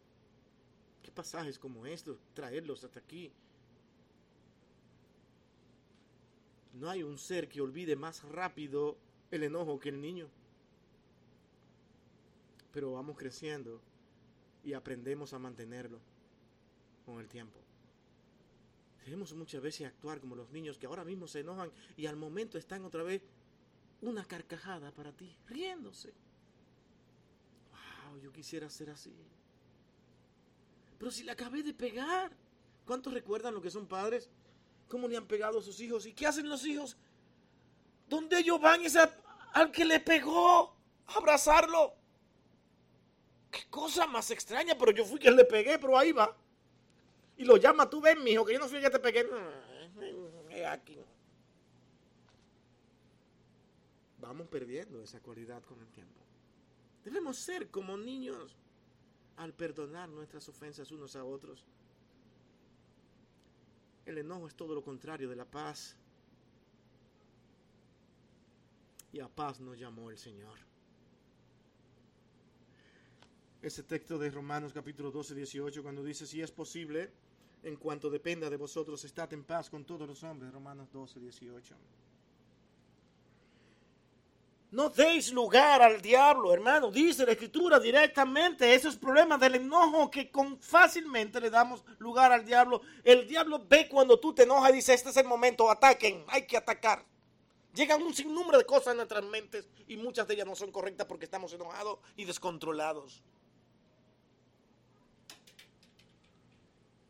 ¿Qué 1.03 1.11
pasajes 1.11 1.59
como 1.59 1.85
estos? 1.85 2.16
Traerlos 2.32 2.85
hasta 2.85 3.01
aquí. 3.01 3.32
No 6.74 6.89
hay 6.89 7.03
un 7.03 7.18
ser 7.18 7.49
que 7.49 7.61
olvide 7.61 7.97
más 7.97 8.22
rápido 8.22 8.97
el 9.32 9.43
enojo 9.43 9.80
que 9.80 9.89
el 9.89 10.01
niño. 10.01 10.28
Pero 12.70 12.93
vamos 12.93 13.18
creciendo 13.18 13.80
y 14.62 14.74
aprendemos 14.74 15.32
a 15.32 15.41
mantenerlo 15.41 15.99
con 17.05 17.18
el 17.18 17.28
tiempo. 17.28 17.59
Debemos 19.05 19.35
muchas 19.35 19.61
veces 19.61 19.89
actuar 19.89 20.20
como 20.20 20.37
los 20.37 20.53
niños 20.53 20.78
que 20.78 20.87
ahora 20.87 21.05
mismo 21.05 21.26
se 21.26 21.41
enojan 21.41 21.72
y 21.97 22.07
al 22.07 22.14
momento 22.14 22.59
están 22.59 22.85
otra 22.85 23.03
vez 23.03 23.22
una 24.03 24.24
carcajada 24.24 24.93
para 24.93 25.11
ti, 25.11 25.37
riéndose. 25.49 26.14
Yo 28.22 28.32
quisiera 28.32 28.68
ser 28.70 28.90
así. 28.90 29.12
Pero 30.98 31.10
si 31.10 31.22
le 31.22 31.32
acabé 31.32 31.62
de 31.62 31.74
pegar, 31.74 32.32
¿cuántos 32.86 33.12
recuerdan 33.12 33.54
lo 33.54 33.60
que 33.60 33.70
son 33.70 33.86
padres? 33.86 34.28
¿Cómo 34.88 35.08
le 35.08 35.16
han 35.16 35.26
pegado 35.26 35.58
a 35.58 35.62
sus 35.62 35.80
hijos? 35.80 36.06
¿Y 36.06 36.12
qué 36.12 36.26
hacen 36.26 36.48
los 36.48 36.64
hijos? 36.66 36.96
¿Dónde 38.08 38.38
ellos 38.38 38.60
van? 38.60 38.80
Al 39.52 39.70
que 39.70 39.84
le 39.84 40.00
pegó, 40.00 40.74
abrazarlo. 41.06 41.94
Qué 43.50 43.64
cosa 43.70 44.06
más 44.06 44.30
extraña, 44.30 44.76
pero 44.78 44.92
yo 44.92 45.04
fui 45.04 45.18
quien 45.18 45.36
le 45.36 45.44
pegué, 45.44 45.78
pero 45.78 45.96
ahí 45.96 46.12
va. 46.12 46.36
Y 47.36 47.44
lo 47.44 47.56
llama, 47.56 47.88
tú 47.88 48.00
ven, 48.00 48.22
mijo, 48.22 48.44
que 48.44 48.52
yo 48.52 48.58
no 48.58 48.68
fui 48.68 48.80
que 48.80 48.90
te 48.90 48.98
pegué. 48.98 49.26
Aquí. 50.68 50.98
Vamos 54.18 54.48
perdiendo 54.48 55.02
esa 55.02 55.20
cualidad 55.20 55.62
con 55.64 55.78
el 55.80 55.88
tiempo. 55.88 56.20
Debemos 57.05 57.38
ser 57.38 57.70
como 57.70 57.96
niños 57.96 58.57
al 59.36 59.52
perdonar 59.52 60.09
nuestras 60.09 60.48
ofensas 60.48 60.90
unos 60.90 61.16
a 61.16 61.24
otros. 61.24 61.64
El 64.07 64.18
enojo 64.18 64.46
es 64.46 64.55
todo 64.55 64.74
lo 64.74 64.82
contrario 64.82 65.28
de 65.28 65.36
la 65.36 65.44
paz. 65.44 65.96
Y 69.12 69.20
a 69.20 69.28
paz 69.28 69.61
nos 69.61 69.78
llamó 69.78 70.11
el 70.11 70.18
Señor 70.18 70.59
ese 73.66 73.82
texto 73.82 74.18
de 74.18 74.30
Romanos 74.30 74.74
capítulo 74.74 75.11
12, 75.11 75.34
18, 75.34 75.82
cuando 75.82 76.05
dice, 76.05 76.26
si 76.26 76.42
es 76.42 76.52
posible, 76.52 77.11
en 77.62 77.76
cuanto 77.76 78.11
dependa 78.11 78.50
de 78.50 78.59
vosotros, 78.59 79.02
estad 79.05 79.32
en 79.32 79.42
paz 79.42 79.70
con 79.70 79.86
todos 79.86 80.07
los 80.07 80.22
hombres. 80.22 80.52
Romanos 80.52 80.92
12, 80.92 81.18
18. 81.18 81.74
No 84.75 84.91
deis 84.91 85.31
lugar 85.33 85.83
al 85.83 86.03
diablo, 86.03 86.53
hermano. 86.53 86.91
Dice 86.91 87.25
la 87.25 87.31
escritura 87.31 87.79
directamente 87.79 88.75
esos 88.75 88.97
problemas 88.97 89.39
del 89.39 89.55
enojo 89.55 90.11
que 90.11 90.33
con 90.33 90.59
fácilmente 90.59 91.41
le 91.41 91.49
damos 91.49 91.85
lugar 91.99 92.33
al 92.33 92.45
diablo. 92.45 92.83
El 93.05 93.29
diablo 93.29 93.64
ve 93.68 93.89
cuando 93.89 94.18
tú 94.18 94.35
te 94.35 94.43
enojas 94.43 94.72
y 94.72 94.75
dice, 94.75 94.93
este 94.93 95.11
es 95.11 95.16
el 95.16 95.29
momento, 95.29 95.70
ataquen, 95.70 96.25
hay 96.27 96.45
que 96.45 96.57
atacar. 96.57 97.05
Llegan 97.72 98.03
un 98.03 98.12
sinnúmero 98.12 98.59
de 98.59 98.66
cosas 98.66 98.89
en 98.89 98.97
nuestras 98.97 99.22
mentes 99.22 99.68
y 99.87 99.97
muchas 99.97 100.27
de 100.27 100.35
ellas 100.35 100.47
no 100.47 100.57
son 100.57 100.72
correctas 100.72 101.07
porque 101.07 101.27
estamos 101.27 101.53
enojados 101.53 102.01
y 102.16 102.25
descontrolados. 102.25 103.22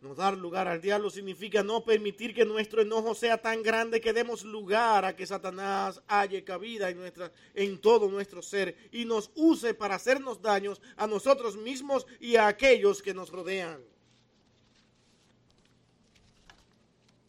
No 0.04 0.14
dar 0.14 0.36
lugar 0.36 0.68
al 0.68 0.82
diablo 0.82 1.08
significa 1.08 1.62
no 1.62 1.82
permitir 1.82 2.34
que 2.34 2.44
nuestro 2.44 2.82
enojo 2.82 3.14
sea 3.14 3.40
tan 3.40 3.62
grande 3.62 4.02
que 4.02 4.12
demos 4.12 4.44
lugar 4.44 5.02
a 5.06 5.16
que 5.16 5.26
Satanás 5.26 6.02
halle 6.06 6.44
cabida 6.44 6.90
en, 6.90 6.98
nuestra, 6.98 7.32
en 7.54 7.80
todo 7.80 8.10
nuestro 8.10 8.42
ser 8.42 8.76
y 8.92 9.06
nos 9.06 9.30
use 9.34 9.72
para 9.72 9.94
hacernos 9.94 10.42
daños 10.42 10.82
a 10.98 11.06
nosotros 11.06 11.56
mismos 11.56 12.06
y 12.20 12.36
a 12.36 12.48
aquellos 12.48 13.00
que 13.00 13.14
nos 13.14 13.30
rodean. 13.30 13.82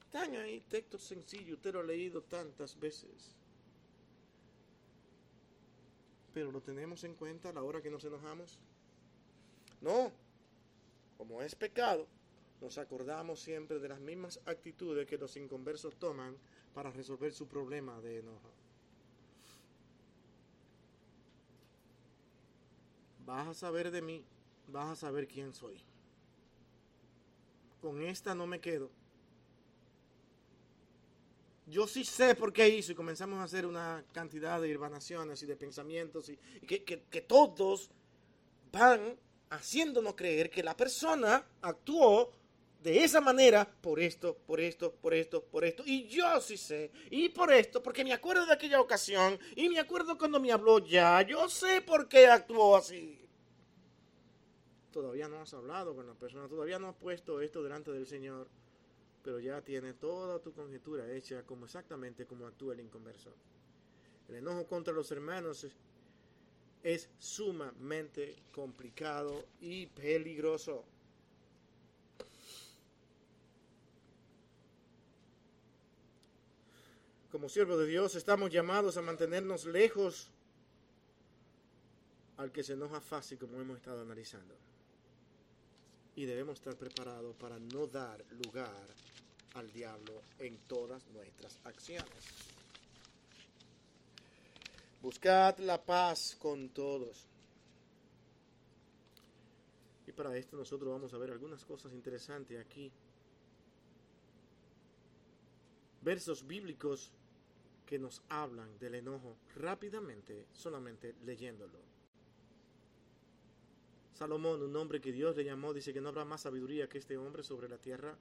Están 0.08 0.36
ahí 0.36 0.62
textos 0.68 1.02
sencillos, 1.02 1.54
usted 1.54 1.76
lo 1.76 1.80
ha 1.80 1.84
leído 1.84 2.24
tantas 2.24 2.78
veces. 2.78 3.38
Pero 6.34 6.52
lo 6.52 6.60
tenemos 6.60 7.06
en 7.06 7.16
cuenta 7.16 7.52
a 7.52 7.54
la 7.54 7.64
hora 7.64 7.82
que 7.82 7.90
nos 7.90 8.04
enojamos. 8.04 8.60
No, 9.80 10.12
como 11.18 11.42
es 11.42 11.56
pecado, 11.56 12.06
nos 12.62 12.78
acordamos 12.78 13.40
siempre 13.40 13.80
de 13.80 13.90
las 13.90 14.00
mismas 14.00 14.40
actitudes 14.46 15.08
que 15.08 15.18
los 15.18 15.36
inconversos 15.38 15.96
toman 15.98 16.36
para 16.74 16.92
resolver 16.92 17.34
su 17.34 17.48
problema 17.48 18.00
de 18.02 18.20
enojo. 18.20 18.52
Vas 23.26 23.48
a 23.48 23.54
saber 23.54 23.92
de 23.92 24.02
mí, 24.02 24.24
vas 24.68 24.90
a 24.90 24.96
saber 24.96 25.28
quién 25.28 25.54
soy. 25.54 25.82
Con 27.82 28.02
esta 28.02 28.34
no 28.36 28.48
me 28.48 28.60
quedo. 28.60 28.90
Yo 31.68 31.88
sí 31.88 32.04
sé 32.04 32.36
por 32.36 32.54
qué 32.54 32.70
hizo 32.70 32.92
y 32.92 32.96
comenzamos 32.96 33.40
a 33.40 33.44
hacer 33.44 33.66
una 33.66 34.04
cantidad 34.14 34.62
de 34.62 34.76
urbanaciones 34.76 35.42
y 35.42 35.48
de 35.48 35.56
pensamientos 35.56 36.30
y, 36.30 36.38
que 36.68 37.26
todos 37.28 37.90
van 38.72 39.18
haciéndonos 39.50 40.16
creer 40.16 40.50
que 40.50 40.64
la 40.64 40.76
persona 40.76 41.44
actuó 41.62 42.32
de 42.86 43.04
esa 43.04 43.20
manera 43.20 43.68
por 43.82 44.00
esto, 44.00 44.38
por 44.46 44.60
esto, 44.62 44.94
por 44.94 45.16
esto, 45.16 45.44
por 45.44 45.66
esto. 45.66 45.82
Y 45.88 46.06
yo 46.08 46.40
sí 46.40 46.56
sé. 46.56 46.92
Y 47.10 47.30
por 47.30 47.52
esto, 47.52 47.82
porque 47.82 48.04
me 48.04 48.14
acuerdo 48.14 48.46
de 48.46 48.54
aquella 48.54 48.80
ocasión. 48.80 49.40
Y 49.56 49.70
me 49.70 49.80
acuerdo 49.80 50.20
cuando 50.20 50.40
me 50.40 50.52
habló 50.52 50.78
ya. 50.78 51.24
Yo 51.24 51.50
sé 51.50 51.82
por 51.82 52.08
qué 52.08 52.28
actuó 52.28 52.78
así. 52.78 53.28
Todavía 54.92 55.28
no 55.28 55.40
has 55.40 55.52
hablado 55.56 55.96
con 55.96 56.06
la 56.06 56.14
persona. 56.14 56.48
Todavía 56.48 56.78
no 56.78 56.90
has 56.90 56.96
puesto 56.96 57.42
esto 57.42 57.64
delante 57.64 57.92
del 57.92 58.06
Señor. 58.06 58.48
Pero 59.24 59.40
ya 59.40 59.62
tiene 59.64 59.94
toda 59.94 60.38
tu 60.38 60.54
conjetura 60.54 61.12
hecha 61.12 61.42
como 61.42 61.66
exactamente 61.66 62.28
como 62.28 62.46
actúa 62.46 62.76
el 62.76 62.82
inconverso. 62.82 63.34
El 64.30 64.36
enojo 64.36 64.68
contra 64.68 64.94
los 64.94 65.10
hermanos 65.12 65.66
es 66.84 67.10
sumamente 67.18 68.36
complicado 68.52 69.44
y 69.60 69.88
peligroso. 69.88 70.86
Como 77.36 77.50
siervos 77.50 77.78
de 77.80 77.88
Dios, 77.88 78.16
estamos 78.16 78.50
llamados 78.50 78.96
a 78.96 79.02
mantenernos 79.02 79.66
lejos 79.66 80.30
al 82.38 82.50
que 82.50 82.64
se 82.64 82.72
enoja 82.72 83.02
fácil, 83.02 83.38
como 83.38 83.60
hemos 83.60 83.76
estado 83.76 84.04
analizando. 84.04 84.56
Y 86.16 86.24
debemos 86.24 86.60
estar 86.60 86.78
preparados 86.78 87.36
para 87.36 87.60
no 87.60 87.88
dar 87.88 88.24
lugar 88.46 88.88
al 89.56 89.70
diablo 89.74 90.22
en 90.40 90.60
todas 90.60 91.06
nuestras 91.10 91.60
acciones. 91.66 92.24
Buscad 95.02 95.58
la 95.58 95.84
paz 95.84 96.38
con 96.40 96.70
todos. 96.70 97.28
Y 100.08 100.14
para 100.14 100.38
esto 100.38 100.56
nosotros 100.56 100.90
vamos 100.90 101.14
a 101.14 101.18
ver 101.18 101.32
algunas 101.32 101.66
cosas 101.66 101.92
interesantes 101.92 102.58
aquí. 102.66 102.90
Versos 106.02 106.48
bíblicos 106.48 107.12
que 107.86 108.00
nos 108.00 108.22
hablan 108.30 108.78
del 108.80 108.96
enojo 108.96 109.38
rápidamente, 109.56 110.48
solamente 110.52 111.16
leyéndolo. 111.24 111.80
Salomón, 114.14 114.62
un 114.62 114.76
hombre 114.76 115.02
que 115.02 115.12
Dios 115.12 115.36
le 115.36 115.44
llamó, 115.44 115.74
dice 115.74 115.94
que 115.94 116.02
no 116.02 116.10
habrá 116.10 116.24
más 116.24 116.42
sabiduría 116.42 116.88
que 116.88 116.98
este 116.98 117.18
hombre 117.18 117.44
sobre 117.44 117.68
la 117.68 117.78
tierra 117.78 118.18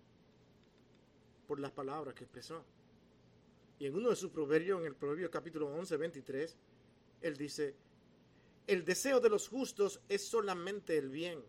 por 1.46 1.60
las 1.60 1.70
palabras 1.70 2.14
que 2.14 2.24
expresó. 2.24 2.64
Y 3.78 3.86
en 3.86 3.94
uno 3.94 4.10
de 4.10 4.16
sus 4.16 4.30
proverbios, 4.30 4.80
en 4.80 4.86
el 4.86 4.94
proverbio 4.94 5.30
capítulo 5.30 5.68
11, 5.68 5.96
23, 5.96 6.56
él 7.22 7.36
dice, 7.36 7.74
el 8.66 8.84
deseo 8.84 9.20
de 9.20 9.28
los 9.28 9.48
justos 9.48 10.00
es 10.08 10.26
solamente 10.26 10.96
el 10.98 11.10
bien, 11.10 11.42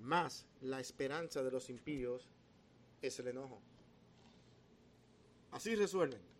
más 0.00 0.46
la 0.60 0.80
esperanza 0.80 1.42
de 1.42 1.50
los 1.50 1.70
impíos 1.70 2.28
es 3.02 3.18
el 3.18 3.28
enojo. 3.28 3.60
Así 5.50 5.74
resuelven. 5.74 6.37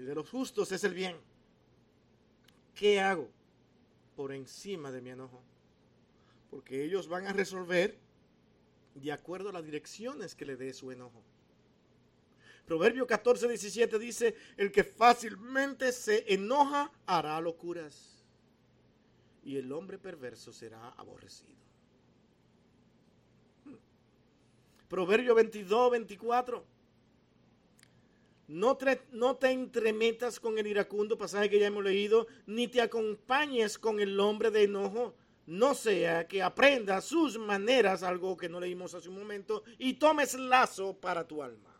El 0.00 0.06
de 0.06 0.14
los 0.14 0.30
justos 0.30 0.72
es 0.72 0.82
el 0.84 0.94
bien. 0.94 1.14
¿Qué 2.74 3.00
hago 3.00 3.28
por 4.16 4.32
encima 4.32 4.90
de 4.90 5.02
mi 5.02 5.10
enojo? 5.10 5.42
Porque 6.50 6.82
ellos 6.82 7.06
van 7.06 7.26
a 7.26 7.34
resolver 7.34 7.98
de 8.94 9.12
acuerdo 9.12 9.50
a 9.50 9.52
las 9.52 9.62
direcciones 9.62 10.34
que 10.34 10.46
le 10.46 10.56
dé 10.56 10.72
su 10.72 10.90
enojo. 10.90 11.22
Proverbio 12.64 13.06
14, 13.06 13.46
17 13.46 13.98
dice, 13.98 14.34
el 14.56 14.72
que 14.72 14.84
fácilmente 14.84 15.92
se 15.92 16.32
enoja 16.32 16.90
hará 17.04 17.38
locuras 17.38 18.24
y 19.44 19.58
el 19.58 19.70
hombre 19.70 19.98
perverso 19.98 20.50
será 20.50 20.88
aborrecido. 20.92 21.60
Hmm. 23.66 23.76
Proverbio 24.88 25.34
22, 25.34 25.90
24. 25.90 26.79
No 28.50 28.76
te, 28.76 29.02
no 29.12 29.36
te 29.36 29.52
entremetas 29.52 30.40
con 30.40 30.58
el 30.58 30.66
iracundo, 30.66 31.16
pasaje 31.16 31.48
que 31.48 31.60
ya 31.60 31.68
hemos 31.68 31.84
leído, 31.84 32.26
ni 32.46 32.66
te 32.66 32.80
acompañes 32.80 33.78
con 33.78 34.00
el 34.00 34.18
hombre 34.18 34.50
de 34.50 34.64
enojo, 34.64 35.14
no 35.46 35.72
sea 35.72 36.26
que 36.26 36.42
aprenda 36.42 37.00
sus 37.00 37.38
maneras, 37.38 38.02
algo 38.02 38.36
que 38.36 38.48
no 38.48 38.58
leímos 38.58 38.92
hace 38.92 39.08
un 39.08 39.20
momento, 39.20 39.62
y 39.78 39.94
tomes 39.94 40.34
lazo 40.34 40.96
para 40.96 41.28
tu 41.28 41.44
alma. 41.44 41.72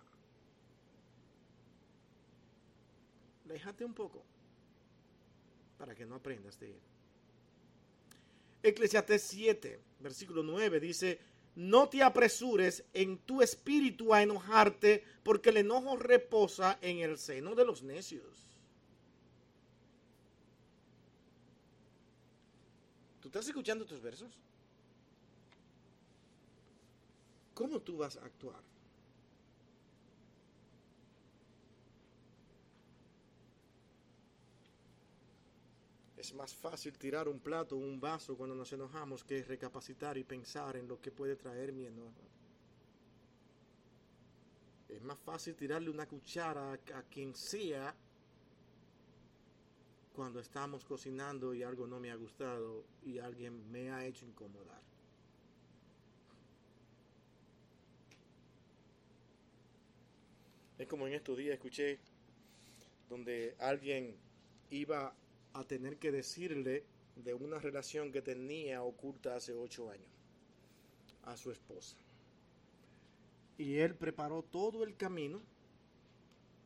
Déjate 3.46 3.84
un 3.84 3.92
poco 3.92 4.22
para 5.76 5.92
que 5.92 6.06
no 6.06 6.14
aprendas 6.14 6.56
de 6.60 6.70
él. 6.70 6.80
Eclesiastes 8.62 9.22
7, 9.22 9.80
versículo 9.98 10.44
9 10.44 10.78
dice, 10.78 11.18
no 11.54 11.88
te 11.88 12.02
apresures 12.02 12.84
en 12.92 13.18
tu 13.18 13.42
espíritu 13.42 14.14
a 14.14 14.22
enojarte, 14.22 15.04
porque 15.22 15.50
el 15.50 15.58
enojo 15.58 15.96
reposa 15.96 16.78
en 16.80 16.98
el 16.98 17.18
seno 17.18 17.54
de 17.54 17.64
los 17.64 17.82
necios. 17.82 18.46
¿Tú 23.20 23.28
estás 23.28 23.46
escuchando 23.46 23.84
tus 23.84 24.00
versos? 24.00 24.30
¿Cómo 27.54 27.78
tú 27.80 27.98
vas 27.98 28.16
a 28.16 28.24
actuar? 28.24 28.69
Es 36.20 36.34
más 36.34 36.54
fácil 36.54 36.98
tirar 36.98 37.28
un 37.28 37.40
plato 37.40 37.76
o 37.76 37.78
un 37.78 37.98
vaso 37.98 38.36
cuando 38.36 38.54
nos 38.54 38.70
enojamos 38.74 39.24
que 39.24 39.42
recapacitar 39.42 40.18
y 40.18 40.22
pensar 40.22 40.76
en 40.76 40.86
lo 40.86 41.00
que 41.00 41.10
puede 41.10 41.34
traer 41.34 41.72
mi 41.72 41.86
enojo. 41.86 42.20
Es 44.86 45.00
más 45.00 45.18
fácil 45.18 45.54
tirarle 45.54 45.88
una 45.88 46.04
cuchara 46.04 46.74
a, 46.74 47.02
quien 47.04 47.34
sea 47.34 47.94
cuando 50.14 50.40
estamos 50.40 50.84
cocinando 50.84 51.54
y 51.54 51.62
algo 51.62 51.86
no 51.86 51.98
me 51.98 52.10
ha 52.10 52.16
gustado 52.16 52.84
y 53.02 53.18
alguien 53.18 53.72
me 53.72 53.90
ha 53.90 54.04
hecho 54.04 54.26
incomodar. 54.26 54.82
Es 60.76 60.86
como 60.86 61.06
en 61.06 61.14
estos 61.14 61.38
días 61.38 61.54
escuché 61.54 61.98
donde 63.08 63.56
alguien 63.58 64.18
iba 64.68 65.14
a 65.52 65.64
tener 65.64 65.96
que 65.98 66.12
decirle 66.12 66.84
de 67.16 67.34
una 67.34 67.58
relación 67.58 68.12
que 68.12 68.22
tenía 68.22 68.82
oculta 68.82 69.36
hace 69.36 69.52
ocho 69.52 69.90
años 69.90 70.08
a 71.24 71.36
su 71.36 71.50
esposa. 71.50 71.96
Y 73.58 73.76
él 73.78 73.94
preparó 73.94 74.42
todo 74.42 74.84
el 74.84 74.96
camino 74.96 75.42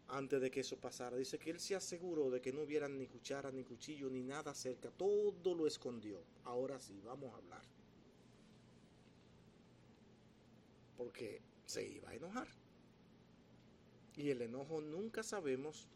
antes 0.08 0.40
de 0.40 0.50
que 0.50 0.60
eso 0.60 0.76
pasara. 0.76 1.16
Dice 1.16 1.38
que 1.38 1.50
él 1.50 1.58
se 1.58 1.74
aseguró 1.74 2.30
de 2.30 2.40
que 2.40 2.52
no 2.52 2.62
hubiera 2.62 2.88
ni 2.88 3.06
cuchara, 3.06 3.50
ni 3.50 3.64
cuchillo, 3.64 4.08
ni 4.10 4.22
nada 4.22 4.54
cerca. 4.54 4.90
Todo 4.90 5.54
lo 5.54 5.66
escondió. 5.66 6.20
Ahora 6.44 6.78
sí, 6.78 7.00
vamos 7.04 7.34
a 7.34 7.38
hablar. 7.38 7.62
Porque 10.96 11.40
se 11.66 11.84
iba 11.84 12.10
a 12.10 12.14
enojar. 12.14 12.48
Y 14.16 14.30
el 14.30 14.42
enojo 14.42 14.80
nunca 14.80 15.24
sabemos 15.24 15.88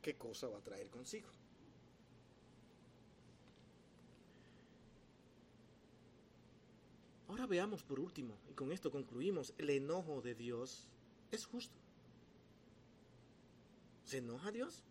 qué 0.00 0.14
cosa 0.14 0.48
va 0.48 0.58
a 0.58 0.62
traer 0.62 0.88
consigo. 0.88 1.28
Ahora 7.30 7.46
veamos 7.46 7.84
por 7.84 8.00
último, 8.00 8.34
y 8.50 8.54
con 8.54 8.72
esto 8.72 8.90
concluimos, 8.90 9.54
el 9.56 9.70
enojo 9.70 10.20
de 10.20 10.34
Dios 10.34 10.88
es 11.30 11.46
justo. 11.46 11.76
¿Se 14.04 14.18
enoja 14.18 14.50
Dios? 14.50 14.82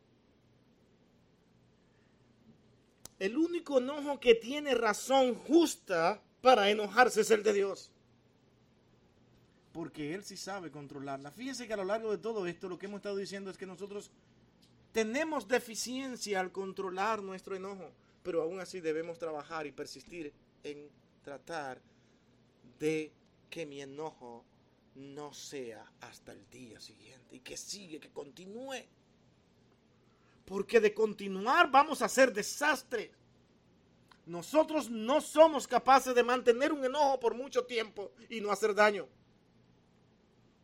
El 3.20 3.38
único 3.38 3.80
enojo 3.80 4.22
que 4.22 4.36
tiene 4.36 4.74
razón 4.74 5.36
justa 5.36 6.22
para 6.40 6.70
enojarse 6.70 7.22
es 7.22 7.32
el 7.32 7.44
de 7.44 7.52
Dios. 7.52 7.92
Porque 9.74 10.16
Él 10.16 10.24
sí 10.24 10.38
sabe 10.38 10.72
controlarla. 10.72 11.32
Fíjense 11.32 11.68
que 11.68 11.74
a 11.74 11.78
lo 11.78 11.84
largo 11.84 12.10
de 12.10 12.20
todo 12.20 12.48
esto 12.48 12.70
lo 12.70 12.80
que 12.80 12.86
hemos 12.86 13.00
estado 13.00 13.18
diciendo 13.18 13.52
es 13.52 13.58
que 13.58 13.66
nosotros 13.66 14.12
tenemos 14.94 15.46
deficiencia 15.46 16.40
al 16.40 16.54
controlar 16.54 17.22
nuestro 17.22 17.58
enojo, 17.58 17.92
pero 18.24 18.42
aún 18.44 18.62
así 18.62 18.80
debemos 18.80 19.20
trabajar 19.20 19.68
y 19.68 19.74
persistir 19.74 20.32
en 20.64 20.88
tratar 21.22 21.82
de 22.80 23.12
que 23.50 23.66
mi 23.66 23.82
enojo 23.82 24.46
no 24.96 25.34
sea 25.34 25.86
hasta 26.02 26.32
el 26.32 26.50
día 26.50 26.80
siguiente 26.80 27.36
y 27.36 27.40
que 27.40 27.58
sigue, 27.58 28.00
que 28.00 28.10
continúe. 28.10 28.86
Porque 30.46 30.80
de 30.80 30.94
continuar 30.94 31.70
vamos 31.70 32.02
a 32.02 32.06
hacer 32.06 32.34
desastre. 32.34 33.12
Nosotros 34.26 34.90
no 34.90 35.22
somos 35.22 35.68
capaces 35.68 36.14
de 36.16 36.24
mantener 36.24 36.72
un 36.72 36.86
enojo 36.86 37.20
por 37.20 37.36
mucho 37.36 37.66
tiempo 37.66 38.12
y 38.30 38.42
no 38.42 38.52
hacer 38.52 38.74
daño. 38.74 39.08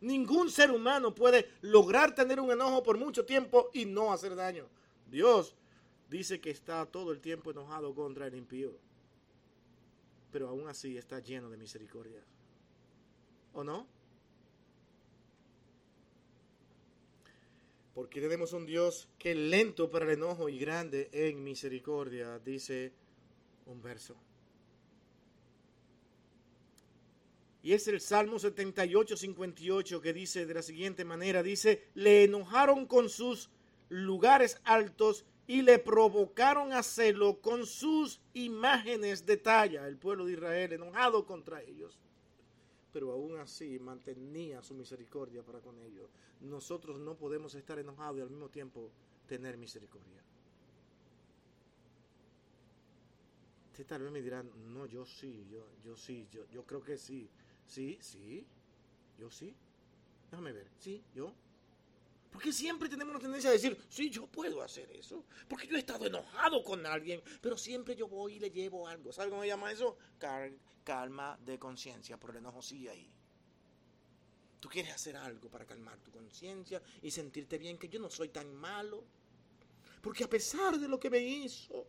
Ningún 0.01 0.51
ser 0.51 0.71
humano 0.71 1.15
puede 1.15 1.49
lograr 1.61 2.13
tener 2.13 2.39
un 2.39 2.51
enojo 2.51 2.83
por 2.83 2.97
mucho 2.97 3.25
tiempo 3.25 3.69
y 3.73 3.85
no 3.85 4.13
hacer 4.13 4.35
daño. 4.35 4.67
Dios 5.09 5.55
dice 6.09 6.39
que 6.39 6.51
está 6.51 6.85
todo 6.85 7.11
el 7.11 7.19
tiempo 7.19 7.51
enojado 7.51 7.93
contra 7.95 8.27
el 8.27 8.35
impío 8.35 8.84
pero 10.35 10.49
aún 10.49 10.67
así 10.67 10.97
está 10.97 11.21
lleno 11.21 11.49
de 11.49 11.55
misericordia. 11.55 12.21
¿O 13.53 13.63
no? 13.63 13.87
Porque 17.93 18.19
tenemos 18.19 18.51
un 18.51 18.65
Dios 18.65 19.07
que 19.17 19.31
es 19.31 19.37
lento 19.37 19.89
para 19.89 20.03
el 20.03 20.11
enojo 20.11 20.49
y 20.49 20.59
grande 20.59 21.07
en 21.13 21.41
misericordia, 21.41 22.37
dice 22.39 22.91
un 23.65 23.81
verso. 23.81 24.17
Y 27.63 27.71
es 27.71 27.87
el 27.87 28.01
Salmo 28.01 28.37
78, 28.37 29.15
58 29.15 30.01
que 30.01 30.11
dice 30.11 30.45
de 30.45 30.53
la 30.53 30.61
siguiente 30.61 31.05
manera, 31.05 31.43
dice, 31.43 31.85
le 31.93 32.25
enojaron 32.25 32.87
con 32.87 33.07
sus 33.07 33.49
lugares 33.87 34.59
altos 34.65 35.23
y 35.47 35.61
le 35.61 35.79
provocaron 35.79 36.73
a 36.73 36.81
celo 36.81 37.39
con 37.39 37.65
sus 37.65 38.19
imágenes 38.33 39.25
de 39.25 39.37
talla, 39.37 39.87
el 39.87 39.97
pueblo 39.97 40.25
de 40.25 40.33
Israel 40.33 40.73
enojado 40.73 41.25
contra 41.25 41.61
ellos. 41.61 41.99
Pero 42.91 43.11
aún 43.11 43.37
así 43.37 43.77
mantenía 43.79 44.63
su 44.63 44.73
misericordia 44.73 45.43
para 45.43 45.59
con 45.59 45.77
ellos. 45.79 46.09
Nosotros 46.41 46.99
no 46.99 47.15
podemos 47.15 47.53
estar 47.53 47.77
enojados 47.77 48.17
y 48.17 48.21
al 48.21 48.29
mismo 48.29 48.49
tiempo 48.49 48.89
tener 49.27 49.57
misericordia. 49.57 50.23
Usted 53.71 53.85
tal 53.85 54.03
vez 54.03 54.11
me 54.11 54.21
dirán, 54.21 54.49
no, 54.73 54.85
yo 54.85 55.05
sí, 55.05 55.45
yo, 55.51 55.67
yo 55.83 55.97
sí, 55.97 56.27
yo, 56.31 56.45
yo 56.49 56.63
creo 56.65 56.81
que 56.81 56.97
sí. 56.97 57.29
Sí, 57.67 57.97
sí, 57.99 58.45
yo 59.19 59.29
sí. 59.29 59.53
Déjame 60.31 60.53
ver, 60.53 60.67
sí, 60.79 61.03
yo. 61.13 61.33
Porque 62.35 62.51
siempre 62.51 62.89
tenemos 62.89 63.13
la 63.13 63.19
tendencia 63.21 63.49
a 63.49 63.53
decir, 63.53 63.79
sí, 63.87 64.09
yo 64.09 64.27
puedo 64.27 64.61
hacer 64.61 64.91
eso. 64.91 65.23
Porque 65.47 65.67
yo 65.67 65.77
he 65.77 65.79
estado 65.79 66.05
enojado 66.05 66.61
con 66.65 66.85
alguien, 66.85 67.21
pero 67.39 67.57
siempre 67.57 67.95
yo 67.95 68.09
voy 68.09 68.33
y 68.33 68.39
le 68.39 68.51
llevo 68.51 68.89
algo. 68.89 69.13
¿Sabe 69.13 69.29
cómo 69.29 69.41
se 69.43 69.47
llama 69.47 69.71
eso? 69.71 69.97
calma 70.83 71.39
de 71.45 71.57
conciencia, 71.57 72.17
por 72.17 72.31
el 72.31 72.35
enojo 72.35 72.61
sí 72.61 72.89
ahí. 72.89 73.09
Tú 74.59 74.67
quieres 74.67 74.93
hacer 74.93 75.15
algo 75.15 75.49
para 75.49 75.63
calmar 75.63 75.97
tu 75.99 76.11
conciencia 76.11 76.81
y 77.01 77.09
sentirte 77.09 77.57
bien 77.57 77.77
que 77.77 77.87
yo 77.87 78.01
no 78.01 78.09
soy 78.09 78.27
tan 78.27 78.53
malo. 78.53 79.05
Porque 80.01 80.25
a 80.25 80.29
pesar 80.29 80.77
de 80.77 80.89
lo 80.89 80.99
que 80.99 81.09
me 81.09 81.19
hizo, 81.19 81.87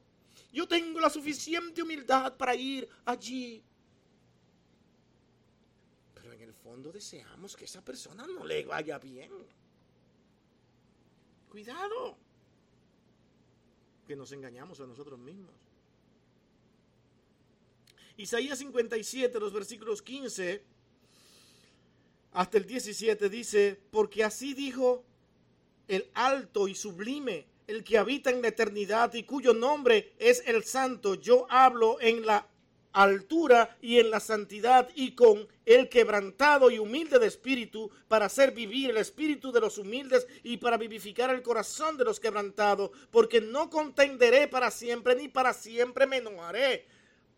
yo 0.53 0.69
tengo 0.69 1.01
la 1.01 1.11
suficiente 1.11 1.83
humildad 1.83 2.37
para 2.37 2.55
ir 2.55 2.89
allí. 3.05 3.65
Pero 6.15 6.33
en 6.33 6.43
el 6.43 6.55
fondo 6.55 6.93
deseamos 6.93 7.57
que 7.57 7.65
esa 7.65 7.85
persona 7.85 8.25
no 8.29 8.45
le 8.45 8.65
vaya 8.65 8.97
bien. 9.01 9.33
Cuidado. 11.57 12.19
Que 14.07 14.15
nos 14.15 14.31
engañamos 14.31 14.79
a 14.81 14.87
nosotros 14.87 15.19
mismos. 15.19 15.55
Isaías 18.19 18.59
57, 18.59 19.41
los 19.41 19.55
versículos 19.55 20.03
15 20.03 20.63
hasta 22.35 22.59
el 22.59 22.67
17 22.67 23.31
dice, 23.31 23.81
porque 23.91 24.23
así 24.23 24.53
dijo 24.53 25.03
el 25.89 26.11
alto 26.13 26.69
y 26.69 26.75
sublime, 26.75 27.47
el 27.67 27.85
que 27.85 27.97
habita 27.97 28.29
en 28.29 28.43
la 28.43 28.49
eternidad 28.49 29.15
y 29.15 29.23
cuyo 29.23 29.55
nombre 29.55 30.13
es 30.19 30.43
el 30.47 30.63
santo. 30.63 31.15
Yo 31.15 31.47
hablo 31.49 31.99
en 32.03 32.27
la 32.27 32.47
altura 33.03 33.77
y 33.83 33.99
en 33.99 34.11
la 34.11 34.21
santidad 34.21 34.89
y 34.95 35.13
con 35.15 35.47
el 35.67 35.91
quebrantado 35.91 36.71
y 36.71 36.79
humilde 36.79 37.19
de 37.19 37.27
espíritu 37.27 37.91
para 38.09 38.25
hacer 38.27 38.53
vivir 38.53 38.89
el 38.89 38.97
espíritu 38.97 39.53
de 39.53 39.61
los 39.61 39.77
humildes 39.77 40.27
y 40.43 40.57
para 40.57 40.79
vivificar 40.79 41.29
el 41.29 41.43
corazón 41.43 41.99
de 41.99 42.05
los 42.05 42.19
quebrantados, 42.19 42.91
porque 43.11 43.43
no 43.43 43.69
contenderé 43.69 44.49
para 44.49 44.71
siempre 44.71 45.15
ni 45.15 45.29
para 45.29 45.53
siempre 45.53 46.07
me 46.07 46.19
enojaré, 46.19 46.87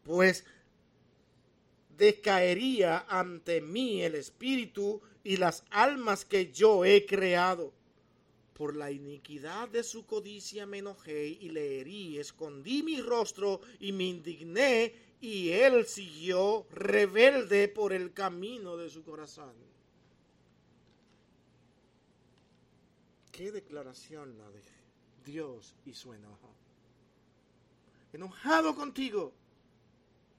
pues 0.05 0.45
decaería 1.97 3.05
ante 3.09 3.61
mí 3.61 4.03
el 4.03 4.15
espíritu 4.15 5.03
y 5.25 5.39
las 5.39 5.65
almas 5.71 6.25
que 6.25 6.53
yo 6.53 6.85
he 6.85 7.05
creado. 7.05 7.73
Por 8.53 8.77
la 8.77 8.93
iniquidad 8.93 9.69
de 9.69 9.83
su 9.83 10.07
codicia 10.07 10.67
me 10.67 10.79
enojé 10.79 11.27
y 11.27 11.49
le 11.51 11.81
herí, 11.81 12.19
escondí 12.19 12.85
mi 12.85 13.01
rostro 13.01 13.61
y 13.81 13.93
me 13.93 14.05
indigné 14.05 15.08
y 15.21 15.51
él 15.51 15.87
siguió 15.87 16.67
rebelde 16.71 17.69
por 17.69 17.93
el 17.93 18.13
camino 18.13 18.77
de 18.77 18.89
su 18.89 19.03
corazón. 19.03 19.53
Qué 23.33 23.53
declaración 23.53 24.37
la 24.39 24.51
de 24.51 24.63
Dios 25.25 25.75
y 25.85 25.95
su 25.95 26.13
enojo. 26.13 26.55
Enojado 28.13 28.75
contigo, 28.75 29.33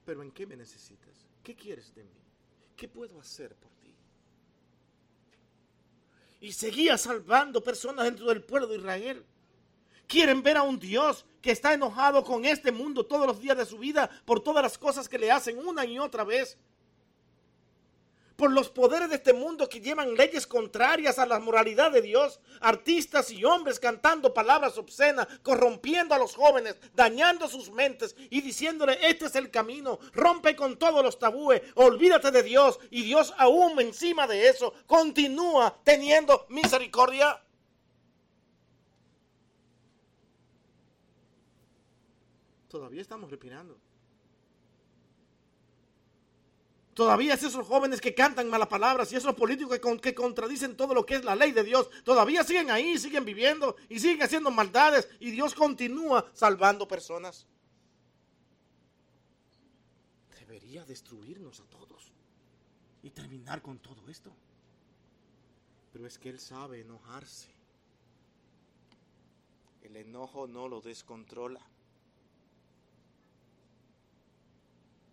pero 0.04 0.22
¿en 0.22 0.32
qué 0.32 0.46
me 0.46 0.56
necesitas? 0.56 1.28
¿Qué 1.42 1.54
quieres 1.54 1.94
de 1.94 2.04
mí? 2.04 2.20
¿Qué 2.76 2.88
puedo 2.88 3.20
hacer 3.20 3.54
por 3.54 3.70
ti? 3.72 3.94
Y 6.40 6.52
seguía 6.52 6.96
salvando 6.98 7.62
personas 7.62 8.06
dentro 8.06 8.26
del 8.26 8.42
pueblo 8.42 8.66
de 8.66 8.76
Israel. 8.76 9.24
Quieren 10.10 10.42
ver 10.42 10.56
a 10.56 10.64
un 10.64 10.80
Dios 10.80 11.24
que 11.40 11.52
está 11.52 11.72
enojado 11.72 12.24
con 12.24 12.44
este 12.44 12.72
mundo 12.72 13.06
todos 13.06 13.28
los 13.28 13.40
días 13.40 13.56
de 13.56 13.64
su 13.64 13.78
vida 13.78 14.10
por 14.24 14.40
todas 14.40 14.60
las 14.60 14.76
cosas 14.76 15.08
que 15.08 15.20
le 15.20 15.30
hacen 15.30 15.56
una 15.64 15.84
y 15.84 16.00
otra 16.00 16.24
vez. 16.24 16.58
Por 18.34 18.50
los 18.50 18.70
poderes 18.70 19.08
de 19.08 19.14
este 19.14 19.32
mundo 19.32 19.68
que 19.68 19.80
llevan 19.80 20.16
leyes 20.16 20.48
contrarias 20.48 21.20
a 21.20 21.26
la 21.26 21.38
moralidad 21.38 21.92
de 21.92 22.02
Dios. 22.02 22.40
Artistas 22.60 23.30
y 23.30 23.44
hombres 23.44 23.78
cantando 23.78 24.34
palabras 24.34 24.76
obscenas, 24.78 25.28
corrompiendo 25.44 26.12
a 26.12 26.18
los 26.18 26.34
jóvenes, 26.34 26.74
dañando 26.92 27.46
sus 27.46 27.70
mentes 27.70 28.16
y 28.30 28.40
diciéndole, 28.40 28.98
este 29.02 29.26
es 29.26 29.36
el 29.36 29.52
camino, 29.52 30.00
rompe 30.12 30.56
con 30.56 30.76
todos 30.76 31.04
los 31.04 31.20
tabúes, 31.20 31.62
olvídate 31.76 32.32
de 32.32 32.42
Dios. 32.42 32.80
Y 32.90 33.04
Dios 33.04 33.32
aún 33.38 33.80
encima 33.80 34.26
de 34.26 34.48
eso 34.48 34.74
continúa 34.88 35.78
teniendo 35.84 36.46
misericordia. 36.48 37.40
Todavía 42.70 43.02
estamos 43.02 43.30
respirando. 43.30 43.76
Todavía 46.94 47.34
es 47.34 47.42
esos 47.42 47.66
jóvenes 47.66 48.00
que 48.00 48.14
cantan 48.14 48.48
malas 48.48 48.68
palabras 48.68 49.12
y 49.12 49.16
esos 49.16 49.34
políticos 49.34 49.78
que, 49.78 50.00
que, 50.00 50.14
contradicen 50.14 50.76
todo 50.76 50.94
lo 50.94 51.04
que 51.04 51.16
es 51.16 51.24
la 51.24 51.34
ley 51.34 51.52
de 51.52 51.64
Dios, 51.64 51.88
todavía 52.04 52.44
siguen 52.44 52.70
ahí, 52.70 52.98
siguen 52.98 53.24
viviendo 53.24 53.76
y 53.88 53.98
siguen 53.98 54.22
haciendo 54.22 54.50
maldades 54.50 55.08
y 55.18 55.30
Dios 55.30 55.54
continúa 55.54 56.30
salvando 56.32 56.86
personas. 56.86 57.46
Debería 60.38 60.84
destruirnos 60.84 61.60
a 61.60 61.64
todos 61.64 62.12
y 63.02 63.10
terminar 63.10 63.62
con 63.62 63.78
todo 63.78 64.08
esto. 64.08 64.30
Pero 65.92 66.06
es 66.06 66.18
que 66.18 66.28
Él 66.28 66.38
sabe 66.38 66.80
enojarse. 66.80 67.48
El 69.82 69.96
enojo 69.96 70.46
no 70.46 70.68
lo 70.68 70.80
descontrola. 70.80 71.60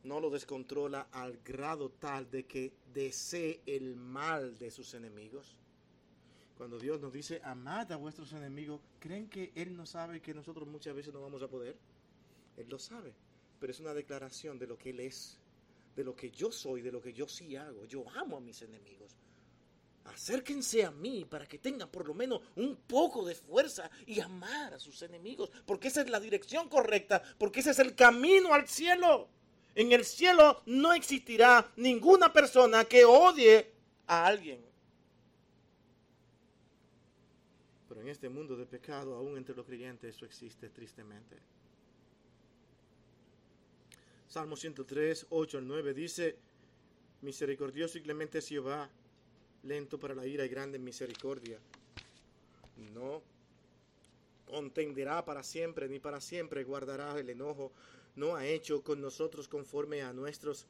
No 0.08 0.20
lo 0.20 0.30
descontrola 0.30 1.08
al 1.12 1.38
grado 1.44 1.90
tal 1.90 2.30
de 2.32 2.46
que 2.46 2.74
desee 2.94 3.62
el 3.66 3.96
mal 3.96 4.58
de 4.58 4.72
sus 4.72 4.94
enemigos. 4.94 5.58
Cuando 6.58 6.80
Dios 6.80 7.00
nos 7.00 7.14
dice, 7.14 7.40
amad 7.44 7.92
a 7.92 7.98
vuestros 7.98 8.32
enemigos, 8.34 8.82
¿creen 9.00 9.30
que 9.30 9.52
Él 9.54 9.76
no 9.76 9.86
sabe 9.86 10.22
que 10.22 10.34
nosotros 10.34 10.68
muchas 10.68 10.96
veces 10.96 11.14
no 11.14 11.22
vamos 11.22 11.44
a 11.44 11.48
poder? 11.48 11.78
Él 12.56 12.68
lo 12.70 12.80
sabe, 12.80 13.14
pero 13.60 13.72
es 13.72 13.80
una 13.80 13.94
declaración 13.94 14.58
de 14.58 14.66
lo 14.66 14.78
que 14.78 14.90
Él 14.90 15.02
es, 15.02 15.38
de 15.96 16.04
lo 16.04 16.16
que 16.16 16.32
yo 16.32 16.52
soy, 16.52 16.82
de 16.82 16.92
lo 16.92 17.02
que 17.02 17.14
yo 17.14 17.28
sí 17.28 17.56
hago. 17.56 17.86
Yo 17.86 18.10
amo 18.16 18.38
a 18.38 18.42
mis 18.42 18.62
enemigos. 18.64 19.16
Acérquense 20.06 20.86
a 20.86 20.92
mí 20.92 21.26
para 21.26 21.46
que 21.46 21.60
tengan 21.60 21.90
por 21.90 22.08
lo 22.08 22.14
menos 22.14 22.42
un 22.56 22.78
poco 22.78 23.26
de 23.26 23.36
fuerza 23.36 23.92
y 24.06 24.22
amar 24.22 24.74
a 24.74 24.80
sus 24.80 25.02
enemigos, 25.02 25.52
porque 25.66 25.90
esa 25.90 26.02
es 26.02 26.10
la 26.10 26.20
dirección 26.20 26.70
correcta, 26.70 27.22
porque 27.38 27.60
ese 27.60 27.72
es 27.72 27.80
el 27.80 27.94
camino 27.94 28.54
al 28.54 28.68
cielo. 28.68 29.30
En 29.78 29.92
el 29.92 30.06
cielo 30.06 30.64
no 30.66 30.92
existirá 30.92 31.72
ninguna 31.76 32.34
persona 32.34 32.86
que 32.86 33.06
odie 33.06 33.70
a 34.08 34.26
alguien. 34.26 34.60
Pero 37.88 38.02
en 38.02 38.08
este 38.08 38.28
mundo 38.28 38.56
de 38.56 38.66
pecado, 38.66 39.14
aún 39.14 39.38
entre 39.38 39.56
los 39.56 39.68
creyentes, 39.68 40.16
eso 40.16 40.26
existe 40.26 40.70
tristemente. 40.70 41.38
Salmo 44.28 44.56
103, 44.56 45.28
8 45.30 45.60
al 45.60 45.68
9 45.68 45.94
dice, 45.94 46.36
misericordioso 47.22 48.00
y 48.00 48.02
clemente 48.02 48.42
Jehová, 48.42 48.90
lento 49.62 50.00
para 50.00 50.16
la 50.16 50.26
ira 50.26 50.44
y 50.44 50.50
grande 50.50 50.80
misericordia. 50.80 51.60
No 52.96 53.22
contenderá 54.48 55.24
para 55.24 55.44
siempre, 55.44 55.88
ni 55.88 56.00
para 56.00 56.20
siempre 56.20 56.64
guardará 56.64 57.20
el 57.20 57.30
enojo 57.30 57.72
no 58.18 58.36
ha 58.36 58.46
hecho 58.46 58.84
con 58.84 59.00
nosotros 59.00 59.48
conforme 59.48 60.02
a 60.02 60.12
nuestros, 60.12 60.66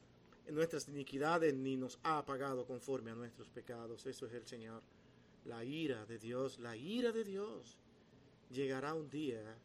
nuestras 0.48 0.86
iniquidades, 0.88 1.54
ni 1.54 1.76
nos 1.76 1.98
ha 2.02 2.24
pagado 2.24 2.66
conforme 2.66 3.10
a 3.10 3.14
nuestros 3.14 3.48
pecados. 3.48 4.06
Eso 4.06 4.26
es 4.26 4.34
el 4.34 4.46
Señor. 4.46 4.82
La 5.46 5.64
ira 5.64 6.04
de 6.04 6.18
Dios, 6.18 6.58
la 6.58 6.76
ira 6.76 7.10
de 7.10 7.24
Dios. 7.24 7.78
Llegará 8.50 8.94
un 8.94 9.08
día 9.08 9.56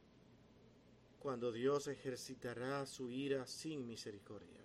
cuando 1.19 1.51
Dios 1.51 1.87
ejercitará 1.87 2.85
su 2.85 3.11
ira 3.11 3.45
sin 3.45 3.85
misericordia. 3.85 4.61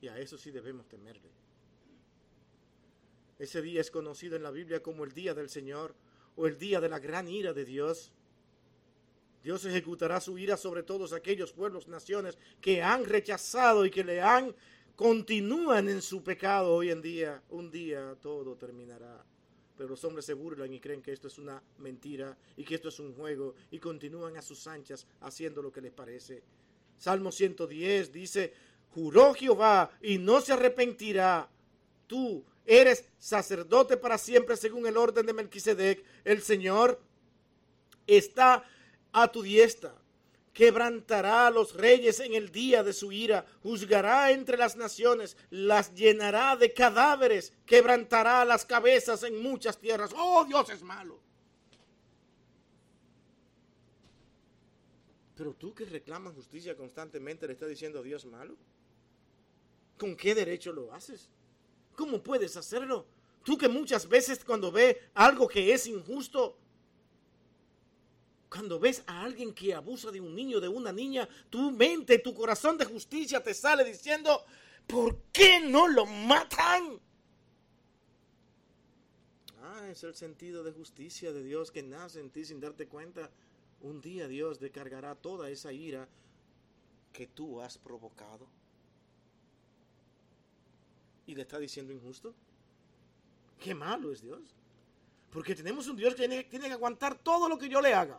Y 0.00 0.08
a 0.08 0.18
eso 0.18 0.36
sí 0.36 0.50
debemos 0.50 0.86
temerle. 0.88 1.30
Ese 3.38 3.62
día 3.62 3.80
es 3.80 3.90
conocido 3.90 4.36
en 4.36 4.42
la 4.42 4.50
Biblia 4.50 4.82
como 4.82 5.04
el 5.04 5.12
día 5.12 5.32
del 5.32 5.48
Señor 5.48 5.94
o 6.36 6.46
el 6.46 6.58
día 6.58 6.80
de 6.80 6.88
la 6.88 6.98
gran 6.98 7.28
ira 7.28 7.54
de 7.54 7.64
Dios. 7.64 8.12
Dios 9.42 9.64
ejecutará 9.64 10.20
su 10.20 10.38
ira 10.38 10.56
sobre 10.56 10.82
todos 10.82 11.12
aquellos 11.12 11.52
pueblos, 11.52 11.88
naciones 11.88 12.36
que 12.60 12.82
han 12.82 13.04
rechazado 13.04 13.86
y 13.86 13.90
que 13.90 14.04
le 14.04 14.20
han, 14.20 14.54
continúan 14.96 15.88
en 15.88 16.02
su 16.02 16.22
pecado 16.22 16.74
hoy 16.74 16.90
en 16.90 17.00
día. 17.00 17.42
Un 17.50 17.70
día 17.70 18.16
todo 18.20 18.56
terminará. 18.56 19.24
Pero 19.76 19.90
los 19.90 20.02
hombres 20.04 20.24
se 20.24 20.34
burlan 20.34 20.72
y 20.72 20.80
creen 20.80 21.00
que 21.00 21.12
esto 21.12 21.28
es 21.28 21.38
una 21.38 21.62
mentira 21.78 22.36
y 22.56 22.64
que 22.64 22.74
esto 22.74 22.88
es 22.88 22.98
un 22.98 23.14
juego 23.14 23.54
y 23.70 23.78
continúan 23.78 24.36
a 24.36 24.42
sus 24.42 24.66
anchas 24.66 25.06
haciendo 25.20 25.62
lo 25.62 25.70
que 25.70 25.80
les 25.80 25.92
parece. 25.92 26.42
Salmo 26.98 27.30
110 27.30 28.12
dice, 28.12 28.52
juró 28.92 29.34
Jehová 29.34 29.92
y 30.02 30.18
no 30.18 30.40
se 30.40 30.52
arrepentirá. 30.52 31.48
Tú 32.08 32.44
eres 32.66 33.04
sacerdote 33.18 33.96
para 33.96 34.18
siempre 34.18 34.56
según 34.56 34.86
el 34.88 34.96
orden 34.96 35.24
de 35.24 35.32
Melquisedec. 35.32 36.04
El 36.24 36.42
Señor 36.42 37.00
está 38.04 38.64
a 39.12 39.30
tu 39.30 39.42
diestra, 39.42 39.94
quebrantará 40.52 41.46
a 41.46 41.50
los 41.50 41.74
reyes 41.74 42.20
en 42.20 42.34
el 42.34 42.50
día 42.50 42.82
de 42.82 42.92
su 42.92 43.12
ira, 43.12 43.46
juzgará 43.62 44.32
entre 44.32 44.56
las 44.56 44.76
naciones, 44.76 45.36
las 45.50 45.94
llenará 45.94 46.56
de 46.56 46.72
cadáveres, 46.72 47.52
quebrantará 47.64 48.44
las 48.44 48.66
cabezas 48.66 49.22
en 49.22 49.40
muchas 49.40 49.78
tierras. 49.78 50.10
Oh, 50.16 50.44
Dios 50.44 50.68
es 50.70 50.82
malo. 50.82 51.20
Pero 55.36 55.54
tú 55.54 55.72
que 55.72 55.84
reclamas 55.84 56.34
justicia 56.34 56.76
constantemente 56.76 57.46
le 57.46 57.52
estás 57.52 57.68
diciendo 57.68 58.02
Dios 58.02 58.26
malo. 58.26 58.56
¿Con 59.96 60.16
qué 60.16 60.34
derecho 60.34 60.72
lo 60.72 60.92
haces? 60.92 61.28
¿Cómo 61.94 62.20
puedes 62.20 62.56
hacerlo? 62.56 63.06
Tú 63.44 63.56
que 63.56 63.68
muchas 63.68 64.08
veces 64.08 64.44
cuando 64.44 64.72
ves 64.72 64.96
algo 65.14 65.46
que 65.46 65.72
es 65.72 65.86
injusto, 65.86 66.58
cuando 68.48 68.78
ves 68.78 69.02
a 69.06 69.22
alguien 69.22 69.52
que 69.52 69.74
abusa 69.74 70.10
de 70.10 70.20
un 70.20 70.34
niño, 70.34 70.60
de 70.60 70.68
una 70.68 70.92
niña, 70.92 71.28
tu 71.50 71.70
mente, 71.70 72.18
tu 72.18 72.34
corazón 72.34 72.78
de 72.78 72.86
justicia 72.86 73.42
te 73.42 73.52
sale 73.52 73.84
diciendo, 73.84 74.44
¿por 74.86 75.18
qué 75.32 75.60
no 75.60 75.86
lo 75.86 76.06
matan? 76.06 76.98
Ah, 79.62 79.88
es 79.90 80.02
el 80.02 80.14
sentido 80.14 80.64
de 80.64 80.72
justicia 80.72 81.32
de 81.32 81.42
Dios 81.42 81.70
que 81.70 81.82
nace 81.82 82.20
en 82.20 82.30
ti 82.30 82.44
sin 82.44 82.60
darte 82.60 82.86
cuenta. 82.86 83.30
Un 83.82 84.00
día 84.00 84.26
Dios 84.26 84.58
descargará 84.58 85.14
toda 85.14 85.50
esa 85.50 85.72
ira 85.72 86.08
que 87.12 87.26
tú 87.26 87.60
has 87.60 87.76
provocado. 87.76 88.46
Y 91.26 91.34
le 91.34 91.42
está 91.42 91.58
diciendo 91.58 91.92
injusto. 91.92 92.34
Qué 93.60 93.74
malo 93.74 94.10
es 94.10 94.22
Dios. 94.22 94.40
Porque 95.30 95.54
tenemos 95.54 95.86
un 95.86 95.96
Dios 95.96 96.14
que 96.14 96.26
tiene, 96.26 96.44
tiene 96.44 96.68
que 96.68 96.72
aguantar 96.72 97.18
todo 97.18 97.48
lo 97.48 97.58
que 97.58 97.68
yo 97.68 97.82
le 97.82 97.92
haga. 97.92 98.18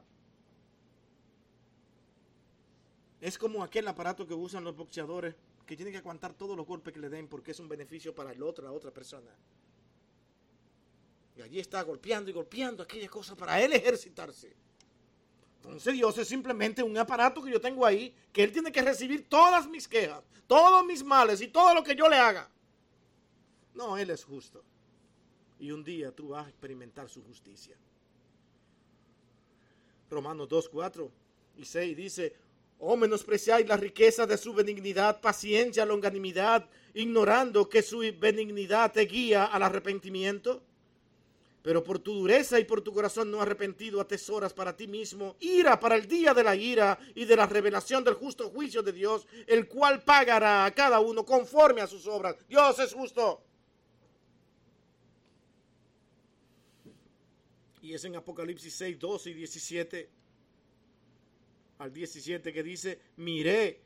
Es 3.22 3.38
como 3.38 3.64
aquel 3.64 3.88
aparato 3.88 4.26
que 4.26 4.34
usan 4.34 4.64
los 4.64 4.76
boxeadores 4.76 5.36
que 5.66 5.76
tienen 5.76 5.92
que 5.92 6.00
aguantar 6.00 6.34
todos 6.34 6.56
los 6.56 6.66
golpes 6.66 6.94
que 6.94 7.00
le 7.00 7.10
den 7.10 7.28
porque 7.28 7.52
es 7.52 7.60
un 7.60 7.68
beneficio 7.68 8.16
para 8.16 8.32
el 8.32 8.42
otro, 8.42 8.64
la 8.64 8.72
otra 8.72 8.92
persona. 8.92 9.32
Y 11.36 11.42
allí 11.42 11.60
está 11.60 11.82
golpeando 11.84 12.30
y 12.30 12.34
golpeando 12.34 12.84
aquella 12.84 13.08
cosa 13.08 13.36
para 13.36 13.62
él 13.62 13.74
ejercitarse. 13.74 14.54
Entonces 15.62 15.94
Dios 15.94 16.18
es 16.18 16.28
simplemente 16.28 16.82
un 16.82 16.98
aparato 16.98 17.42
que 17.42 17.52
yo 17.52 17.60
tengo 17.60 17.86
ahí, 17.86 18.16
que 18.32 18.44
Él 18.44 18.52
tiene 18.52 18.72
que 18.72 18.82
recibir 18.82 19.28
todas 19.28 19.68
mis 19.68 19.88
quejas, 19.88 20.24
todos 20.48 20.86
mis 20.86 21.04
males 21.04 21.42
y 21.42 21.48
todo 21.48 21.74
lo 21.74 21.84
que 21.84 21.96
yo 21.96 22.08
le 22.08 22.16
haga. 22.16 22.50
No, 23.76 23.98
Él 23.98 24.10
es 24.10 24.24
justo. 24.24 24.64
Y 25.60 25.72
un 25.72 25.84
día 25.84 26.12
tú 26.12 26.30
vas 26.30 26.46
a 26.46 26.50
experimentar 26.50 27.10
su 27.10 27.22
justicia. 27.24 27.76
Romanos 30.10 30.48
2, 30.48 30.70
4 30.70 31.12
y 31.58 31.66
6 31.66 31.98
dice, 31.98 32.36
¿O 32.80 32.96
menospreciáis 32.96 33.68
la 33.68 33.76
riqueza 33.76 34.26
de 34.26 34.38
su 34.38 34.54
benignidad, 34.54 35.20
paciencia, 35.20 35.86
longanimidad, 35.86 36.70
ignorando 36.94 37.68
que 37.68 37.82
su 37.82 38.00
benignidad 38.18 38.94
te 38.94 39.02
guía 39.02 39.46
al 39.46 39.64
arrepentimiento? 39.64 40.64
Pero 41.62 41.84
por 41.84 42.00
tu 42.00 42.14
dureza 42.14 42.58
y 42.58 42.64
por 42.64 42.82
tu 42.82 42.94
corazón 42.94 43.30
no 43.30 43.42
arrepentido 43.42 44.00
atesoras 44.00 44.54
para 44.54 44.78
ti 44.78 44.88
mismo 44.88 45.36
ira 45.42 45.78
para 45.78 45.96
el 45.96 46.08
día 46.08 46.34
de 46.34 46.42
la 46.42 46.56
ira 46.56 46.98
y 47.16 47.26
de 47.26 47.36
la 47.36 47.46
revelación 47.48 48.02
del 48.02 48.14
justo 48.14 48.50
juicio 48.50 48.82
de 48.82 48.94
Dios, 48.94 49.28
el 49.46 49.68
cual 49.68 50.02
pagará 50.02 50.64
a 50.64 50.72
cada 50.72 51.02
uno 51.02 51.26
conforme 51.26 51.82
a 51.82 51.88
sus 51.88 52.08
obras. 52.08 52.38
Dios 52.48 52.80
es 52.80 52.94
justo. 52.94 53.44
Y 57.82 57.94
es 57.94 58.06
en 58.06 58.16
Apocalipsis 58.16 58.74
6, 58.76 58.98
12 58.98 59.30
y 59.32 59.34
17 59.34 60.19
al 61.80 61.94
17 61.94 62.54
que 62.54 62.62
dice, 62.62 63.00
miré 63.18 63.80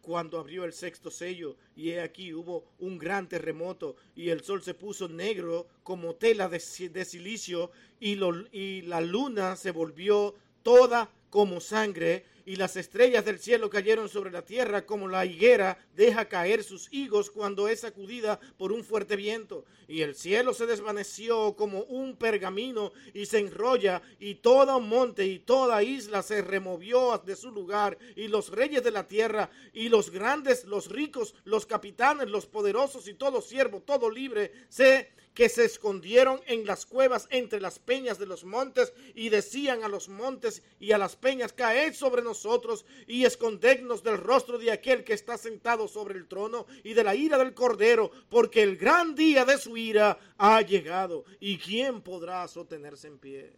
cuando 0.00 0.38
abrió 0.38 0.64
el 0.64 0.72
sexto 0.72 1.10
sello 1.10 1.56
y 1.76 1.90
he 1.90 2.00
aquí 2.00 2.32
hubo 2.32 2.64
un 2.78 2.98
gran 2.98 3.28
terremoto 3.28 3.96
y 4.16 4.30
el 4.30 4.42
sol 4.42 4.62
se 4.62 4.74
puso 4.74 5.08
negro 5.08 5.66
como 5.82 6.14
tela 6.14 6.48
de, 6.48 6.60
silicio 6.60 7.70
y, 8.00 8.18
y 8.52 8.82
la 8.82 9.00
luna 9.00 9.56
se 9.56 9.70
volvió 9.70 10.34
toda 10.62 11.10
como 11.32 11.62
sangre 11.62 12.26
y 12.44 12.56
las 12.56 12.76
estrellas 12.76 13.24
del 13.24 13.38
cielo 13.38 13.70
cayeron 13.70 14.10
sobre 14.10 14.30
la 14.30 14.44
tierra 14.44 14.84
como 14.84 15.08
la 15.08 15.24
higuera 15.24 15.78
deja 15.96 16.26
caer 16.26 16.62
sus 16.62 16.92
higos 16.92 17.30
cuando 17.30 17.68
es 17.68 17.80
sacudida 17.80 18.38
por 18.58 18.70
un 18.70 18.84
fuerte 18.84 19.16
viento. 19.16 19.64
Y 19.88 20.02
el 20.02 20.14
cielo 20.14 20.52
se 20.52 20.66
desvaneció 20.66 21.56
como 21.56 21.84
un 21.84 22.16
pergamino 22.16 22.92
y 23.14 23.24
se 23.24 23.38
enrolla 23.38 24.02
y 24.20 24.34
todo 24.36 24.78
monte 24.78 25.24
y 25.24 25.38
toda 25.38 25.82
isla 25.82 26.22
se 26.22 26.42
removió 26.42 27.16
de 27.24 27.34
su 27.34 27.50
lugar 27.50 27.96
y 28.14 28.28
los 28.28 28.50
reyes 28.50 28.84
de 28.84 28.90
la 28.90 29.08
tierra 29.08 29.48
y 29.72 29.88
los 29.88 30.10
grandes, 30.10 30.66
los 30.66 30.90
ricos, 30.90 31.34
los 31.44 31.64
capitanes, 31.64 32.28
los 32.28 32.44
poderosos 32.44 33.08
y 33.08 33.14
todo 33.14 33.40
siervo, 33.40 33.80
todo 33.80 34.10
libre 34.10 34.52
se 34.68 35.08
que 35.34 35.48
se 35.48 35.64
escondieron 35.64 36.40
en 36.46 36.66
las 36.66 36.86
cuevas 36.86 37.26
entre 37.30 37.60
las 37.60 37.78
peñas 37.78 38.18
de 38.18 38.26
los 38.26 38.44
montes 38.44 38.92
y 39.14 39.30
decían 39.30 39.82
a 39.82 39.88
los 39.88 40.08
montes 40.08 40.62
y 40.78 40.92
a 40.92 40.98
las 40.98 41.16
peñas, 41.22 41.52
caed 41.52 41.94
sobre 41.94 42.20
nosotros 42.20 42.84
y 43.06 43.24
escondednos 43.24 44.02
del 44.02 44.18
rostro 44.18 44.58
de 44.58 44.72
aquel 44.72 45.04
que 45.04 45.14
está 45.14 45.38
sentado 45.38 45.86
sobre 45.86 46.18
el 46.18 46.26
trono 46.26 46.66
y 46.82 46.92
de 46.92 47.04
la 47.04 47.14
ira 47.14 47.38
del 47.38 47.54
cordero, 47.54 48.10
porque 48.28 48.62
el 48.62 48.76
gran 48.76 49.14
día 49.14 49.44
de 49.44 49.56
su 49.56 49.76
ira 49.76 50.18
ha 50.36 50.60
llegado 50.60 51.24
y 51.38 51.56
quién 51.58 52.02
podrá 52.02 52.46
sostenerse 52.48 53.06
en 53.06 53.18
pie. 53.18 53.52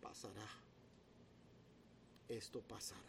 Pasará. 0.00 0.48
Esto 2.28 2.60
pasará. 2.60 3.00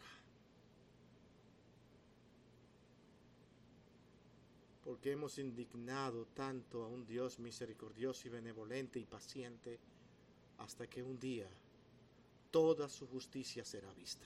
porque 4.85 5.11
hemos 5.11 5.39
indignado 5.39 6.27
tanto 6.35 6.83
a 6.83 6.87
un 6.87 7.07
Dios 7.07 7.39
misericordioso 7.39 8.27
y 8.27 8.29
benevolente 8.29 8.99
y 8.99 9.05
paciente, 9.05 9.79
hasta 10.59 10.85
que 10.87 11.01
un 11.01 11.19
día 11.19 11.49
toda 12.55 12.87
su 12.87 13.05
justicia 13.07 13.65
será 13.65 13.91
vista. 13.95 14.25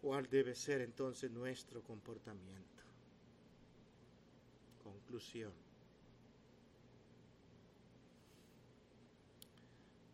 ¿Cuál 0.00 0.28
debe 0.30 0.54
ser 0.54 0.80
entonces 0.80 1.28
nuestro 1.28 1.82
comportamiento? 1.82 2.84
Conclusión. 4.84 5.52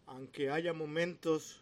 Aunque 0.07 0.49
haya 0.49 0.73
momentos 0.73 1.61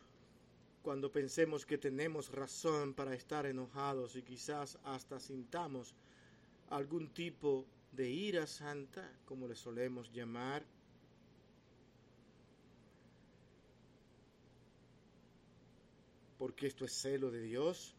cuando 0.84 1.11
pensemos 1.11 1.66
que 1.66 1.78
tenemos 1.78 2.30
razón 2.30 2.94
para 2.94 3.16
estar 3.16 3.44
enojados 3.44 4.14
y 4.14 4.22
quizás 4.22 4.78
hasta 4.84 5.18
sintamos 5.18 5.96
algún 6.68 7.08
tipo 7.08 7.66
de 7.90 8.08
ira 8.08 8.46
santa, 8.46 9.12
como 9.24 9.48
le 9.48 9.56
solemos 9.56 10.12
llamar, 10.12 10.62
porque 16.41 16.66
esto 16.66 16.86
es 16.86 16.93
celo 16.93 17.30
de 17.30 17.43
Dios. 17.43 17.95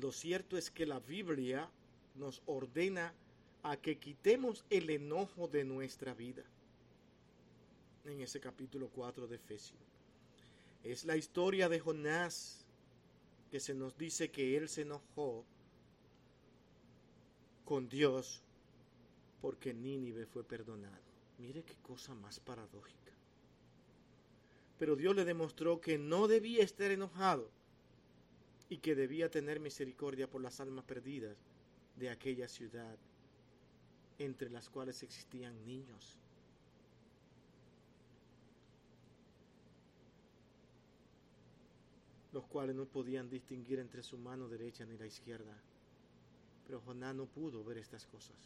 Lo 0.00 0.10
cierto 0.12 0.56
es 0.56 0.70
que 0.70 0.86
la 0.86 0.98
Biblia 0.98 1.68
nos 2.14 2.40
ordena 2.46 3.12
a 3.62 3.76
que 3.76 3.98
quitemos 3.98 4.64
el 4.70 4.88
enojo 4.88 5.46
de 5.46 5.62
nuestra 5.64 6.14
vida. 6.14 6.42
En 8.06 8.22
ese 8.22 8.40
capítulo 8.40 8.88
4 8.88 9.26
de 9.28 9.36
Efesios. 9.36 9.78
Es 10.82 11.04
la 11.04 11.18
historia 11.18 11.68
de 11.68 11.80
Jonás 11.80 12.64
que 13.50 13.60
se 13.60 13.74
nos 13.74 13.98
dice 13.98 14.30
que 14.30 14.56
él 14.56 14.70
se 14.70 14.82
enojó 14.82 15.44
con 17.66 17.90
Dios 17.90 18.42
porque 19.42 19.74
Nínive 19.74 20.24
fue 20.24 20.44
perdonado. 20.44 21.04
Mire 21.36 21.62
qué 21.62 21.74
cosa 21.82 22.14
más 22.14 22.40
paradójica. 22.40 23.03
Pero 24.84 24.96
Dios 24.96 25.16
le 25.16 25.24
demostró 25.24 25.80
que 25.80 25.96
no 25.96 26.28
debía 26.28 26.62
estar 26.62 26.90
enojado 26.90 27.48
y 28.68 28.76
que 28.76 28.94
debía 28.94 29.30
tener 29.30 29.58
misericordia 29.58 30.28
por 30.28 30.42
las 30.42 30.60
almas 30.60 30.84
perdidas 30.84 31.38
de 31.96 32.10
aquella 32.10 32.48
ciudad, 32.48 32.94
entre 34.18 34.50
las 34.50 34.68
cuales 34.68 35.02
existían 35.02 35.64
niños. 35.64 36.18
los 42.32 42.44
cuales 42.44 42.76
no 42.76 42.84
podían 42.84 43.30
distinguir 43.30 43.78
entre 43.78 44.02
su 44.02 44.18
mano 44.18 44.48
derecha 44.48 44.84
ni 44.84 44.98
la 44.98 45.06
izquierda. 45.06 45.56
Pero 46.66 46.82
Jonás 46.82 47.14
no 47.14 47.24
pudo 47.24 47.64
ver 47.64 47.78
estas 47.78 48.04
cosas. 48.04 48.36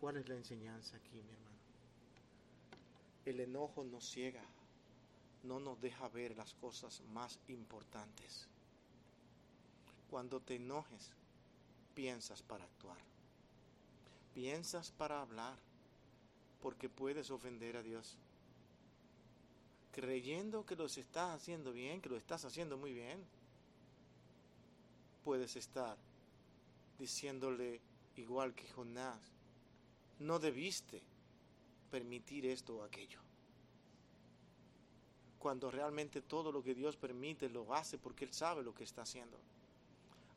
¿Cuál 0.00 0.16
es 0.16 0.28
la 0.28 0.34
enseñanza 0.34 0.96
aquí, 0.96 1.22
mi 1.22 1.30
hermano? 1.30 1.58
El 3.26 3.38
enojo 3.38 3.84
nos 3.84 4.10
ciega, 4.10 4.42
no 5.42 5.60
nos 5.60 5.80
deja 5.80 6.08
ver 6.08 6.36
las 6.36 6.54
cosas 6.54 7.00
más 7.12 7.38
importantes. 7.48 8.48
Cuando 10.10 10.40
te 10.40 10.56
enojes, 10.56 11.10
piensas 11.94 12.42
para 12.42 12.64
actuar, 12.64 12.98
piensas 14.34 14.90
para 14.92 15.20
hablar, 15.20 15.58
porque 16.60 16.88
puedes 16.88 17.30
ofender 17.30 17.76
a 17.76 17.82
Dios. 17.82 18.16
creyendo 19.92 20.64
que 20.64 20.74
los 20.74 20.96
estás 20.96 21.34
haciendo 21.34 21.70
bien, 21.72 22.00
que 22.00 22.08
lo 22.08 22.16
estás 22.16 22.44
haciendo 22.46 22.78
muy 22.78 22.94
bien, 22.94 23.22
puedes 25.22 25.54
estar 25.56 25.98
diciéndole 26.98 27.80
igual 28.16 28.54
que 28.54 28.68
Jonás, 28.68 29.20
no 30.18 30.38
debiste 30.38 31.02
permitir 31.90 32.46
esto 32.46 32.76
o 32.76 32.84
aquello. 32.84 33.21
Cuando 35.42 35.72
realmente 35.72 36.22
todo 36.22 36.52
lo 36.52 36.62
que 36.62 36.72
Dios 36.72 36.96
permite 36.96 37.48
lo 37.48 37.74
hace 37.74 37.98
porque 37.98 38.24
Él 38.24 38.32
sabe 38.32 38.62
lo 38.62 38.72
que 38.72 38.84
está 38.84 39.02
haciendo. 39.02 39.36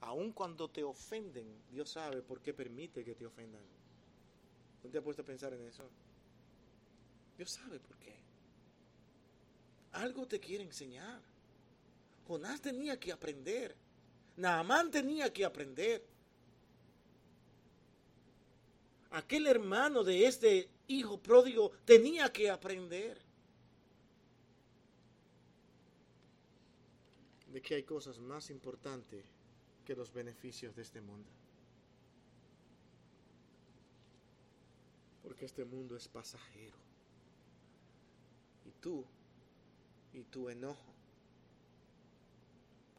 Aun 0.01 0.31
cuando 0.31 0.67
te 0.67 0.83
ofenden, 0.83 1.45
Dios 1.71 1.91
sabe 1.91 2.23
por 2.23 2.41
qué 2.41 2.55
permite 2.55 3.03
que 3.03 3.13
te 3.13 3.23
ofendan. 3.23 3.61
¿No 4.83 4.89
te 4.89 4.97
has 4.97 5.03
puesto 5.03 5.21
a 5.21 5.25
pensar 5.25 5.53
en 5.53 5.63
eso? 5.67 5.87
Dios 7.37 7.51
sabe 7.51 7.79
por 7.79 7.95
qué. 7.97 8.15
Algo 9.91 10.25
te 10.25 10.39
quiere 10.39 10.63
enseñar. 10.63 11.21
Jonás 12.27 12.59
tenía 12.59 12.99
que 12.99 13.11
aprender. 13.11 13.75
Naamán 14.37 14.89
tenía 14.89 15.31
que 15.31 15.45
aprender. 15.45 16.03
Aquel 19.11 19.45
hermano 19.45 20.03
de 20.03 20.25
este 20.25 20.67
hijo 20.87 21.19
pródigo 21.19 21.73
tenía 21.85 22.33
que 22.33 22.49
aprender. 22.49 23.24
De 27.55 27.61
que 27.61 27.75
hay 27.75 27.83
cosas 27.83 28.19
más 28.19 28.49
importantes 28.49 29.23
que 29.85 29.95
los 29.95 30.11
beneficios 30.11 30.75
de 30.75 30.81
este 30.81 30.99
mundo. 30.99 31.31
Porque 35.23 35.45
este 35.45 35.63
mundo 35.63 35.95
es 35.95 36.09
pasajero. 36.09 36.75
Y 38.65 38.71
tú 38.81 39.05
y 40.11 40.23
tu 40.23 40.49
enojo 40.49 40.91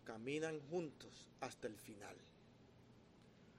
caminan 0.07 0.59
juntos 0.71 1.29
hasta 1.43 1.67
el 1.67 1.77
final, 1.77 2.17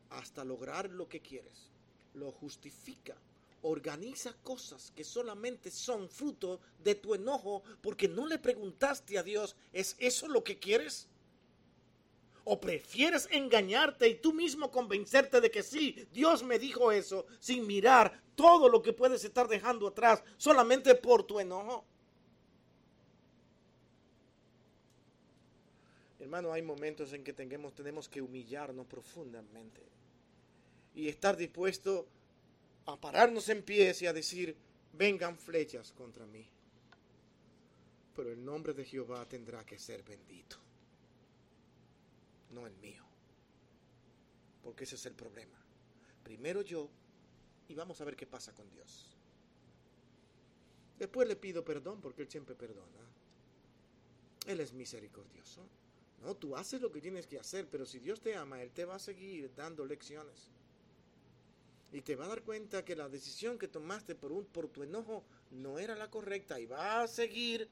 hasta 0.10 0.44
lograr 0.44 0.90
lo 0.90 1.08
que 1.08 1.20
quieres. 1.22 1.70
Lo 2.16 2.32
justifica, 2.32 3.16
organiza 3.62 4.34
cosas 4.44 4.92
que 4.96 5.04
solamente 5.04 5.72
son 5.72 6.10
fruto 6.10 6.60
de 6.84 6.96
tu 6.96 7.16
enojo 7.16 7.64
porque 7.82 8.08
no 8.08 8.28
le 8.28 8.40
preguntaste 8.40 9.18
a 9.18 9.24
Dios, 9.24 9.56
¿es 9.74 9.96
eso 10.00 10.28
lo 10.28 10.44
que 10.44 10.60
quieres? 10.60 11.08
¿O 12.44 12.62
prefieres 12.62 13.28
engañarte 13.32 14.08
y 14.08 14.16
tú 14.16 14.34
mismo 14.34 14.72
convencerte 14.72 15.42
de 15.42 15.52
que 15.52 15.64
sí, 15.64 16.08
Dios 16.14 16.44
me 16.44 16.60
dijo 16.60 16.92
eso, 16.92 17.26
sin 17.40 17.68
mirar 17.68 18.22
todo 18.36 18.70
lo 18.70 18.82
que 18.82 18.94
puedes 18.94 19.24
estar 19.24 19.48
dejando 19.48 19.88
atrás 19.88 20.24
solamente 20.38 20.96
por 20.96 21.24
tu 21.24 21.40
enojo? 21.40 21.84
Hermano, 26.20 26.52
hay 26.52 26.62
momentos 26.62 27.14
en 27.14 27.24
que 27.24 27.34
tenemos 27.34 28.10
que 28.10 28.22
humillarnos 28.22 28.86
profundamente 28.86 29.82
y 30.96 31.08
estar 31.10 31.38
dispuesto 31.38 32.08
a 32.88 33.00
pararnos 33.00 33.50
en 33.50 33.64
pies 33.64 34.02
y 34.02 34.08
a 34.08 34.14
decir, 34.14 34.56
vengan 34.94 35.38
flechas 35.38 35.92
contra 35.92 36.26
mí. 36.26 36.48
Pero 38.16 38.32
el 38.32 38.44
nombre 38.44 38.74
de 38.74 38.86
Jehová 38.86 39.28
tendrá 39.28 39.66
que 39.66 39.78
ser 39.78 40.04
bendito, 40.04 40.58
no 42.52 42.66
el 42.66 42.76
mío. 42.78 43.04
Porque 44.64 44.86
ese 44.86 44.96
es 44.96 45.06
el 45.06 45.14
problema. 45.14 45.58
Primero 46.24 46.62
yo 46.62 46.90
y 47.70 47.76
vamos 47.76 48.00
a 48.02 48.06
ver 48.06 48.16
qué 48.16 48.26
pasa 48.26 48.54
con 48.54 48.70
Dios. 48.70 49.16
Después 50.98 51.28
le 51.28 51.36
pido 51.36 51.64
perdón 51.64 52.02
porque 52.02 52.24
Él 52.24 52.30
siempre 52.30 52.56
perdona. 52.56 53.06
Él 54.46 54.60
es 54.62 54.74
misericordioso. 54.74 55.68
No, 56.22 56.36
tú 56.36 56.56
haces 56.56 56.82
lo 56.82 56.92
que 56.92 57.02
tienes 57.02 57.28
que 57.28 57.38
hacer, 57.38 57.68
pero 57.70 57.86
si 57.86 58.00
Dios 58.00 58.22
te 58.22 58.36
ama, 58.36 58.62
Él 58.62 58.72
te 58.72 58.86
va 58.86 58.96
a 58.96 59.00
seguir 59.00 59.54
dando 59.54 59.86
lecciones. 59.86 60.50
Y 61.92 62.02
te 62.02 62.16
va 62.16 62.26
a 62.26 62.30
dar 62.30 62.44
cuenta 62.44 62.84
que 62.84 62.96
la 62.96 63.08
decisión 63.08 63.58
que 63.58 63.68
tomaste 63.68 64.14
por, 64.16 64.32
un, 64.32 64.46
por 64.46 64.68
tu 64.68 64.84
enojo 64.84 65.24
no 65.52 65.80
era 65.80 65.96
la 65.96 66.10
correcta 66.10 66.60
y 66.60 66.66
va 66.66 67.02
a 67.02 67.08
seguir, 67.08 67.70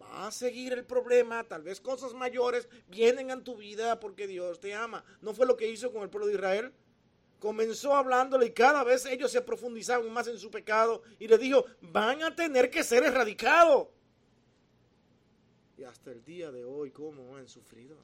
va 0.00 0.28
a 0.28 0.30
seguir 0.30 0.72
el 0.72 0.84
problema, 0.84 1.42
tal 1.44 1.62
vez 1.62 1.80
cosas 1.80 2.14
mayores 2.14 2.68
vienen 2.88 3.30
a 3.30 3.42
tu 3.42 3.56
vida 3.56 3.98
porque 3.98 4.26
Dios 4.28 4.60
te 4.60 4.74
ama. 4.74 5.04
¿No 5.20 5.34
fue 5.34 5.46
lo 5.46 5.56
que 5.56 5.68
hizo 5.68 5.92
con 5.92 6.02
el 6.02 6.10
pueblo 6.10 6.28
de 6.28 6.34
Israel? 6.34 6.72
Comenzó 7.40 7.94
hablándole 7.94 8.46
y 8.46 8.52
cada 8.52 8.84
vez 8.84 9.04
ellos 9.04 9.32
se 9.32 9.42
profundizaban 9.42 10.10
más 10.12 10.28
en 10.28 10.38
su 10.38 10.50
pecado 10.50 11.02
y 11.18 11.26
le 11.26 11.36
dijo, 11.36 11.64
van 11.80 12.22
a 12.22 12.34
tener 12.34 12.70
que 12.70 12.84
ser 12.84 13.02
erradicados. 13.02 13.88
Y 15.76 15.82
hasta 15.82 16.12
el 16.12 16.24
día 16.24 16.52
de 16.52 16.64
hoy, 16.64 16.92
¿cómo 16.92 17.36
han 17.36 17.48
sufrido? 17.48 17.96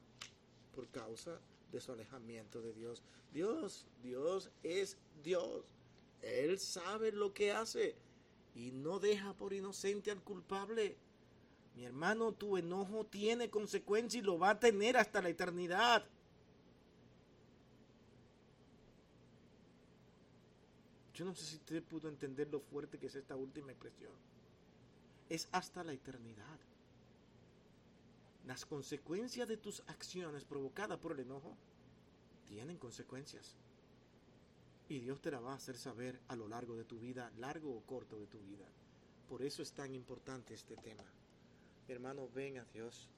Por 0.75 0.89
causa 0.89 1.39
de 1.71 1.81
su 1.81 1.91
alejamiento 1.91 2.61
de 2.61 2.73
Dios. 2.73 3.01
Dios, 3.33 3.85
Dios 4.03 4.49
es 4.63 4.97
Dios. 5.23 5.63
Él 6.21 6.59
sabe 6.59 7.11
lo 7.11 7.33
que 7.33 7.51
hace 7.51 7.95
y 8.55 8.71
no 8.71 8.99
deja 8.99 9.33
por 9.33 9.53
inocente 9.53 10.11
al 10.11 10.21
culpable. 10.21 10.97
Mi 11.75 11.85
hermano, 11.85 12.33
tu 12.33 12.57
enojo 12.57 13.05
tiene 13.05 13.49
consecuencia 13.49 14.19
y 14.19 14.23
lo 14.23 14.37
va 14.37 14.51
a 14.51 14.59
tener 14.59 14.97
hasta 14.97 15.21
la 15.21 15.29
eternidad. 15.29 16.05
Yo 21.13 21.25
no 21.25 21.35
sé 21.35 21.45
si 21.45 21.55
usted 21.55 21.83
pudo 21.83 22.09
entender 22.09 22.49
lo 22.49 22.59
fuerte 22.59 22.97
que 22.97 23.07
es 23.07 23.15
esta 23.15 23.35
última 23.35 23.71
expresión. 23.71 24.13
Es 25.29 25.47
hasta 25.51 25.83
la 25.83 25.93
eternidad 25.93 26.59
las 28.45 28.65
consecuencias 28.65 29.47
de 29.47 29.57
tus 29.57 29.81
acciones 29.87 30.45
provocadas 30.45 30.97
por 30.99 31.13
el 31.13 31.19
enojo 31.21 31.55
tienen 32.45 32.77
consecuencias. 32.77 33.55
Y 34.89 34.99
Dios 34.99 35.21
te 35.21 35.31
la 35.31 35.39
va 35.39 35.53
a 35.53 35.55
hacer 35.55 35.77
saber 35.77 36.19
a 36.27 36.35
lo 36.35 36.47
largo 36.47 36.75
de 36.75 36.83
tu 36.83 36.99
vida, 36.99 37.31
largo 37.37 37.75
o 37.75 37.81
corto 37.81 38.19
de 38.19 38.27
tu 38.27 38.39
vida. 38.39 38.65
Por 39.29 39.41
eso 39.41 39.61
es 39.61 39.71
tan 39.71 39.95
importante 39.95 40.53
este 40.53 40.75
tema. 40.75 41.05
hermano, 41.87 42.29
ven 42.33 42.57
a 42.57 42.65
Dios. 42.65 43.09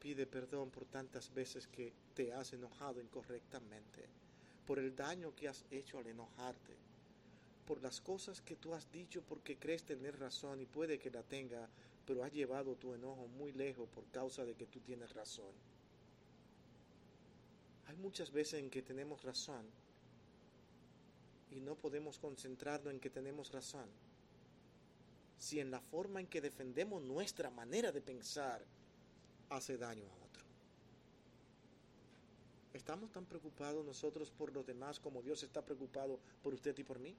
Pide 0.00 0.26
perdón 0.26 0.70
por 0.70 0.84
tantas 0.84 1.32
veces 1.32 1.66
que 1.66 1.92
te 2.14 2.32
has 2.32 2.52
enojado 2.52 3.00
incorrectamente, 3.00 4.06
por 4.66 4.78
el 4.78 4.94
daño 4.94 5.34
que 5.34 5.48
has 5.48 5.64
hecho 5.70 5.98
al 5.98 6.06
enojarte, 6.06 6.76
por 7.66 7.82
las 7.82 8.00
cosas 8.00 8.40
que 8.40 8.56
tú 8.56 8.74
has 8.74 8.90
dicho 8.92 9.22
porque 9.22 9.56
crees 9.56 9.84
tener 9.84 10.18
razón 10.18 10.60
y 10.60 10.66
puede 10.66 10.98
que 10.98 11.10
la 11.10 11.22
tenga, 11.22 11.68
pero 12.06 12.22
has 12.22 12.32
llevado 12.32 12.74
tu 12.76 12.94
enojo 12.94 13.26
muy 13.28 13.52
lejos 13.52 13.88
por 13.88 14.04
causa 14.06 14.44
de 14.44 14.54
que 14.54 14.66
tú 14.66 14.80
tienes 14.80 15.14
razón. 15.14 15.52
Hay 17.86 17.96
muchas 17.96 18.30
veces 18.30 18.60
en 18.60 18.70
que 18.70 18.82
tenemos 18.82 19.22
razón 19.22 19.66
y 21.50 21.60
no 21.60 21.76
podemos 21.76 22.18
concentrarnos 22.18 22.92
en 22.92 23.00
que 23.00 23.10
tenemos 23.10 23.52
razón. 23.52 23.88
Si 25.38 25.60
en 25.60 25.70
la 25.70 25.80
forma 25.80 26.20
en 26.20 26.26
que 26.26 26.40
defendemos 26.40 27.02
nuestra 27.02 27.50
manera 27.50 27.92
de 27.92 28.00
pensar 28.00 28.64
hace 29.50 29.76
daño 29.76 30.04
a 30.04 30.24
otro. 30.24 30.44
¿Estamos 32.72 33.12
tan 33.12 33.24
preocupados 33.24 33.84
nosotros 33.84 34.30
por 34.30 34.52
los 34.52 34.66
demás 34.66 34.98
como 34.98 35.22
Dios 35.22 35.42
está 35.42 35.62
preocupado 35.62 36.18
por 36.42 36.54
usted 36.54 36.76
y 36.78 36.84
por 36.84 36.98
mí? 36.98 37.14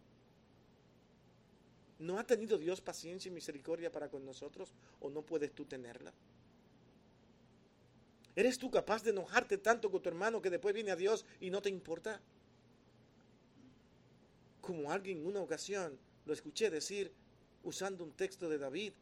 ¿No 1.99 2.19
ha 2.19 2.26
tenido 2.26 2.57
Dios 2.57 2.81
paciencia 2.81 3.30
y 3.30 3.31
misericordia 3.31 3.91
para 3.91 4.09
con 4.09 4.26
nosotros 4.26 4.73
o 4.99 5.09
no 5.09 5.22
puedes 5.22 5.53
tú 5.53 5.65
tenerla? 5.65 6.13
¿Eres 8.35 8.57
tú 8.57 8.69
capaz 8.69 9.03
de 9.03 9.11
enojarte 9.11 9.57
tanto 9.57 9.89
con 9.89 10.01
tu 10.01 10.09
hermano 10.09 10.41
que 10.41 10.49
después 10.49 10.73
viene 10.76 10.91
a 10.91 10.97
Dios 10.97 11.26
y 11.39 11.49
no 11.49 11.61
te 11.61 11.69
importa? 11.69 12.19
Como 14.59 14.91
alguien 14.91 15.19
en 15.19 15.27
una 15.27 15.41
ocasión 15.41 15.97
lo 16.26 16.34
escuché 16.34 16.69
decir 16.69 17.13
usando 17.63 18.03
un 18.03 18.11
texto 18.11 18.49
de 18.49 18.57
David 18.57 18.93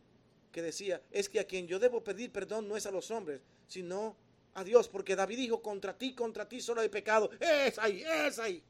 que 0.52 0.61
decía, 0.61 1.02
es 1.10 1.30
que 1.30 1.40
a 1.40 1.48
quien 1.48 1.68
yo 1.68 1.80
debo 1.80 2.03
pedir 2.03 2.32
perdón 2.32 2.68
no 2.68 2.78
es 2.78 2.86
a 2.86 2.91
los 2.91 3.10
hombres, 3.10 3.41
sino 3.68 4.15
a 4.53 4.64
Dios, 4.64 4.88
porque 4.88 5.15
David 5.15 5.38
dijo, 5.38 5.64
contra 5.64 5.98
ti, 5.98 6.14
contra 6.14 6.48
ti 6.48 6.61
solo 6.61 6.82
hay 6.82 6.90
pecado. 6.90 7.32
Es 7.40 7.80
ahí, 7.80 8.03
es 8.03 8.38
ahí. 8.38 8.64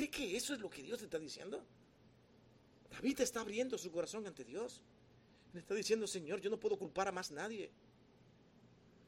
¿Cree 0.00 0.10
que 0.10 0.34
eso 0.34 0.54
es 0.54 0.60
lo 0.60 0.70
que 0.70 0.82
Dios 0.82 0.98
te 0.98 1.04
está 1.04 1.18
diciendo? 1.18 1.62
David 2.90 3.20
está 3.20 3.42
abriendo 3.42 3.76
su 3.76 3.92
corazón 3.92 4.26
ante 4.26 4.44
Dios. 4.44 4.80
Le 5.52 5.60
está 5.60 5.74
diciendo, 5.74 6.06
Señor, 6.06 6.40
yo 6.40 6.48
no 6.48 6.58
puedo 6.58 6.78
culpar 6.78 7.08
a 7.08 7.12
más 7.12 7.30
nadie. 7.30 7.70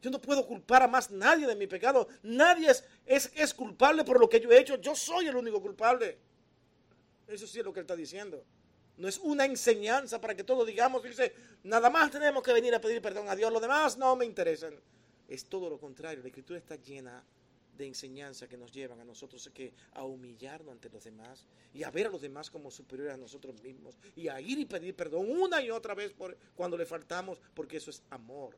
Yo 0.03 0.11
no 0.11 0.21
puedo 0.21 0.47
culpar 0.47 0.83
a 0.83 0.89
más 0.89 1.11
nadie 1.11 1.47
de 1.47 1.57
mi 1.57 1.67
pecado. 1.67 2.09
Nadie 2.23 2.69
es, 2.69 2.85
es, 3.07 3.33
es, 3.35 3.55
culpable 3.55 4.05
por 4.05 4.21
lo 4.21 4.29
que 4.29 4.39
yo 4.39 4.53
he 4.53 4.61
hecho. 4.61 4.77
Yo 4.77 4.95
soy 4.95 5.29
el 5.29 5.37
único 5.37 5.63
culpable. 5.63 6.19
Eso 7.27 7.47
sí 7.47 7.61
es 7.61 7.65
lo 7.65 7.73
que 7.73 7.81
él 7.81 7.85
está 7.85 7.97
diciendo. 7.97 8.45
No 8.99 9.09
es 9.09 9.17
una 9.17 9.47
enseñanza 9.47 10.21
para 10.21 10.37
que 10.37 10.45
todos 10.45 10.67
digamos, 10.67 11.03
dice, 11.03 11.35
nada 11.63 11.89
más 11.89 12.11
tenemos 12.11 12.43
que 12.43 12.53
venir 12.53 12.75
a 12.75 12.83
pedir 12.83 13.01
perdón 13.01 13.31
a 13.31 13.35
Dios. 13.35 13.51
Los 13.51 13.63
demás 13.63 13.97
no 13.97 14.15
me 14.15 14.27
interesan. 14.27 14.79
Es 15.27 15.47
todo 15.47 15.71
lo 15.71 15.79
contrario. 15.79 16.21
La 16.21 16.29
escritura 16.29 16.59
está 16.59 16.77
llena 16.77 17.25
de 17.77 17.87
enseñanza 17.87 18.49
que 18.49 18.57
nos 18.57 18.71
llevan 18.71 19.01
a 19.01 19.05
nosotros 19.05 19.51
que 19.55 19.73
a 19.93 20.05
humillarnos 20.05 20.73
ante 20.73 20.91
los 20.91 21.05
demás 21.05 21.47
y 21.73 21.83
a 21.83 21.91
ver 21.91 22.07
a 22.07 22.11
los 22.11 22.21
demás 22.21 22.51
como 22.51 22.71
superiores 22.71 23.15
a 23.15 23.17
nosotros 23.17 23.63
mismos 23.63 23.99
y 24.15 24.29
a 24.29 24.41
ir 24.41 24.59
y 24.59 24.67
pedir 24.67 24.95
perdón 24.95 25.31
una 25.31 25.63
y 25.63 25.71
otra 25.71 25.95
vez 25.95 26.13
por 26.13 26.37
cuando 26.55 26.77
le 26.77 26.87
faltamos, 26.87 27.41
porque 27.55 27.79
eso 27.79 27.91
es 27.91 28.03
amor, 28.11 28.57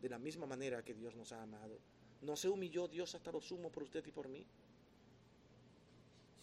de 0.00 0.08
la 0.08 0.18
misma 0.18 0.46
manera 0.46 0.84
que 0.84 0.94
Dios 0.94 1.14
nos 1.14 1.32
ha 1.32 1.42
amado. 1.42 1.78
¿No 2.20 2.36
se 2.36 2.48
humilló 2.48 2.88
Dios 2.88 3.14
hasta 3.14 3.32
lo 3.32 3.40
sumo 3.40 3.70
por 3.70 3.84
usted 3.84 4.04
y 4.06 4.12
por 4.12 4.28
mí? 4.28 4.46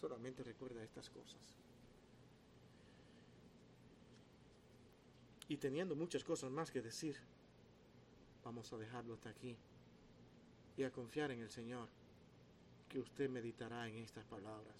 Solamente 0.00 0.42
recuerda 0.42 0.82
estas 0.82 1.08
cosas. 1.10 1.40
Y 5.48 5.56
teniendo 5.56 5.96
muchas 5.96 6.22
cosas 6.22 6.50
más 6.50 6.70
que 6.70 6.80
decir, 6.80 7.16
vamos 8.44 8.72
a 8.72 8.78
dejarlo 8.78 9.14
hasta 9.14 9.30
aquí 9.30 9.56
y 10.76 10.82
a 10.84 10.90
confiar 10.90 11.30
en 11.30 11.40
el 11.40 11.50
Señor, 11.50 11.88
que 12.90 12.98
usted 12.98 13.30
meditará 13.30 13.88
en 13.88 13.98
estas 13.98 14.24
palabras 14.26 14.76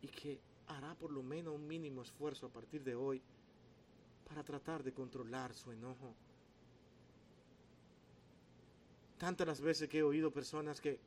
y 0.00 0.08
que 0.08 0.40
hará 0.68 0.94
por 0.94 1.12
lo 1.12 1.22
menos 1.22 1.54
un 1.54 1.68
mínimo 1.68 2.02
esfuerzo 2.02 2.46
a 2.46 2.48
partir 2.48 2.82
de 2.82 2.94
hoy 2.94 3.22
para 4.26 4.42
tratar 4.42 4.82
de 4.82 4.92
controlar 4.92 5.54
su 5.54 5.70
enojo. 5.70 6.14
Tantas 9.18 9.46
las 9.46 9.60
veces 9.60 9.88
que 9.88 9.98
he 9.98 10.02
oído 10.02 10.32
personas 10.32 10.80
que 10.80 10.98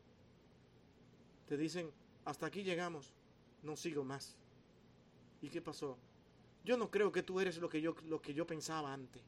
te 1.48 1.58
dicen, 1.58 1.92
hasta 2.26 2.46
aquí 2.46 2.64
llegamos, 2.64 3.12
no 3.64 3.76
sigo 3.76 4.04
más. 4.04 4.36
¿Y 5.42 5.50
qué 5.50 5.62
pasó? 5.62 5.98
Yo 6.64 6.78
no 6.78 6.92
creo 6.92 7.12
que 7.12 7.24
tú 7.24 7.40
eres 7.40 7.58
lo 7.58 7.70
que 7.70 7.82
yo, 7.82 7.96
lo 8.06 8.22
que 8.22 8.34
yo 8.34 8.46
pensaba 8.46 8.94
antes. 8.94 9.24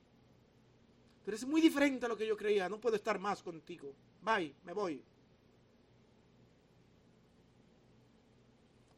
Pero 1.26 1.36
es 1.36 1.46
muy 1.46 1.62
diferente 1.62 2.06
a 2.06 2.10
lo 2.10 2.18
que 2.18 2.28
yo 2.28 2.38
creía. 2.38 2.70
No 2.70 2.80
puedo 2.80 2.96
estar 2.96 3.20
más 3.20 3.42
contigo. 3.42 3.94
Bye, 4.22 4.54
me 4.64 4.74
voy. 4.74 5.04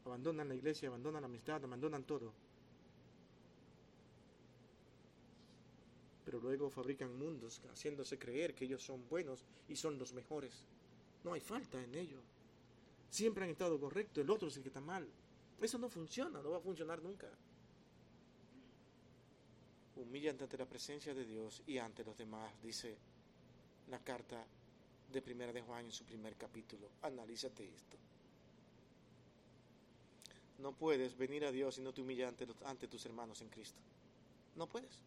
Abandonan 0.04 0.48
la 0.48 0.54
iglesia, 0.54 0.88
abandonan 0.88 1.22
la 1.22 1.26
amistad, 1.26 1.64
abandonan 1.64 2.04
todo. 2.04 2.32
Pero 6.24 6.40
luego 6.40 6.70
fabrican 6.70 7.16
mundos 7.18 7.60
haciéndose 7.70 8.18
creer 8.18 8.54
que 8.54 8.64
ellos 8.64 8.82
son 8.82 9.08
buenos 9.08 9.44
y 9.68 9.76
son 9.76 9.98
los 9.98 10.12
mejores. 10.12 10.64
No 11.22 11.32
hay 11.32 11.40
falta 11.40 11.82
en 11.82 11.94
ello. 11.94 12.20
Siempre 13.10 13.44
han 13.44 13.50
estado 13.50 13.78
correctos, 13.78 14.22
el 14.22 14.30
otro 14.30 14.48
es 14.48 14.56
el 14.56 14.62
que 14.62 14.68
está 14.68 14.80
mal. 14.80 15.06
Eso 15.60 15.78
no 15.78 15.88
funciona, 15.88 16.42
no 16.42 16.50
va 16.50 16.58
a 16.58 16.60
funcionar 16.60 17.02
nunca 17.02 17.28
humíllate 19.96 20.44
ante 20.44 20.58
la 20.58 20.66
presencia 20.66 21.14
de 21.14 21.24
Dios 21.24 21.62
y 21.66 21.78
ante 21.78 22.04
los 22.04 22.16
demás, 22.16 22.52
dice 22.62 22.96
la 23.88 23.98
carta 24.00 24.44
de 25.10 25.22
Primera 25.22 25.52
de 25.52 25.62
Juan 25.62 25.86
en 25.86 25.92
su 25.92 26.04
primer 26.04 26.36
capítulo. 26.36 26.88
Analízate 27.02 27.68
esto. 27.68 28.03
No 30.64 30.72
puedes 30.72 31.14
venir 31.18 31.44
a 31.44 31.52
Dios 31.52 31.74
si 31.74 31.82
no 31.82 31.92
te 31.92 32.00
humillas 32.00 32.26
ante, 32.26 32.48
ante 32.64 32.88
tus 32.88 33.04
hermanos 33.04 33.38
en 33.42 33.50
Cristo. 33.50 33.78
No 34.56 34.66
puedes. 34.66 34.98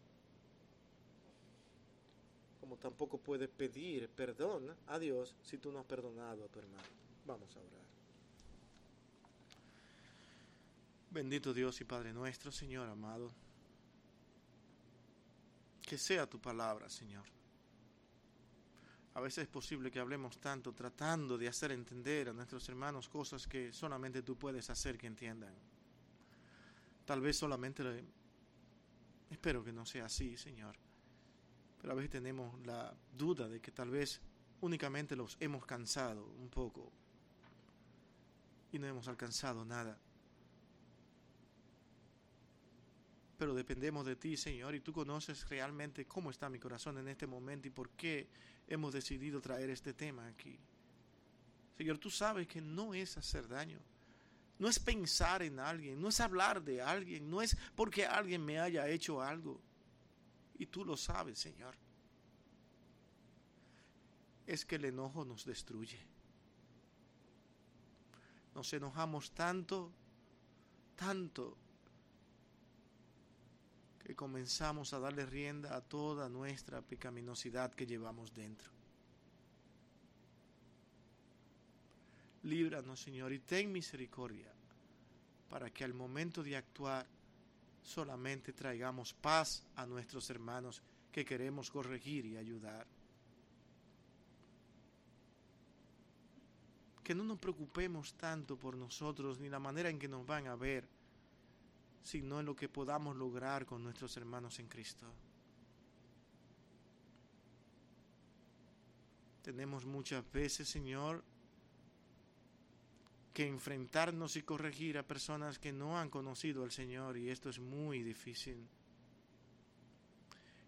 Como 2.60 2.76
tampoco 2.76 3.18
puedes 3.18 3.48
pedir 3.48 4.08
perdón 4.08 4.72
a 4.86 5.00
Dios 5.00 5.34
si 5.42 5.58
tú 5.58 5.72
no 5.72 5.80
has 5.80 5.84
perdonado 5.84 6.44
a 6.44 6.46
tu 6.46 6.60
hermano. 6.60 6.86
Vamos 7.26 7.56
a 7.56 7.58
orar. 7.58 7.88
Bendito 11.10 11.52
Dios 11.52 11.80
y 11.80 11.84
Padre 11.84 12.12
nuestro, 12.12 12.52
Señor 12.52 12.88
amado. 12.88 13.32
Que 15.82 15.98
sea 15.98 16.30
tu 16.30 16.38
palabra, 16.38 16.88
Señor. 16.88 17.24
A 19.18 19.20
veces 19.20 19.42
es 19.42 19.48
posible 19.48 19.90
que 19.90 19.98
hablemos 19.98 20.38
tanto 20.38 20.72
tratando 20.72 21.36
de 21.36 21.48
hacer 21.48 21.72
entender 21.72 22.28
a 22.28 22.32
nuestros 22.32 22.68
hermanos 22.68 23.08
cosas 23.08 23.48
que 23.48 23.72
solamente 23.72 24.22
tú 24.22 24.38
puedes 24.38 24.70
hacer 24.70 24.96
que 24.96 25.08
entiendan. 25.08 25.52
Tal 27.04 27.20
vez 27.20 27.36
solamente... 27.36 27.82
Espero 29.28 29.64
que 29.64 29.72
no 29.72 29.84
sea 29.84 30.04
así, 30.04 30.36
Señor. 30.36 30.76
Pero 31.80 31.92
a 31.92 31.96
veces 31.96 32.12
tenemos 32.12 32.64
la 32.64 32.94
duda 33.12 33.48
de 33.48 33.60
que 33.60 33.72
tal 33.72 33.90
vez 33.90 34.20
únicamente 34.60 35.16
los 35.16 35.36
hemos 35.40 35.66
cansado 35.66 36.24
un 36.24 36.48
poco 36.48 36.92
y 38.70 38.78
no 38.78 38.86
hemos 38.86 39.08
alcanzado 39.08 39.64
nada. 39.64 39.98
Pero 43.38 43.54
dependemos 43.54 44.04
de 44.04 44.16
ti, 44.16 44.36
Señor, 44.36 44.74
y 44.74 44.80
tú 44.80 44.92
conoces 44.92 45.48
realmente 45.48 46.06
cómo 46.06 46.30
está 46.30 46.50
mi 46.50 46.58
corazón 46.58 46.98
en 46.98 47.06
este 47.06 47.28
momento 47.28 47.68
y 47.68 47.70
por 47.70 47.90
qué 47.90 48.26
hemos 48.66 48.92
decidido 48.92 49.40
traer 49.40 49.70
este 49.70 49.94
tema 49.94 50.26
aquí. 50.26 50.58
Señor, 51.76 51.98
tú 51.98 52.10
sabes 52.10 52.48
que 52.48 52.60
no 52.60 52.94
es 52.94 53.16
hacer 53.16 53.46
daño, 53.46 53.78
no 54.58 54.68
es 54.68 54.80
pensar 54.80 55.44
en 55.44 55.60
alguien, 55.60 56.02
no 56.02 56.08
es 56.08 56.18
hablar 56.18 56.60
de 56.64 56.82
alguien, 56.82 57.30
no 57.30 57.40
es 57.40 57.56
porque 57.76 58.04
alguien 58.04 58.44
me 58.44 58.58
haya 58.58 58.88
hecho 58.88 59.22
algo. 59.22 59.60
Y 60.58 60.66
tú 60.66 60.84
lo 60.84 60.96
sabes, 60.96 61.38
Señor. 61.38 61.76
Es 64.48 64.64
que 64.64 64.74
el 64.74 64.86
enojo 64.86 65.24
nos 65.24 65.44
destruye. 65.44 66.00
Nos 68.52 68.72
enojamos 68.72 69.30
tanto, 69.30 69.92
tanto 70.96 71.56
que 74.08 74.16
comenzamos 74.16 74.94
a 74.94 74.98
darle 74.98 75.26
rienda 75.26 75.76
a 75.76 75.82
toda 75.82 76.30
nuestra 76.30 76.80
pecaminosidad 76.80 77.74
que 77.74 77.84
llevamos 77.84 78.32
dentro. 78.32 78.70
Líbranos, 82.44 83.02
Señor, 83.02 83.34
y 83.34 83.40
ten 83.40 83.70
misericordia 83.70 84.50
para 85.50 85.68
que 85.68 85.84
al 85.84 85.92
momento 85.92 86.42
de 86.42 86.56
actuar 86.56 87.06
solamente 87.82 88.54
traigamos 88.54 89.12
paz 89.12 89.62
a 89.76 89.84
nuestros 89.84 90.30
hermanos 90.30 90.80
que 91.12 91.26
queremos 91.26 91.70
corregir 91.70 92.24
y 92.24 92.38
ayudar. 92.38 92.86
Que 97.04 97.14
no 97.14 97.24
nos 97.24 97.38
preocupemos 97.38 98.14
tanto 98.14 98.56
por 98.56 98.74
nosotros 98.74 99.38
ni 99.38 99.50
la 99.50 99.58
manera 99.58 99.90
en 99.90 99.98
que 99.98 100.08
nos 100.08 100.24
van 100.24 100.46
a 100.46 100.56
ver, 100.56 100.88
sino 102.08 102.40
en 102.40 102.46
lo 102.46 102.56
que 102.56 102.70
podamos 102.70 103.14
lograr 103.16 103.66
con 103.66 103.82
nuestros 103.82 104.16
hermanos 104.16 104.58
en 104.60 104.66
Cristo. 104.66 105.06
Tenemos 109.42 109.84
muchas 109.84 110.24
veces, 110.32 110.70
Señor, 110.70 111.22
que 113.34 113.46
enfrentarnos 113.46 114.36
y 114.36 114.42
corregir 114.42 114.96
a 114.96 115.06
personas 115.06 115.58
que 115.58 115.70
no 115.70 115.98
han 115.98 116.08
conocido 116.08 116.64
al 116.64 116.72
Señor 116.72 117.18
y 117.18 117.28
esto 117.28 117.50
es 117.50 117.58
muy 117.58 118.02
difícil. 118.02 118.66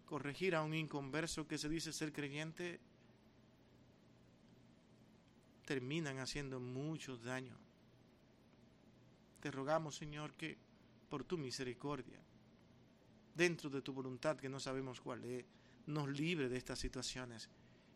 Corregir 0.05 0.53
a 0.53 0.61
un 0.61 0.75
inconverso 0.75 1.47
que 1.47 1.57
se 1.57 1.69
dice 1.69 1.91
ser 1.91 2.13
creyente 2.13 2.79
terminan 5.65 6.19
haciendo 6.19 6.59
mucho 6.59 7.17
daño. 7.17 7.57
Te 9.39 9.49
rogamos, 9.49 9.95
Señor, 9.95 10.33
que 10.33 10.69
por 11.11 11.25
tu 11.25 11.37
misericordia, 11.37 12.23
dentro 13.35 13.69
de 13.69 13.81
tu 13.81 13.91
voluntad 13.91 14.37
que 14.37 14.47
no 14.47 14.61
sabemos 14.61 15.01
cuál 15.01 15.25
es, 15.25 15.43
nos 15.87 16.07
libre 16.07 16.47
de 16.47 16.55
estas 16.55 16.79
situaciones 16.79 17.49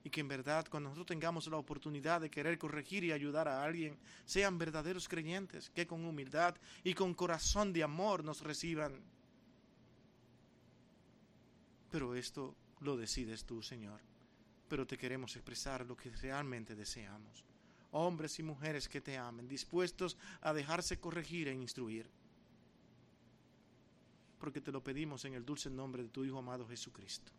y 0.04 0.10
que 0.10 0.20
en 0.20 0.28
verdad 0.28 0.68
cuando 0.70 0.90
nosotros 0.90 1.08
tengamos 1.08 1.48
la 1.48 1.56
oportunidad 1.56 2.20
de 2.20 2.30
querer 2.30 2.58
corregir 2.58 3.06
y 3.06 3.14
ayudar 3.14 3.48
a 3.48 3.64
alguien, 3.64 3.98
sean 4.26 4.58
verdaderos 4.58 5.08
creyentes 5.08 5.70
que 5.70 5.88
con 5.88 6.04
humildad 6.04 6.58
y 6.84 6.94
con 6.94 7.14
corazón 7.14 7.72
de 7.72 7.84
amor 7.84 8.26
nos 8.26 8.42
reciban. 8.42 9.02
Pero 11.90 12.16
esto 12.16 12.54
lo 12.82 12.98
decides 12.98 13.46
tú, 13.46 13.62
Señor. 13.62 14.02
Pero 14.68 14.86
te 14.86 14.98
queremos 14.98 15.38
expresar 15.38 15.86
lo 15.86 15.96
que 15.96 16.10
realmente 16.10 16.76
deseamos. 16.76 17.46
Hombres 17.92 18.38
y 18.40 18.44
mujeres 18.44 18.90
que 18.90 19.00
te 19.00 19.18
amen, 19.18 19.48
dispuestos 19.48 20.18
a 20.42 20.52
dejarse 20.52 21.00
corregir 21.00 21.48
e 21.48 21.54
instruir 21.54 22.12
porque 24.40 24.62
te 24.62 24.72
lo 24.72 24.84
pedimos 24.84 25.26
en 25.26 25.34
el 25.34 25.46
dulce 25.46 25.70
nombre 25.70 26.04
de 26.04 26.10
tu 26.10 26.24
Hijo 26.24 26.38
amado 26.38 26.68
Jesucristo. 26.68 27.32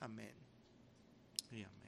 Amén. 0.00 0.34
Y 1.50 1.62
amén. 1.62 1.79